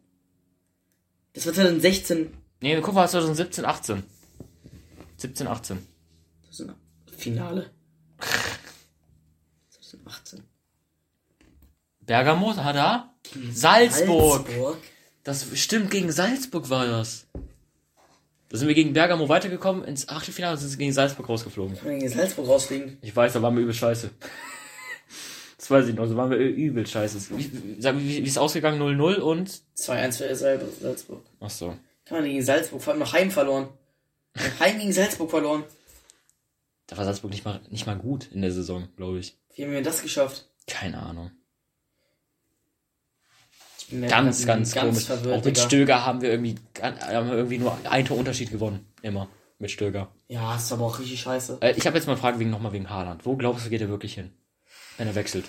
Das 1.33 1.47
war 1.47 1.55
2016. 1.55 2.33
Nee, 2.61 2.81
guck 2.81 2.95
mal, 2.95 3.09
2017, 3.09 3.65
18. 3.65 4.03
17, 5.17 5.47
18. 5.47 5.87
Das 6.49 6.61
ist 6.61 6.69
ein 6.69 6.75
Finale. 7.17 7.71
2018. 9.71 10.43
Bergamo, 12.01 12.57
hat 12.57 12.77
er? 12.77 13.15
Salzburg. 13.53 14.47
Salzburg. 14.47 14.79
Das 15.25 15.47
stimmt, 15.55 15.91
gegen 15.91 16.11
Salzburg 16.11 16.69
war 16.69 16.87
das. 16.87 17.27
Da 18.49 18.59
sind 18.59 18.69
wir 18.69 18.75
gegen 18.75 18.93
Bergamo 18.93 19.29
weitergekommen, 19.29 19.85
ins 19.85 20.09
Achtelfinale 20.09 20.59
sind 20.59 20.69
sie 20.69 20.77
gegen 20.77 20.93
Salzburg 20.93 21.29
rausgeflogen. 21.29 21.79
Gegen 21.83 22.09
Salzburg 22.09 22.49
rausfliegen? 22.49 22.99
Ich 23.01 23.15
weiß, 23.17 23.33
da 23.33 23.41
waren 23.41 23.55
wir 23.55 23.63
übel 23.63 23.73
scheiße. 23.73 24.11
Das 25.63 25.71
weiß 25.71 25.87
ich 25.87 25.95
noch, 25.95 26.09
da 26.09 26.17
waren 26.17 26.29
wir 26.31 26.39
übel 26.39 26.85
scheiße. 26.85 27.39
Wie, 27.39 27.81
sag, 27.81 27.97
wie, 27.97 28.19
wie 28.25 28.27
ist 28.27 28.37
ausgegangen? 28.37 28.83
0-0 28.83 29.15
und... 29.21 29.49
2-1 29.79 30.19
für 30.19 30.35
Sal- 30.35 30.61
Salzburg. 30.81 31.23
Ach 31.39 31.51
so. 31.51 31.77
Kann 32.05 32.19
man 32.19 32.25
gegen 32.25 32.43
Salzburg, 32.43 32.83
vor 32.83 32.93
allem 32.93 32.99
noch 33.01 33.13
Heim 33.13 33.31
verloren. 33.31 33.69
Heim 34.59 34.81
gegen 34.81 34.93
Salzburg 34.93 35.31
verloren. 35.31 35.63
Da 36.89 36.97
war 36.97 37.05
Salzburg 37.05 37.31
nicht 37.31 37.45
mal, 37.45 37.61
nicht 37.71 37.87
mal 37.87 37.95
gut 37.97 38.29
in 38.33 38.43
der 38.43 38.51
Saison, 38.51 38.89
glaube 38.97 39.21
ich. 39.21 39.39
Wie 39.55 39.63
haben 39.65 39.71
wir 39.71 39.83
das 39.85 40.03
geschafft? 40.03 40.49
Keine 40.67 40.99
Ahnung. 41.01 41.31
Ich 43.79 43.87
bin 43.87 44.01
mir 44.01 44.09
Ganz, 44.09 44.45
ganz, 44.45 44.75
komisch. 44.75 45.05
verwirrt, 45.05 45.41
Auch 45.41 45.45
mit 45.45 45.57
Digga. 45.57 45.67
Stöger 45.69 46.05
haben 46.05 46.23
wir 46.23 46.31
irgendwie, 46.31 46.57
haben 46.81 47.29
wir 47.29 47.37
irgendwie 47.37 47.59
nur 47.59 47.79
ein 47.89 48.05
Tor 48.05 48.17
Unterschied 48.19 48.51
gewonnen. 48.51 48.85
Immer. 49.03 49.29
Mit 49.61 49.71
Stöger. 49.71 50.11
Ja, 50.27 50.57
ist 50.57 50.73
aber 50.73 50.87
auch 50.87 50.99
richtig 50.99 51.21
scheiße. 51.21 51.59
Äh, 51.61 51.75
ich 51.77 51.87
habe 51.87 51.97
jetzt 51.97 52.07
mal 52.07 52.15
eine 52.15 52.21
Frage 52.21 52.41
wegen, 52.41 52.51
nochmal 52.51 52.73
wegen 52.73 52.91
Haaland. 52.91 53.25
Wo 53.25 53.37
glaubst 53.37 53.65
du, 53.65 53.71
geht 53.71 53.81
er 53.81 53.89
wirklich 53.89 54.15
hin? 54.15 54.33
Wenn 54.99 55.09
er 55.09 55.15
wechselt. 55.15 55.45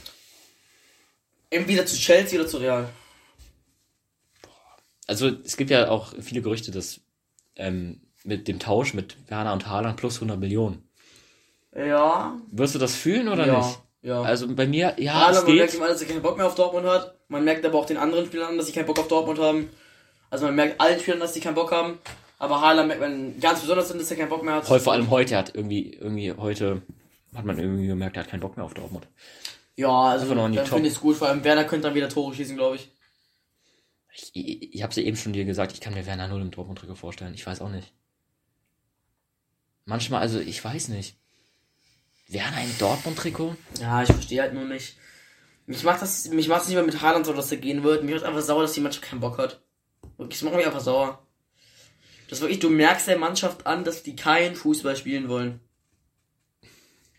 Entweder 1.50 1.86
zu 1.86 1.96
Chelsea 1.96 2.40
oder 2.40 2.48
zu 2.48 2.58
Real. 2.58 2.90
Also 5.08 5.28
es 5.28 5.58
gibt 5.58 5.70
ja 5.70 5.90
auch 5.90 6.14
viele 6.22 6.42
Gerüchte, 6.42 6.72
dass 6.72 7.02
ähm, 7.56 8.02
mit 8.24 8.48
dem 8.48 8.60
Tausch 8.60 8.94
mit 8.94 9.18
Werner 9.30 9.54
und 9.54 9.68
Haaland 9.68 9.98
plus 9.98 10.16
100 10.16 10.40
Millionen. 10.40 10.88
Ja. 11.76 12.38
Wirst 12.52 12.76
du 12.76 12.80
das 12.80 12.96
fühlen 12.96 13.28
oder 13.28 13.46
ja. 13.46 13.58
nicht? 13.58 13.80
Ja. 14.02 14.22
Also 14.22 14.54
bei 14.54 14.68
mir, 14.68 14.96
ja, 14.98 15.14
Haaland, 15.14 15.38
es 15.38 15.44
man 15.44 15.56
merkt 15.56 15.72
geht. 15.72 15.80
ihm 15.80 15.84
an, 15.84 15.90
dass 15.90 16.02
er 16.02 16.08
keinen 16.08 16.22
Bock 16.22 16.38
mehr 16.38 16.48
auf 16.48 16.56
Dortmund 16.56 16.86
hat. 16.86 17.16
Man 17.28 17.44
merkt 17.44 17.66
aber 17.66 17.80
auch 17.80 17.86
den 17.86 17.98
anderen 17.98 18.26
Spielern 18.26 18.50
an, 18.50 18.58
dass 18.58 18.68
sie 18.68 18.74
keinen 18.74 18.86
Bock 18.86 19.00
auf 19.00 19.08
Dortmund 19.08 19.40
haben. 19.40 19.70
Also 20.30 20.46
man 20.46 20.56
merkt 20.56 20.80
allen 20.82 21.00
Spielern, 21.00 21.20
dass 21.20 21.34
sie 21.34 21.40
keinen 21.40 21.56
Bock 21.56 21.72
haben. 21.72 22.00
Aber 22.40 22.60
Haaland 22.60 22.88
merkt 22.88 23.02
man 23.02 23.40
ganz 23.40 23.62
besonders, 23.62 23.88
dass 23.88 24.12
er 24.12 24.18
keinen 24.18 24.30
Bock 24.30 24.44
mehr 24.44 24.56
hat. 24.56 24.66
Vor 24.66 24.92
allem 24.92 25.10
heute 25.10 25.38
hat 25.38 25.56
irgendwie, 25.56 25.94
irgendwie 25.94 26.34
heute 26.34 26.82
hat 27.36 27.46
man 27.46 27.58
irgendwie 27.58 27.88
gemerkt, 27.88 28.17
er 28.17 28.24
hat 28.24 28.30
keinen 28.30 28.39
Bock 28.39 28.58
mehr 28.58 28.65
auf 28.65 28.74
Dortmund. 28.74 29.08
Ja, 29.76 29.89
also 29.89 30.34
dann 30.34 30.54
finde 30.54 30.88
ich 30.88 30.96
es 30.96 31.00
gut. 31.00 31.17
Vor 31.17 31.28
allem 31.28 31.43
Werner 31.43 31.65
könnte 31.65 31.88
dann 31.88 31.96
wieder 31.96 32.10
Tore 32.10 32.34
schießen, 32.36 32.56
glaube 32.56 32.76
ich. 32.76 32.91
Ich, 34.13 34.32
ich, 34.36 34.74
ich 34.76 34.84
habe 34.84 34.93
ja 34.93 35.02
eben 35.02 35.17
schon 35.17 35.34
dir 35.34 35.46
gesagt, 35.46 35.74
ich 35.74 35.82
kann 35.82 35.93
mir 35.93 36.06
Werner 36.06 36.28
null 36.28 36.41
im 36.41 36.52
Dortmund-Trikot 36.52 36.96
vorstellen. 36.96 37.34
Ich 37.34 37.46
weiß 37.46 37.62
auch 37.62 37.69
nicht. 37.69 37.91
Manchmal, 39.86 40.22
also 40.22 40.39
ich 40.39 40.63
weiß 40.63 40.89
nicht. 40.89 41.17
Werner 42.28 42.63
im 42.63 42.78
Dortmund-Trikot? 42.78 43.56
Ja, 43.82 44.04
ich 44.04 44.12
verstehe 44.12 44.41
halt 44.41 44.54
nur 44.54 44.65
nicht. 44.65 44.96
Mich 45.65 45.84
macht 45.84 46.02
das, 46.02 46.28
mich 46.30 46.48
macht 46.48 46.63
es 46.63 46.67
nicht 46.67 46.76
mehr 46.76 46.86
mit 46.86 47.02
Haaland 47.02 47.26
so, 47.26 47.34
dass 47.34 47.52
er 47.52 47.58
gehen 47.58 47.84
wird. 47.84 48.04
Mich 48.04 48.13
macht 48.13 48.26
einfach 48.26 48.41
sauer, 48.41 48.62
dass 48.62 48.74
die 48.74 48.82
Mannschaft 48.82 49.06
keinen 49.06 49.22
Bock 49.22 49.38
hat. 49.38 49.62
Wirklich, 50.17 50.39
das 50.39 50.43
macht 50.43 50.56
mich 50.56 50.65
einfach 50.65 50.82
sauer. 50.82 51.26
Das 52.30 52.41
wirklich, 52.41 52.60
du 52.60 52.69
merkst 52.69 53.08
der 53.08 53.17
Mannschaft 53.17 53.65
an, 53.65 53.84
dass 53.84 54.04
die 54.04 54.15
keinen 54.15 54.56
Fußball 54.56 54.96
spielen 54.96 55.30
wollen. 55.30 55.60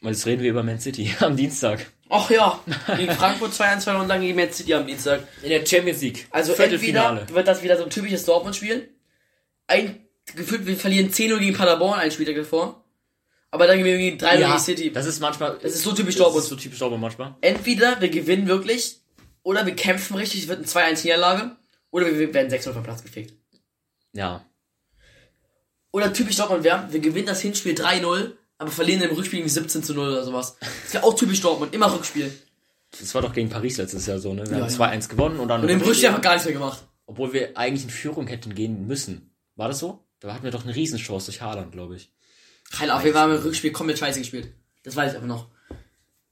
Jetzt 0.05 0.27
reden 0.27 0.43
wir 0.43 0.51
über 0.51 0.63
Man 0.63 0.81
City 0.81 1.15
am 1.21 1.37
Dienstag. 1.37 1.87
Ach 2.11 2.31
ja, 2.31 2.61
gegen 2.97 3.13
Frankfurt 3.13 3.53
2-1 3.53 3.81
verloren 3.81 4.03
und 4.03 4.09
dann 4.09 4.21
gegen 4.21 4.37
Man 4.37 4.53
City 4.53 4.75
am 4.75 4.87
Dienstag. 4.87 5.27
In 5.43 5.49
der 5.49 5.65
Champions 5.65 6.01
League. 6.03 6.27
Also 6.31 6.53
entweder 6.53 7.27
wird 7.29 7.49
das 7.49 7.63
wieder 7.63 7.77
so 7.77 7.85
ein 7.85 7.91
typisches 7.91 8.25
Dortmund-Spiel. 8.25 8.89
Ein, 9.67 10.07
gefühlt, 10.35 10.67
wir 10.67 10.77
verlieren 10.77 11.11
10-0 11.11 11.39
gegen 11.39 11.57
Paderborn 11.57 11.99
einen 11.99 12.11
Spieltag 12.11 12.37
davor. 12.37 12.85
Aber 13.51 13.67
dann 13.67 13.79
gewinnen 13.79 13.99
wir 13.99 14.11
gegen 14.11 14.19
3-0 14.19 14.39
ja, 14.39 14.49
gegen 14.49 14.59
City. 14.59 14.93
Das 14.93 15.07
ist 15.07 15.21
manchmal. 15.21 15.59
Das 15.63 15.75
ist 15.75 15.83
so 15.83 15.93
typisch 15.93 16.17
Das 16.17 16.25
Dortmund. 16.25 16.45
ist 16.45 16.51
so 16.51 16.57
typisch 16.57 16.79
Dortmund 16.79 17.03
manchmal. 17.03 17.37
Entweder 17.41 18.01
wir 18.01 18.09
gewinnen 18.11 18.47
wirklich, 18.49 18.99
oder 19.43 19.65
wir 19.65 19.75
kämpfen 19.75 20.17
richtig, 20.17 20.43
es 20.43 20.49
wird 20.49 20.59
eine 20.59 20.67
2-1-Niederlage, 20.67 21.57
oder 21.91 22.07
wir 22.07 22.35
werden 22.35 22.53
6-0 22.53 22.73
vom 22.73 22.83
Platz 22.83 23.03
gefegt. 23.03 23.33
Ja. 24.13 24.45
Oder 25.93 26.13
typisch 26.13 26.37
Dortmund 26.37 26.65
wäre, 26.65 26.89
wir 26.91 27.01
gewinnen 27.01 27.27
das 27.27 27.41
Hinspiel 27.41 27.75
3-0, 27.75 28.33
aber 28.59 28.71
verlieren 28.71 29.03
im 29.03 29.11
Rückspiel 29.15 29.41
gegen 29.41 29.49
17 29.49 29.83
0 29.95 29.99
oder 29.99 30.25
sowas. 30.25 30.57
Das 30.85 30.95
wäre 30.95 31.05
auch 31.05 31.15
typisch 31.15 31.41
Dortmund, 31.41 31.75
immer 31.75 31.93
Rückspiel. 31.93 32.33
Das 32.99 33.15
war 33.15 33.23
doch 33.23 33.33
gegen 33.33 33.49
Paris 33.49 33.77
letztes 33.77 34.07
Jahr 34.07 34.19
so, 34.19 34.33
ne? 34.35 34.45
Wir 34.49 34.59
Ja, 34.59 34.65
haben 34.65 34.71
ja. 34.73 34.93
2-1 34.93 35.09
gewonnen 35.09 35.41
und 35.41 35.49
dann. 35.49 35.63
Und 35.63 35.69
im 35.69 35.81
Rückspiel 35.81 36.09
haben 36.09 36.17
wir 36.17 36.21
gar 36.21 36.33
nichts 36.33 36.45
mehr 36.47 36.55
gemacht. 36.55 36.85
Obwohl 37.07 37.33
wir 37.33 37.57
eigentlich 37.57 37.85
in 37.85 37.91
Führung 37.91 38.27
hätten 38.29 38.55
gehen 38.55 38.87
müssen. 38.87 39.31
War 39.57 39.69
das 39.69 39.81
so? 39.81 40.05
Da 40.21 40.33
hatten 40.33 40.45
wir 40.45 40.51
doch 40.51 40.65
eine 40.65 40.75
Riesenchance 40.75 41.27
durch 41.27 41.43
Haaland, 41.43 41.73
glaube 41.73 41.97
ich. 41.97 42.11
Heil 42.79 42.91
auf, 42.91 43.05
wir 43.05 43.15
haben 43.15 43.33
im 43.35 43.43
Rückspiel 43.43 43.73
komplett 43.73 43.99
scheiße 43.99 44.21
gespielt. 44.21 44.55
Das 44.85 44.97
weiß 44.97 45.13
ich 45.13 45.19
aber 45.19 45.27
noch. 45.27 45.49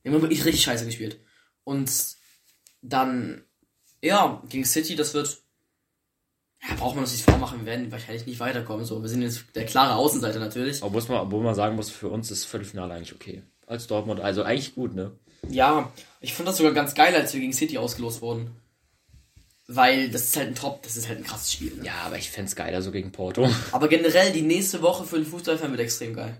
Wir 0.03 0.13
haben 0.13 0.23
wirklich 0.23 0.45
richtig 0.45 0.63
scheiße 0.63 0.85
gespielt. 0.87 1.21
Und 1.65 1.91
dann, 2.81 3.45
ja, 4.01 4.43
gegen 4.49 4.65
City, 4.65 4.97
das 4.97 5.15
wird, 5.15 5.42
ja, 6.69 6.75
braucht 6.77 6.95
man 6.95 7.05
uns 7.05 7.13
nicht 7.13 7.25
vormachen, 7.25 7.61
wir 7.61 7.67
werden 7.67 7.91
wahrscheinlich 7.91 8.27
nicht 8.27 8.39
weiterkommen, 8.39 8.85
so. 8.85 9.03
Wir 9.03 9.09
sind 9.09 9.23
jetzt 9.23 9.45
der 9.55 9.67
klare 9.67 9.97
Außenseiter 9.97 10.39
natürlich. 10.39 10.83
Aber 10.83 10.93
muss 10.93 11.09
man, 11.09 11.19
obwohl 11.19 11.43
man 11.43 11.55
sagen 11.55 11.75
muss, 11.75 11.91
für 11.91 12.09
uns 12.09 12.31
ist 12.31 12.45
Viertelfinale 12.45 12.95
eigentlich 12.95 13.15
okay. 13.15 13.43
Als 13.67 13.87
Dortmund, 13.87 14.21
also 14.21 14.43
eigentlich 14.45 14.75
gut, 14.75 14.95
ne? 14.95 15.13
Ja, 15.49 15.93
ich 16.21 16.35
fand 16.35 16.49
das 16.49 16.59
sogar 16.59 16.73
ganz 16.73 16.95
geil, 16.95 17.15
als 17.15 17.33
wir 17.35 17.41
gegen 17.41 17.53
City 17.53 17.79
ausgelost 17.79 18.23
wurden. 18.23 18.57
Weil 19.67 20.11
das 20.11 20.23
ist 20.23 20.37
halt 20.37 20.49
ein 20.49 20.55
Top, 20.55 20.83
das 20.83 20.97
ist 20.97 21.09
halt 21.09 21.19
ein 21.19 21.25
krasses 21.25 21.53
Spiel. 21.53 21.75
Ne? 21.77 21.87
Ja, 21.87 21.95
aber 22.05 22.19
ich 22.19 22.31
fänd's 22.31 22.55
geiler 22.55 22.83
so 22.83 22.93
gegen 22.93 23.11
Porto. 23.11 23.49
Aber 23.73 23.89
generell, 23.89 24.33
die 24.33 24.43
nächste 24.43 24.83
Woche 24.83 25.05
für 25.05 25.17
den 25.17 25.25
Fußballfan 25.25 25.71
wird 25.71 25.81
extrem 25.81 26.15
geil. 26.15 26.37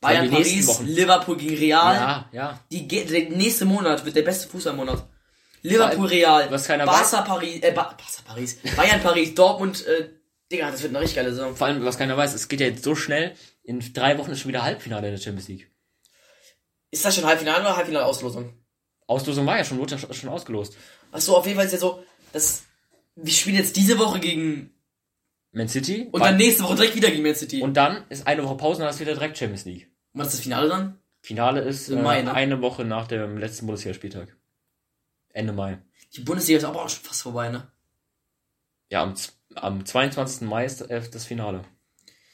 Bayern, 0.00 0.28
Paris. 0.28 0.80
Liverpool 0.80 1.36
gegen 1.36 1.56
Real. 1.56 1.94
Ja, 1.94 2.28
ja. 2.32 2.60
Die, 2.70 2.86
der 2.86 3.30
nächste 3.30 3.64
Monat 3.64 4.04
wird 4.04 4.16
der 4.16 4.22
beste 4.22 4.48
Fußballmonat. 4.48 5.06
Liverpool, 5.62 6.06
Real, 6.06 6.50
was 6.50 6.66
keiner 6.66 6.84
Barca, 6.86 7.22
Paris, 7.22 7.62
äh, 7.62 7.70
ba 7.72 7.82
Barca, 7.84 8.22
Paris, 8.24 8.58
Bayern, 8.76 9.00
Paris, 9.00 9.34
Dortmund, 9.34 9.86
äh, 9.86 10.08
Digga, 10.50 10.70
das 10.70 10.82
wird 10.82 10.90
eine 10.90 11.00
richtig 11.00 11.16
geile 11.16 11.30
Saison. 11.30 11.56
Vor 11.56 11.66
allem, 11.66 11.84
was 11.84 11.96
keiner 11.98 12.16
weiß, 12.16 12.34
es 12.34 12.48
geht 12.48 12.60
ja 12.60 12.66
jetzt 12.66 12.84
so 12.84 12.94
schnell. 12.94 13.34
In 13.62 13.80
drei 13.94 14.18
Wochen 14.18 14.32
ist 14.32 14.40
schon 14.40 14.48
wieder 14.50 14.64
Halbfinale 14.64 15.08
in 15.08 15.14
der 15.14 15.20
Champions 15.22 15.48
League. 15.48 15.70
Ist 16.90 17.04
das 17.04 17.14
schon 17.14 17.24
Halbfinale 17.24 17.60
oder 17.60 17.76
Halbfinale-Auslosung? 17.76 18.52
Auslosung 19.06 19.46
war 19.46 19.56
ja 19.56 19.64
schon, 19.64 19.78
wurde 19.78 19.96
ja 19.96 20.12
schon- 20.12 20.28
ausgelost. 20.28 20.76
Achso, 21.10 21.36
auf 21.36 21.46
jeden 21.46 21.56
Fall 21.56 21.66
ist 21.66 21.72
ja 21.72 21.78
so, 21.78 22.02
dass 22.32 22.64
wir 23.14 23.32
spielen 23.32 23.56
jetzt 23.56 23.76
diese 23.76 23.98
Woche 23.98 24.20
gegen 24.20 24.74
Man 25.52 25.68
City. 25.68 26.08
und 26.10 26.20
dann 26.22 26.36
nächste 26.36 26.64
Woche 26.64 26.76
direkt 26.76 26.96
wieder 26.96 27.10
gegen 27.10 27.22
Man 27.22 27.34
City. 27.34 27.56
Und 27.60 27.68
und 27.68 27.74
dann 27.74 28.04
ist 28.08 28.26
eine 28.26 28.44
Woche 28.44 28.56
Pause 28.56 28.78
und 28.78 28.86
dann 28.86 28.90
ist 28.94 29.00
wieder 29.00 29.14
direkt 29.14 29.38
Champions 29.38 29.64
League. 29.64 29.90
wann 30.12 30.26
ist 30.26 30.32
das 30.34 30.40
Finale 30.40 30.68
dann? 30.68 30.98
Finale 31.20 31.60
ist 31.60 31.88
äh, 31.88 31.96
Mai, 31.96 32.22
ne? 32.22 32.34
eine 32.34 32.60
Woche 32.62 32.84
nach 32.84 33.06
dem 33.06 33.38
letzten 33.38 33.66
Bundesligaspieltag. 33.66 34.36
Ende 35.32 35.52
Mai. 35.52 35.78
Die 36.14 36.20
Bundesliga 36.20 36.58
ist 36.58 36.64
aber 36.64 36.84
auch 36.84 36.88
schon 36.88 37.04
fast 37.04 37.22
vorbei, 37.22 37.48
ne? 37.48 37.66
Ja, 38.90 39.02
am, 39.02 39.14
am 39.54 39.84
22. 39.86 40.42
Mai 40.42 40.64
ist 40.66 40.82
äh, 40.82 41.02
das 41.10 41.24
Finale 41.24 41.64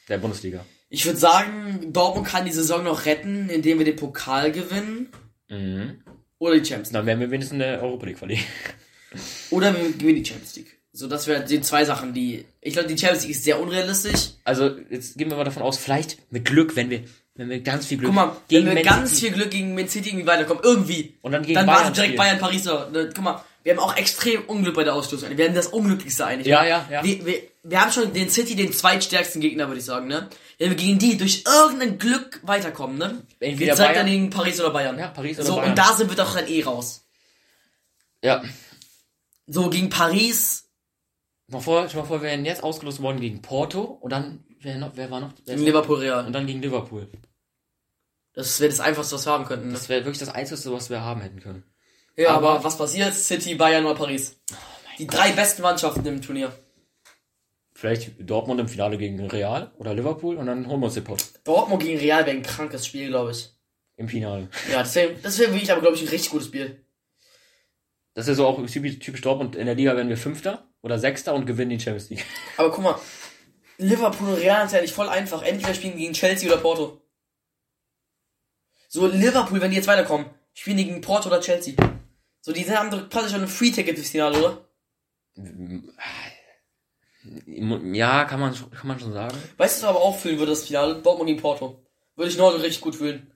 der 0.08 0.18
Bundesliga. 0.18 0.64
Ich 0.90 1.04
würde 1.04 1.18
sagen, 1.18 1.92
Dortmund 1.92 2.26
kann 2.26 2.44
die 2.46 2.52
Saison 2.52 2.82
noch 2.82 3.04
retten, 3.04 3.48
indem 3.50 3.78
wir 3.78 3.84
den 3.84 3.96
Pokal 3.96 4.52
gewinnen 4.52 5.08
Mhm. 5.50 6.02
oder 6.38 6.54
die 6.58 6.64
Champions 6.64 6.88
League. 6.88 6.92
Dann 6.94 7.06
werden 7.06 7.20
wir 7.20 7.30
wenigstens 7.30 7.52
in 7.54 7.58
der 7.61 7.82
Europa 7.82 8.06
League 8.06 8.18
verlieren. 8.18 8.44
Oder 9.50 9.74
wir 9.74 9.90
gewinnen 9.92 10.22
die 10.22 10.24
Champions 10.26 10.56
League. 10.56 10.78
So, 10.92 11.08
das 11.08 11.26
wären 11.26 11.46
die 11.46 11.62
zwei 11.62 11.87
Sachen, 11.87 12.12
die. 12.12 12.44
Ich 12.61 12.74
glaube, 12.74 12.88
die 12.88 12.98
Champions 12.98 13.22
League 13.22 13.34
ist 13.34 13.44
sehr 13.44 13.58
unrealistisch. 13.58 14.32
Also, 14.44 14.76
jetzt 14.90 15.16
gehen 15.16 15.30
wir 15.30 15.38
mal 15.38 15.44
davon 15.44 15.62
aus, 15.62 15.78
vielleicht 15.78 16.30
mit 16.30 16.44
Glück, 16.44 16.76
wenn 16.76 16.90
wir, 16.90 17.04
wenn 17.38 17.48
wir 17.48 17.61
ganz 17.61 17.87
viel 17.87 17.96
Glück 17.98 18.09
Guck 18.11 18.14
mal, 18.16 18.37
gegen 18.48 18.66
wenn 18.66 18.77
wir 18.77 18.85
Man 18.85 18.92
ganz 18.98 19.11
City- 19.11 19.20
viel 19.22 19.33
Glück 19.33 19.51
gegen 19.51 19.74
Man 19.74 19.88
City 19.88 20.11
irgendwie 20.11 20.27
weiterkommen, 20.27 20.62
irgendwie, 20.64 21.14
und 21.22 21.33
dann 21.33 21.42
gegen 21.42 21.55
dann 21.55 21.66
war 21.66 21.77
Bayern 21.77 21.92
es 21.92 21.94
direkt. 21.94 22.16
Bayern 22.16 22.38
Paris. 22.38 22.64
So. 22.64 22.88
Ne, 22.90 23.11
Guck 23.14 23.24
mal, 23.24 23.42
wir 23.62 23.72
haben 23.72 23.81
auch 23.81 23.96
extrem 23.96 24.42
Unglück 24.42 24.74
bei 24.74 24.85
der 24.85 24.94
Auslosung. 24.94 25.31
Wir 25.31 25.38
werden 25.38 25.55
das 25.55 25.68
Unglücklichste 25.68 26.27
eigentlich. 26.27 26.46
Ja, 26.48 26.64
ja, 26.64 26.87
ja. 26.90 27.03
Wir, 27.05 27.24
wir, 27.24 27.42
wir 27.62 27.80
haben 27.80 27.93
schon 27.93 28.12
den 28.12 28.28
City 28.28 28.57
den 28.57 28.72
zweitstärksten 28.72 29.41
Gegner, 29.41 29.68
würde 29.68 29.78
ich 29.78 29.84
sagen, 29.84 30.09
ne? 30.09 30.28
Wenn 30.59 30.70
wir 30.70 30.76
gegen 30.76 30.99
die 30.99 31.16
durch 31.16 31.45
irgendein 31.47 31.99
Glück 31.99 32.41
weiterkommen, 32.43 32.99
ne? 32.99 33.22
Entweder 33.41 33.78
wir 33.78 33.95
dann 33.95 34.07
gegen 34.07 34.30
Paris 34.30 34.61
oder 34.61 34.70
Bayern. 34.70 34.99
Ja, 34.99 35.09
Paris 35.09 35.39
oder 35.39 35.47
so, 35.47 35.57
Bayern. 35.57 35.70
und 35.70 35.78
da 35.78 35.93
sind 35.95 36.11
wir 36.11 36.16
doch 36.16 36.34
dann 36.34 36.49
eh 36.49 36.62
raus. 36.64 37.05
Ja. 38.22 38.43
So, 39.47 39.70
gegen 39.70 39.89
Paris, 39.91 40.64
Mal 41.51 41.61
vor, 41.61 41.89
stell 41.89 42.03
mal 42.03 42.07
vor, 42.07 42.20
wir 42.20 42.28
wären 42.28 42.45
jetzt 42.45 42.62
ausgelost 42.62 43.01
worden 43.01 43.20
gegen 43.20 43.41
Porto 43.41 43.80
und 43.80 44.11
dann, 44.12 44.45
wer 44.61 44.76
noch, 44.76 44.93
wer 44.97 45.11
war 45.11 45.20
noch? 45.20 45.32
Wer? 45.47 45.57
Liverpool 45.57 45.99
Real. 45.99 46.26
Und 46.26 46.34
dann 46.34 46.47
gegen 46.47 46.61
Liverpool. 46.61 47.09
Das 48.39 48.61
wäre 48.61 48.70
das 48.70 48.78
Einfachste, 48.78 49.16
was 49.16 49.26
wir 49.26 49.32
haben 49.32 49.47
könnten. 49.47 49.66
Ne? 49.66 49.72
Das 49.72 49.89
wäre 49.89 50.05
wirklich 50.05 50.20
das 50.20 50.28
Einzige, 50.28 50.72
was 50.72 50.91
wir 50.91 51.01
haben 51.01 51.20
hätten 51.20 51.41
können. 51.41 51.64
Ja, 52.16 52.30
aber, 52.36 52.51
Aber- 52.51 52.64
was 52.64 52.78
passiert? 52.78 53.12
City, 53.12 53.57
Bayern 53.57 53.84
oder 53.84 53.97
Paris? 53.97 54.41
Die 54.97 55.09
drei 55.09 55.32
besten 55.32 55.62
Mannschaften 55.62 56.07
im 56.07 56.22
Turnier. 56.22 56.53
Vielleicht 57.74 58.12
Dortmund 58.20 58.61
im 58.61 58.68
Finale 58.68 58.97
gegen 58.97 59.20
Real 59.26 59.72
oder 59.78 59.93
Liverpool 59.93 60.36
und 60.36 60.47
dann 60.47 60.68
holen 60.68 60.78
wir 60.80 60.84
uns 60.86 60.95
den 60.95 61.03
Pott. 61.03 61.24
Dortmund 61.43 61.82
gegen 61.82 61.99
Real 61.99 62.24
wäre 62.26 62.36
ein 62.36 62.45
krankes 62.45 62.86
Spiel, 62.86 63.09
glaube 63.09 63.32
ich. 63.32 63.51
im 63.97 64.09
Finale. 64.09 64.49
Ja, 64.70 64.78
das 64.84 64.95
wäre 64.95 65.14
das 65.20 65.36
wär 65.41 65.49
wirklich 65.53 65.72
aber, 65.72 65.80
glaube 65.80 65.97
ich, 65.97 66.03
ein 66.03 66.09
richtig 66.09 66.30
gutes 66.30 66.47
Spiel. 66.47 66.84
Das 68.14 68.28
ist 68.28 68.36
so 68.36 68.47
auch 68.47 68.64
typisch, 68.66 69.01
typisch 69.01 69.20
Dortmund. 69.20 69.57
In 69.57 69.66
der 69.66 69.74
Liga 69.74 69.97
werden 69.97 70.09
wir 70.11 70.16
Fünfter 70.16 70.68
oder 70.80 71.01
Sechster 71.01 71.34
und 71.34 71.45
gewinnen 71.45 71.70
die 71.70 71.80
Champions 71.80 72.09
League. 72.11 72.24
Aber 72.57 72.70
guck 72.70 72.84
mal, 72.84 73.01
Liverpool 73.78 74.28
und 74.28 74.34
Real 74.36 74.64
ist 74.64 74.72
ja 74.74 74.80
nicht 74.80 74.95
voll 74.95 75.09
einfach. 75.09 75.43
Entweder 75.43 75.74
spielen 75.74 75.97
gegen 75.97 76.12
Chelsea 76.12 76.49
oder 76.49 76.61
Porto. 76.61 77.03
So, 78.89 79.07
Liverpool, 79.07 79.61
wenn 79.61 79.70
die 79.70 79.76
jetzt 79.76 79.86
weiterkommen, 79.89 80.26
spielen 80.55 80.78
die 80.78 80.86
gegen 80.86 81.01
Porto 81.01 81.28
oder 81.28 81.41
Chelsea. 81.41 81.74
So, 82.41 82.53
die 82.53 82.68
haben 82.70 82.91
doch 82.91 83.09
quasi 83.11 83.30
schon 83.30 83.43
ein 83.43 83.49
Free-Ticket 83.49 83.97
fürs 83.97 84.11
Finale, 84.11 84.39
oder? 84.39 84.64
Ja, 87.47 88.24
kann 88.24 88.41
man, 88.41 88.55
kann 88.55 88.86
man 88.89 88.99
schon 88.99 89.12
sagen. 89.12 89.36
Weißt 89.57 89.78
du, 89.78 89.82
was 89.86 89.91
aber 89.91 90.01
auch 90.01 90.18
fühlen 90.18 90.39
würde, 90.39 90.53
das 90.53 90.64
Finale? 90.64 91.03
Dortmund 91.03 91.28
gegen 91.28 91.41
Porto. 91.41 91.84
Würde 92.16 92.30
ich 92.30 92.39
Norden 92.39 92.61
richtig 92.61 92.80
gut 92.80 92.97
fühlen. 92.97 93.30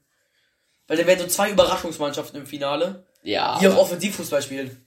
Weil 0.86 0.96
da 0.96 1.06
wären 1.06 1.18
so 1.18 1.26
zwei 1.26 1.50
Überraschungsmannschaften 1.50 2.40
im 2.40 2.46
Finale, 2.46 3.06
Ja. 3.22 3.58
die 3.60 3.68
auch 3.68 3.76
Offensivfußball 3.76 4.42
spielen. 4.42 4.84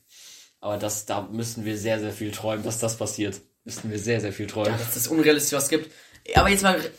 aber 0.59 0.77
das, 0.77 1.05
da 1.05 1.21
müssen 1.21 1.63
wir 1.65 1.77
sehr, 1.77 1.99
sehr 1.99 2.11
viel 2.11 2.31
träumen, 2.31 2.63
dass 2.63 2.79
das 2.79 2.97
passiert. 2.97 3.39
Müssen 3.63 3.89
wir 3.91 3.99
sehr, 3.99 4.19
sehr 4.21 4.33
viel 4.33 4.47
träumen. 4.47 4.71
Ja, 4.71 4.77
dass 4.77 4.93
das 4.95 5.07
unrealistisch 5.07 5.53
was 5.57 5.69
gibt. 5.69 5.91
Aber 6.35 6.49
jetzt 6.49 6.63
mal 6.63 6.75
re- 6.75 6.91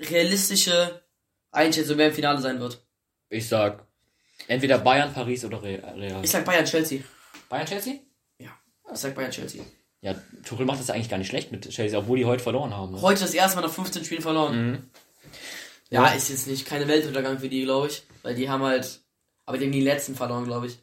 realistische 0.00 1.02
Einschätzung, 1.50 1.98
wer 1.98 2.08
im 2.08 2.14
Finale 2.14 2.40
sein 2.40 2.60
wird. 2.60 2.80
Ich 3.30 3.48
sag, 3.48 3.86
entweder 4.48 4.78
Bayern, 4.78 5.12
Paris 5.14 5.44
oder 5.44 5.62
Re- 5.62 5.82
Real. 5.96 6.22
Ich 6.24 6.30
sag 6.30 6.44
Bayern, 6.44 6.64
Chelsea. 6.66 7.00
Bayern, 7.48 7.66
Chelsea? 7.66 7.94
Ja. 8.38 8.50
Ich 8.92 8.98
sag 8.98 9.14
Bayern, 9.14 9.30
Chelsea. 9.30 9.62
Ja, 10.02 10.14
Tuchel 10.44 10.66
macht 10.66 10.80
das 10.80 10.90
eigentlich 10.90 11.08
gar 11.10 11.18
nicht 11.18 11.28
schlecht 11.28 11.52
mit 11.52 11.68
Chelsea, 11.70 11.98
obwohl 11.98 12.18
die 12.18 12.24
heute 12.24 12.42
verloren 12.42 12.74
haben. 12.76 12.92
Ne? 12.92 13.00
Heute 13.02 13.20
das 13.20 13.34
erste 13.34 13.56
Mal 13.60 13.66
nach 13.66 13.72
15 13.74 14.04
Spielen 14.04 14.22
verloren. 14.22 14.70
Mhm. 14.72 14.90
Ja, 15.90 16.08
ist 16.08 16.28
jetzt 16.28 16.46
nicht 16.46 16.66
keine 16.66 16.86
Weltuntergang 16.88 17.38
für 17.38 17.48
die, 17.48 17.62
glaube 17.64 17.88
ich. 17.88 18.02
Weil 18.22 18.34
die 18.34 18.48
haben 18.48 18.62
halt. 18.62 19.00
Aber 19.44 19.58
die 19.58 19.64
haben 19.64 19.72
die 19.72 19.80
letzten 19.82 20.14
verloren, 20.14 20.44
glaube 20.44 20.68
ich. 20.68 20.78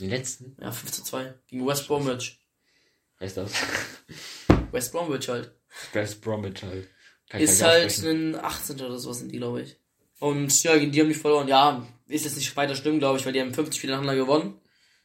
Den 0.00 0.08
letzten? 0.10 0.56
Ja, 0.60 0.70
5 0.72 0.90
zu 0.92 1.02
2. 1.04 1.34
Gegen 1.48 1.66
West 1.66 1.86
Bromwich. 1.86 2.38
Wer 3.18 3.26
ist 3.26 3.36
das? 3.36 3.52
West 4.70 4.92
Bromwich 4.92 5.28
halt. 5.28 5.52
West 5.92 6.20
Bromwich 6.22 6.62
halt. 6.62 6.88
Kann 7.28 7.40
Ist 7.40 7.62
halt 7.62 7.96
ein 8.04 8.34
18. 8.36 8.80
oder 8.80 8.98
sowas 8.98 9.18
sind 9.18 9.32
die, 9.32 9.38
glaube 9.38 9.62
ich. 9.62 9.76
Und 10.22 10.62
ja, 10.62 10.76
die 10.78 11.00
haben 11.00 11.08
die 11.08 11.14
verloren. 11.14 11.48
Ja, 11.48 11.84
ist 12.06 12.24
jetzt 12.24 12.36
nicht 12.36 12.56
weiter 12.56 12.76
schlimm, 12.76 13.00
glaube 13.00 13.18
ich, 13.18 13.26
weil 13.26 13.32
die 13.32 13.40
haben 13.40 13.52
50 13.52 13.76
Spiele 13.76 13.94
nacheinander 13.94 14.14
gewonnen. 14.22 14.54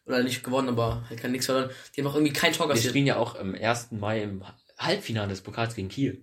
Oder 0.05 0.21
nicht 0.21 0.43
gewonnen, 0.43 0.69
aber 0.69 1.03
halt 1.09 1.19
kann 1.19 1.31
nichts 1.31 1.47
verloren. 1.47 1.71
Die 1.95 2.01
haben 2.01 2.07
auch 2.07 2.13
irgendwie 2.15 2.33
kein 2.33 2.53
Tor 2.53 2.67
Wir 2.67 2.75
kassiert. 2.75 2.91
spielen 2.91 3.07
ja 3.07 3.17
auch 3.17 3.35
am 3.35 3.55
1. 3.55 3.87
Mai 3.91 4.21
im 4.21 4.43
Halbfinale 4.77 5.29
des 5.29 5.41
Pokals 5.41 5.73
gegen 5.73 5.89
Kiel. 5.89 6.21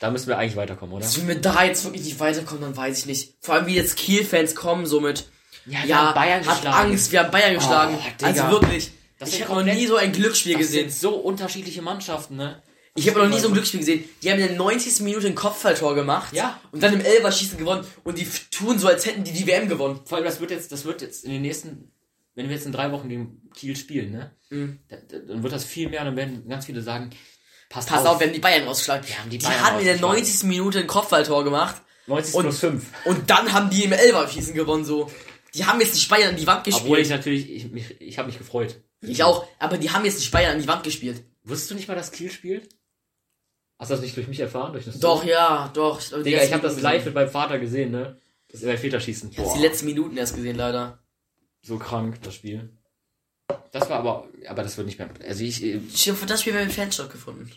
Da 0.00 0.10
müssen 0.10 0.28
wir 0.28 0.36
eigentlich 0.38 0.56
weiterkommen, 0.56 0.94
oder? 0.94 1.04
Also, 1.06 1.22
wenn 1.22 1.28
wir 1.28 1.40
da 1.40 1.64
jetzt 1.64 1.82
wirklich 1.84 2.04
nicht 2.04 2.20
weiterkommen, 2.20 2.60
dann 2.62 2.76
weiß 2.76 2.98
ich 3.00 3.06
nicht. 3.06 3.34
Vor 3.40 3.54
allem, 3.54 3.66
wie 3.66 3.74
jetzt 3.74 3.96
Kiel-Fans 3.96 4.54
kommen, 4.54 4.84
so 4.84 5.00
mit, 5.00 5.26
Ja, 5.64 5.84
ja, 5.86 6.14
hat 6.14 6.66
Angst, 6.66 7.10
wir 7.10 7.20
haben 7.24 7.30
Bayern 7.30 7.54
geschlagen. 7.54 7.96
Oh, 7.98 8.24
also 8.24 8.50
wirklich, 8.50 8.90
Das 9.18 9.32
ich 9.32 9.42
habe 9.48 9.64
noch 9.64 9.74
nie 9.74 9.86
so 9.86 9.96
ein 9.96 10.12
Glücksspiel 10.12 10.52
Das 10.52 10.60
gesehen. 10.60 10.90
sind 10.90 11.00
so 11.00 11.14
unterschiedliche 11.16 11.80
Mannschaften, 11.82 12.36
ne? 12.36 12.62
Ich 12.94 13.08
habe 13.08 13.20
noch 13.20 13.28
nie 13.28 13.38
so 13.38 13.48
ein 13.48 13.52
Glücksspiel 13.54 13.80
gesehen. 13.80 14.04
Die 14.22 14.30
haben 14.30 14.38
in 14.40 14.48
der 14.48 14.56
90. 14.56 15.00
Minute 15.00 15.26
ein 15.28 15.34
Kopfballtor 15.34 15.94
gemacht. 15.94 16.32
Ja. 16.32 16.60
Und 16.72 16.82
dann 16.82 16.94
im 16.94 17.00
Elferschießen 17.00 17.56
gewonnen. 17.58 17.86
Und 18.04 18.18
die 18.18 18.26
tun 18.50 18.78
so, 18.78 18.88
als 18.88 19.06
hätten 19.06 19.24
die 19.24 19.32
die 19.32 19.46
WM 19.46 19.68
gewonnen. 19.68 20.00
Vor 20.04 20.16
allem, 20.18 20.24
das 20.24 20.40
wird 20.40 20.50
jetzt, 20.50 20.72
das 20.72 20.84
wird 20.84 21.02
jetzt 21.02 21.24
in 21.24 21.30
den 21.30 21.42
nächsten, 21.42 21.92
wenn 22.34 22.48
wir 22.48 22.56
jetzt 22.56 22.66
in 22.66 22.72
drei 22.72 22.90
Wochen 22.92 23.08
gegen 23.08 23.50
Kiel 23.54 23.76
spielen, 23.76 24.10
ne? 24.12 24.32
Mhm. 24.50 24.78
Da, 24.88 24.96
da, 24.96 25.18
dann 25.18 25.42
wird 25.42 25.52
das 25.52 25.64
viel 25.64 25.88
mehr 25.88 26.00
und 26.00 26.06
dann 26.06 26.16
werden 26.16 26.48
ganz 26.48 26.66
viele 26.66 26.82
sagen, 26.82 27.10
passt 27.68 27.88
Pass 27.88 28.04
auf, 28.06 28.18
wir 28.18 28.26
haben 28.26 28.34
die 28.34 28.40
Bayern 28.40 28.66
rausgeschlagen. 28.66 29.06
Wir 29.06 29.18
haben 29.18 29.30
die 29.30 29.38
die 29.38 29.44
Bayern 29.46 29.60
hatten 29.62 29.78
in 29.80 29.84
der 29.84 29.94
rausgeschlagen. 30.00 30.22
90. 30.24 30.44
Minute 30.48 30.78
ein 30.80 30.86
Kopfballtor 30.86 31.44
gemacht. 31.44 31.82
90 32.06 32.34
und- 32.34 32.42
plus 32.44 32.58
5. 32.58 32.84
Und 33.04 33.30
dann 33.30 33.52
haben 33.52 33.70
die 33.70 33.84
im 33.84 33.92
Elferschießen 33.92 34.54
gewonnen, 34.54 34.84
so. 34.84 35.10
Die 35.54 35.64
haben 35.64 35.80
jetzt 35.80 35.94
nicht 35.94 36.08
Bayern 36.08 36.30
an 36.30 36.36
die 36.36 36.46
Wand 36.46 36.64
gespielt. 36.64 36.84
Obwohl 36.84 36.98
ich 36.98 37.08
natürlich, 37.10 37.50
ich, 37.50 37.70
mich, 37.70 38.00
ich 38.00 38.18
habe 38.18 38.28
mich 38.28 38.38
gefreut. 38.38 38.80
ich 39.02 39.22
auch. 39.22 39.46
Aber 39.58 39.78
die 39.78 39.90
haben 39.90 40.04
jetzt 40.04 40.18
nicht 40.18 40.30
Bayern 40.30 40.54
an 40.56 40.60
die 40.60 40.68
Wand 40.68 40.82
gespielt. 40.84 41.22
Wusstest 41.44 41.70
du 41.70 41.74
nicht 41.74 41.88
mal, 41.88 41.94
dass 41.94 42.12
Kiel 42.12 42.30
spielt? 42.30 42.68
Hast 43.78 43.90
du 43.90 43.94
das 43.94 44.02
nicht 44.02 44.16
durch 44.16 44.26
mich 44.28 44.40
erfahren? 44.40 44.72
Durch 44.72 44.84
das 44.86 44.98
Doch, 44.98 45.24
ja, 45.24 45.70
doch. 45.72 46.00
Digga, 46.22 46.42
ich 46.42 46.52
habe 46.52 46.62
das 46.62 46.80
live 46.80 47.04
mit 47.04 47.14
meinem 47.14 47.30
Vater 47.30 47.58
gesehen, 47.58 47.92
ne? 47.92 48.16
Das 48.48 48.62
Elfmeterschießen. 48.62 49.30
Ich 49.30 49.38
hab's 49.38 49.54
die 49.54 49.60
letzten 49.60 49.86
Minuten 49.86 50.16
erst 50.16 50.34
gesehen, 50.34 50.56
leider. 50.56 50.98
so 51.62 51.78
krank, 51.78 52.20
das 52.22 52.34
Spiel. 52.34 52.70
Das 53.72 53.88
war 53.88 53.98
aber, 54.00 54.26
aber 54.48 54.62
das 54.62 54.76
wird 54.76 54.86
nicht 54.86 54.98
mehr, 54.98 55.08
also 55.26 55.44
ich, 55.44 55.62
äh, 55.62 55.80
Ich 55.92 56.10
hoffe, 56.10 56.26
das 56.26 56.40
Spiel 56.40 56.54
wäre 56.54 56.64
mit 56.64 56.72
Fans 56.74 56.94
stattgefunden. 56.94 57.50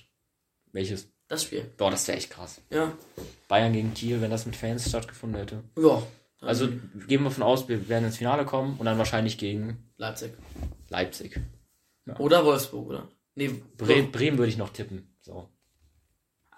welches? 0.72 1.08
Das 1.28 1.44
Spiel. 1.44 1.66
Boah, 1.78 1.90
das 1.90 2.08
wäre 2.08 2.18
echt 2.18 2.30
krass. 2.30 2.62
Ja. 2.70 2.92
Bayern 3.48 3.72
gegen 3.72 3.94
Kiel, 3.94 4.20
wenn 4.22 4.32
das 4.32 4.46
mit 4.46 4.56
Fans 4.56 4.88
stattgefunden 4.88 5.40
hätte. 5.40 5.64
Ja. 5.78 6.04
Also 6.42 6.68
gehen 6.68 7.22
wir 7.22 7.30
davon 7.30 7.44
aus, 7.44 7.70
wir 7.70 7.88
werden 7.88 8.06
ins 8.06 8.18
Finale 8.18 8.46
kommen 8.46 8.76
und 8.78 8.86
dann 8.86 8.98
wahrscheinlich 8.98 9.38
gegen 9.38 9.78
Leipzig. 9.98 10.34
Leipzig. 10.90 11.40
Oder 12.18 12.44
Wolfsburg, 12.44 12.88
oder? 12.90 13.08
Nee, 13.36 13.62
Bre 13.78 14.04
Bremen 14.04 14.38
würde 14.38 14.50
ich 14.50 14.58
noch 14.58 14.70
tippen. 14.74 15.16
So. 15.22 15.48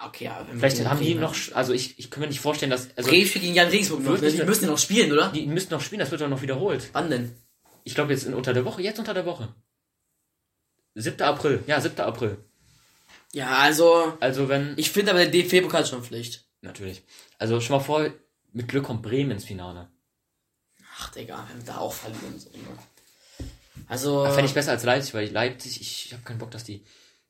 Okay, 0.05 0.27
aber 0.27 0.49
wenn 0.49 0.59
Vielleicht 0.59 0.85
haben 0.85 0.99
die 0.99 1.15
noch, 1.15 1.35
also 1.53 1.73
ich, 1.73 1.97
ich 1.97 2.11
kann 2.11 2.21
mir 2.21 2.27
nicht 2.27 2.39
vorstellen, 2.39 2.71
dass, 2.71 2.89
also 2.97 3.09
Bremen 3.09 3.25
spielt 3.25 3.43
gegen 3.43 3.55
Jan 3.55 3.69
Regensburg 3.69 4.03
noch, 4.03 4.19
ne? 4.19 4.31
Die 4.31 4.43
müssen 4.43 4.65
ja 4.65 4.71
noch 4.71 4.77
spielen, 4.77 5.11
oder? 5.11 5.29
die 5.31 5.45
müssten 5.45 5.73
noch 5.73 5.81
spielen, 5.81 5.99
das 5.99 6.11
wird 6.11 6.21
doch 6.21 6.27
noch 6.27 6.41
wiederholt. 6.41 6.89
Wann 6.93 7.09
denn? 7.09 7.35
Ich 7.83 7.95
glaube 7.95 8.11
jetzt 8.11 8.25
in, 8.25 8.33
unter 8.33 8.53
der 8.53 8.65
Woche, 8.65 8.81
jetzt 8.81 8.99
unter 8.99 9.13
der 9.13 9.25
Woche. 9.25 9.53
7. 10.95 11.21
April, 11.21 11.63
ja, 11.67 11.79
7. 11.79 11.99
April. 12.01 12.37
Ja, 13.31 13.57
also, 13.57 14.17
Also 14.19 14.49
wenn, 14.49 14.73
ich 14.77 14.91
finde 14.91 15.11
aber 15.11 15.25
der 15.25 15.31
DFB-Pokal 15.31 15.83
ist 15.83 15.89
schon 15.89 16.03
Pflicht. 16.03 16.45
natürlich. 16.61 17.03
Also 17.39 17.59
schon 17.61 17.77
mal 17.77 17.83
vor, 17.83 18.09
mit 18.51 18.67
Glück 18.67 18.83
kommt 18.83 19.01
Bremen 19.01 19.31
ins 19.31 19.45
Finale. 19.45 19.89
Ach, 20.99 21.09
Digga, 21.11 21.47
wenn 21.49 21.65
wir 21.65 21.73
da 21.73 21.79
auch 21.79 21.93
verlieren. 21.93 22.37
So, 22.37 22.49
ne? 22.49 23.47
Also, 23.87 24.25
Fände 24.25 24.45
ich 24.45 24.53
besser 24.53 24.71
als 24.71 24.83
Leipzig, 24.83 25.13
weil 25.13 25.29
Leipzig, 25.29 25.81
ich, 25.81 26.05
ich 26.05 26.13
habe 26.13 26.23
keinen 26.23 26.37
Bock, 26.37 26.51
dass 26.51 26.63
die 26.63 26.85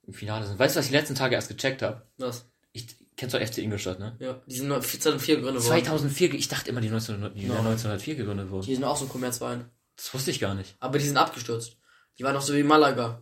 im 0.05 0.13
Finale 0.13 0.45
sind. 0.45 0.59
Weißt 0.59 0.75
du, 0.75 0.79
was 0.79 0.85
ich 0.85 0.91
die 0.91 0.97
letzten 0.97 1.15
Tage 1.15 1.35
erst 1.35 1.47
gecheckt 1.47 1.81
habe? 1.81 2.05
was? 2.17 2.45
Ich 2.73 2.87
kennst 3.15 3.33
du 3.35 3.39
FC 3.45 3.59
Ingolstadt, 3.59 3.99
ne? 3.99 4.15
Ja, 4.19 4.41
die 4.47 4.55
sind 4.55 4.67
nur 4.67 4.81
2004 4.81 5.35
gegründet 5.37 5.61
worden. 5.63 5.69
2004, 5.71 6.29
ge- 6.29 6.39
ich 6.39 6.47
dachte 6.47 6.69
immer, 6.69 6.81
die, 6.81 6.87
1900, 6.89 7.37
die 7.37 7.45
No. 7.45 7.53
wären 7.53 7.65
1904 7.67 8.15
gegründet 8.15 8.49
wurden. 8.49 8.65
Die 8.65 8.73
sind 8.75 8.83
auch 8.83 8.97
so 8.97 9.05
ein 9.05 9.09
Kommerzverein. 9.09 9.69
Das 9.95 10.13
wusste 10.13 10.31
ich 10.31 10.39
gar 10.39 10.55
nicht. 10.55 10.75
Aber 10.79 10.97
die 10.97 11.05
sind 11.05 11.17
abgestürzt. 11.17 11.77
Die 12.17 12.23
waren 12.23 12.33
noch 12.33 12.41
so 12.41 12.53
wie 12.55 12.63
Malaga. 12.63 13.21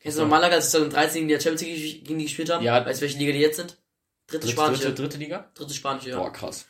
Kennst 0.00 0.18
du 0.18 0.22
noch 0.22 0.28
Malaga, 0.30 0.54
als 0.56 0.66
sie 0.66 0.78
2013 0.78 1.22
in 1.22 1.28
der 1.28 1.40
Champions 1.40 1.62
League 1.62 2.04
gegen 2.04 2.18
die 2.18 2.24
gespielt 2.26 2.50
haben? 2.50 2.64
Ja. 2.64 2.84
Weißt 2.86 3.00
du, 3.00 3.02
welche 3.02 3.18
Liga 3.18 3.32
die 3.32 3.38
jetzt 3.40 3.56
sind? 3.56 3.76
Dritte, 4.28 4.46
Dritte, 4.46 4.48
Spanische. 4.52 4.82
dritte, 4.84 5.02
dritte 5.02 5.18
Liga? 5.18 5.50
Dritte 5.54 5.74
Spanische, 5.74 6.10
ja. 6.10 6.18
Boah, 6.18 6.32
krass. 6.32 6.66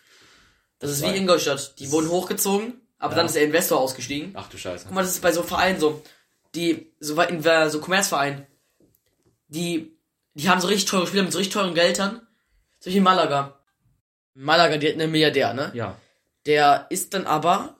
das 0.78 0.90
ist 0.90 1.02
war- 1.02 1.12
wie 1.12 1.18
Ingolstadt. 1.18 1.78
Die 1.78 1.90
wurden 1.92 2.08
hochgezogen, 2.08 2.80
aber 2.98 3.12
Ja. 3.12 3.16
dann 3.18 3.26
ist 3.26 3.34
der 3.36 3.44
Investor 3.44 3.78
ausgestiegen. 3.78 4.32
Ach 4.34 4.48
du 4.48 4.56
Scheiße. 4.58 4.86
Guck 4.86 4.94
mal, 4.94 5.02
das 5.02 5.12
ist 5.12 5.20
bei 5.22 5.32
so 5.32 5.42
Vereinen 5.42 5.78
so. 5.78 6.02
Die, 6.54 6.92
so, 7.00 7.18
äh, 7.20 7.70
so 7.70 7.80
Kommerzvereinen, 7.80 8.46
die, 9.48 9.96
die 10.34 10.48
haben 10.48 10.60
so 10.60 10.68
richtig 10.68 10.88
teure 10.90 11.06
Spieler 11.06 11.22
mit 11.24 11.32
so 11.32 11.38
richtig 11.38 11.54
teuren 11.54 11.74
Geldern. 11.74 12.26
So 12.80 12.90
wie 12.90 13.00
Malaga. 13.00 13.58
Malaga, 14.34 14.76
die 14.78 14.88
hat 14.88 14.94
einen 14.94 15.10
Milliardär, 15.10 15.54
ne? 15.54 15.70
Ja. 15.74 15.96
Der 16.46 16.86
ist 16.90 17.14
dann 17.14 17.26
aber 17.26 17.76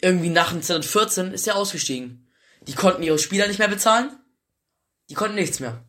irgendwie 0.00 0.28
nach 0.30 0.52
1914 0.52 1.32
ist 1.32 1.46
der 1.46 1.56
ausgestiegen. 1.56 2.28
Die 2.62 2.74
konnten 2.74 3.02
ihre 3.02 3.18
Spieler 3.18 3.46
nicht 3.48 3.58
mehr 3.58 3.68
bezahlen. 3.68 4.10
Die 5.08 5.14
konnten 5.14 5.34
nichts 5.36 5.58
mehr. 5.60 5.82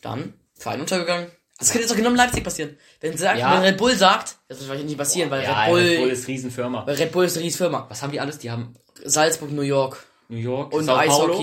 Dann 0.00 0.34
Verein 0.54 0.80
untergegangen. 0.80 1.30
Das 1.58 1.68
könnte 1.70 1.82
jetzt 1.84 1.92
auch 1.92 1.96
genau 1.96 2.10
in 2.10 2.16
Leipzig 2.16 2.42
passieren. 2.42 2.76
Wenn, 3.00 3.16
sagt, 3.16 3.38
Ja. 3.38 3.52
wenn 3.54 3.62
Red 3.62 3.76
Bull 3.76 3.94
sagt, 3.94 4.36
das 4.48 4.58
wird 4.58 4.68
wahrscheinlich 4.68 4.90
nicht 4.90 4.98
passieren, 4.98 5.30
weil 5.30 5.42
ja, 5.44 5.62
Red, 5.64 5.70
Bull, 5.70 5.80
Red 5.80 5.98
Bull 6.00 6.08
ist 6.10 6.28
Riesenfirma. 6.28 6.86
weil 6.86 6.96
Red 6.96 7.12
Bull 7.12 7.24
ist 7.24 7.36
eine 7.36 7.44
Riesenfirma. 7.44 7.86
Was 7.88 8.02
haben 8.02 8.10
die 8.12 8.20
alles? 8.20 8.38
Die 8.38 8.50
haben 8.50 8.74
Salzburg, 9.04 9.52
New 9.52 9.62
York 9.62 10.04
New 10.28 10.38
York, 10.38 10.72
und 10.72 10.84
Sao 10.84 10.96
Paulo, 11.06 11.40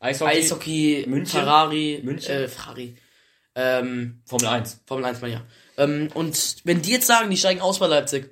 Eishockey, 0.00 0.30
Eishockey, 0.38 1.04
München. 1.08 1.40
Ferrari, 1.40 2.00
München. 2.04 2.30
äh, 2.34 2.48
Ferrari, 2.48 2.96
ähm, 3.54 4.22
Formel 4.26 4.46
1. 4.48 4.82
Formel 4.86 5.04
1 5.04 5.20
meine 5.20 5.34
ich 5.34 5.40
ja. 5.40 5.46
Ähm, 5.84 6.08
und 6.14 6.56
wenn 6.64 6.82
die 6.82 6.92
jetzt 6.92 7.06
sagen, 7.06 7.30
die 7.30 7.36
steigen 7.36 7.60
aus 7.60 7.78
bei 7.80 7.86
Leipzig, 7.86 8.30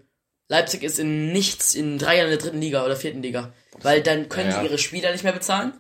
Leipzig 0.49 0.83
ist 0.85 0.99
in 1.01 1.33
nichts 1.33 1.75
in 1.75 1.99
drei 1.99 2.19
Jahren 2.19 2.27
in 2.31 2.39
der 2.39 2.39
dritten 2.39 2.61
Liga 2.61 2.85
oder 2.85 2.95
vierten 2.97 3.21
Liga, 3.23 3.53
weil 3.83 4.01
dann 4.03 4.29
können 4.29 4.51
Ja, 4.51 4.57
ja. 4.57 4.61
die 4.63 4.69
ihre 4.69 4.79
Spieler 4.79 5.11
nicht 5.13 5.25
mehr 5.25 5.33
bezahlen. 5.33 5.73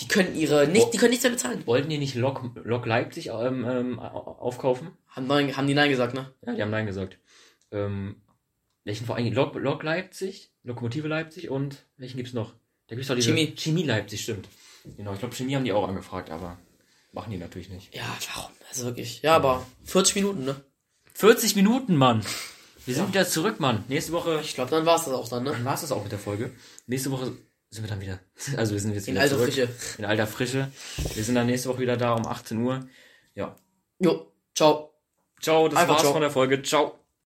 Die 0.00 0.08
können 0.08 0.34
ihre 0.36 0.66
nicht, 0.68 0.92
die 0.92 0.98
können 0.98 1.10
nichts 1.10 1.24
mehr 1.24 1.32
bezahlen. 1.32 1.64
Wollten 1.66 1.88
die 1.88 1.98
nicht 1.98 2.14
Lok, 2.16 2.42
Lok 2.64 2.84
Leipzig 2.86 3.28
ähm, 3.28 3.64
ähm, 3.68 3.98
au- 4.00 4.36
aufkaufen? 4.40 4.88
Haben, 5.08 5.26
nein, 5.28 5.56
haben 5.56 5.66
die 5.68 5.74
nein 5.74 5.88
gesagt, 5.90 6.14
ne? 6.14 6.32
Ja, 6.44 6.52
die 6.54 6.62
haben 6.62 6.70
Nein 6.70 6.86
gesagt. 6.86 7.18
Ähm, 7.70 8.16
welchen 8.84 9.06
Verein? 9.06 9.32
Lok, 9.32 9.54
Lok 9.54 9.82
Leipzig, 9.84 10.50
Lokomotive 10.64 11.06
Leipzig 11.06 11.48
und 11.48 11.84
welchen 11.96 12.16
gibt's 12.16 12.32
noch? 12.32 12.54
Da 12.88 12.96
gibt's 12.96 13.06
doch 13.08 13.14
diese 13.14 13.30
Chemie. 13.30 13.54
Chemie 13.56 13.84
Leipzig, 13.84 14.22
stimmt. 14.22 14.48
Genau, 14.84 15.12
ich 15.14 15.18
glaube 15.18 15.34
Chemie 15.34 15.56
haben 15.56 15.64
die 15.64 15.72
auch 15.72 15.88
angefragt, 15.88 16.30
aber 16.30 16.58
machen 17.12 17.30
die 17.30 17.38
natürlich 17.38 17.68
nicht. 17.70 17.94
Ja, 17.94 18.02
warum? 18.34 18.50
Also 18.68 18.84
wirklich. 18.86 19.22
Ja, 19.22 19.36
aber 19.36 19.64
40 19.84 20.16
Minuten, 20.16 20.44
ne? 20.44 20.56
40 21.14 21.56
Minuten, 21.56 21.96
Mann. 21.96 22.24
Wir 22.86 22.94
sind 22.94 23.08
wieder 23.08 23.26
zurück, 23.26 23.60
Mann. 23.60 23.84
Nächste 23.88 24.12
Woche 24.12 24.40
Ich 24.42 24.54
glaube, 24.54 24.70
dann 24.70 24.84
war's 24.84 25.04
das 25.06 25.14
auch 25.14 25.28
dann, 25.28 25.44
ne? 25.44 25.52
Dann 25.52 25.64
war 25.64 25.74
es 25.74 25.80
das 25.80 25.92
auch 25.92 26.02
mit 26.02 26.12
der 26.12 26.18
Folge. 26.18 26.50
Nächste 26.86 27.10
Woche 27.10 27.32
sind 27.70 27.82
wir 27.84 27.88
dann 27.88 28.00
wieder. 28.00 28.20
Also 28.58 28.74
wir 28.74 28.80
sind 28.80 28.94
jetzt 28.94 29.08
In 29.08 29.14
wieder 29.14 29.22
alter 29.22 29.36
zurück. 29.36 29.52
Frische. 29.52 29.68
In 29.98 30.04
alter 30.04 30.26
Frische. 30.26 30.70
Wir 31.14 31.24
sind 31.24 31.34
dann 31.34 31.46
nächste 31.46 31.68
Woche 31.70 31.80
wieder 31.80 31.96
da 31.96 32.12
um 32.14 32.26
18 32.26 32.58
Uhr. 32.58 32.86
Ja. 33.34 33.56
Jo, 34.00 34.32
ciao. 34.54 34.92
Ciao, 35.40 35.68
das 35.68 35.78
Einfach 35.78 35.94
war's 35.94 36.02
ciao. 36.02 36.12
von 36.12 36.20
der 36.20 36.30
Folge. 36.30 36.62
Ciao. 36.62 37.03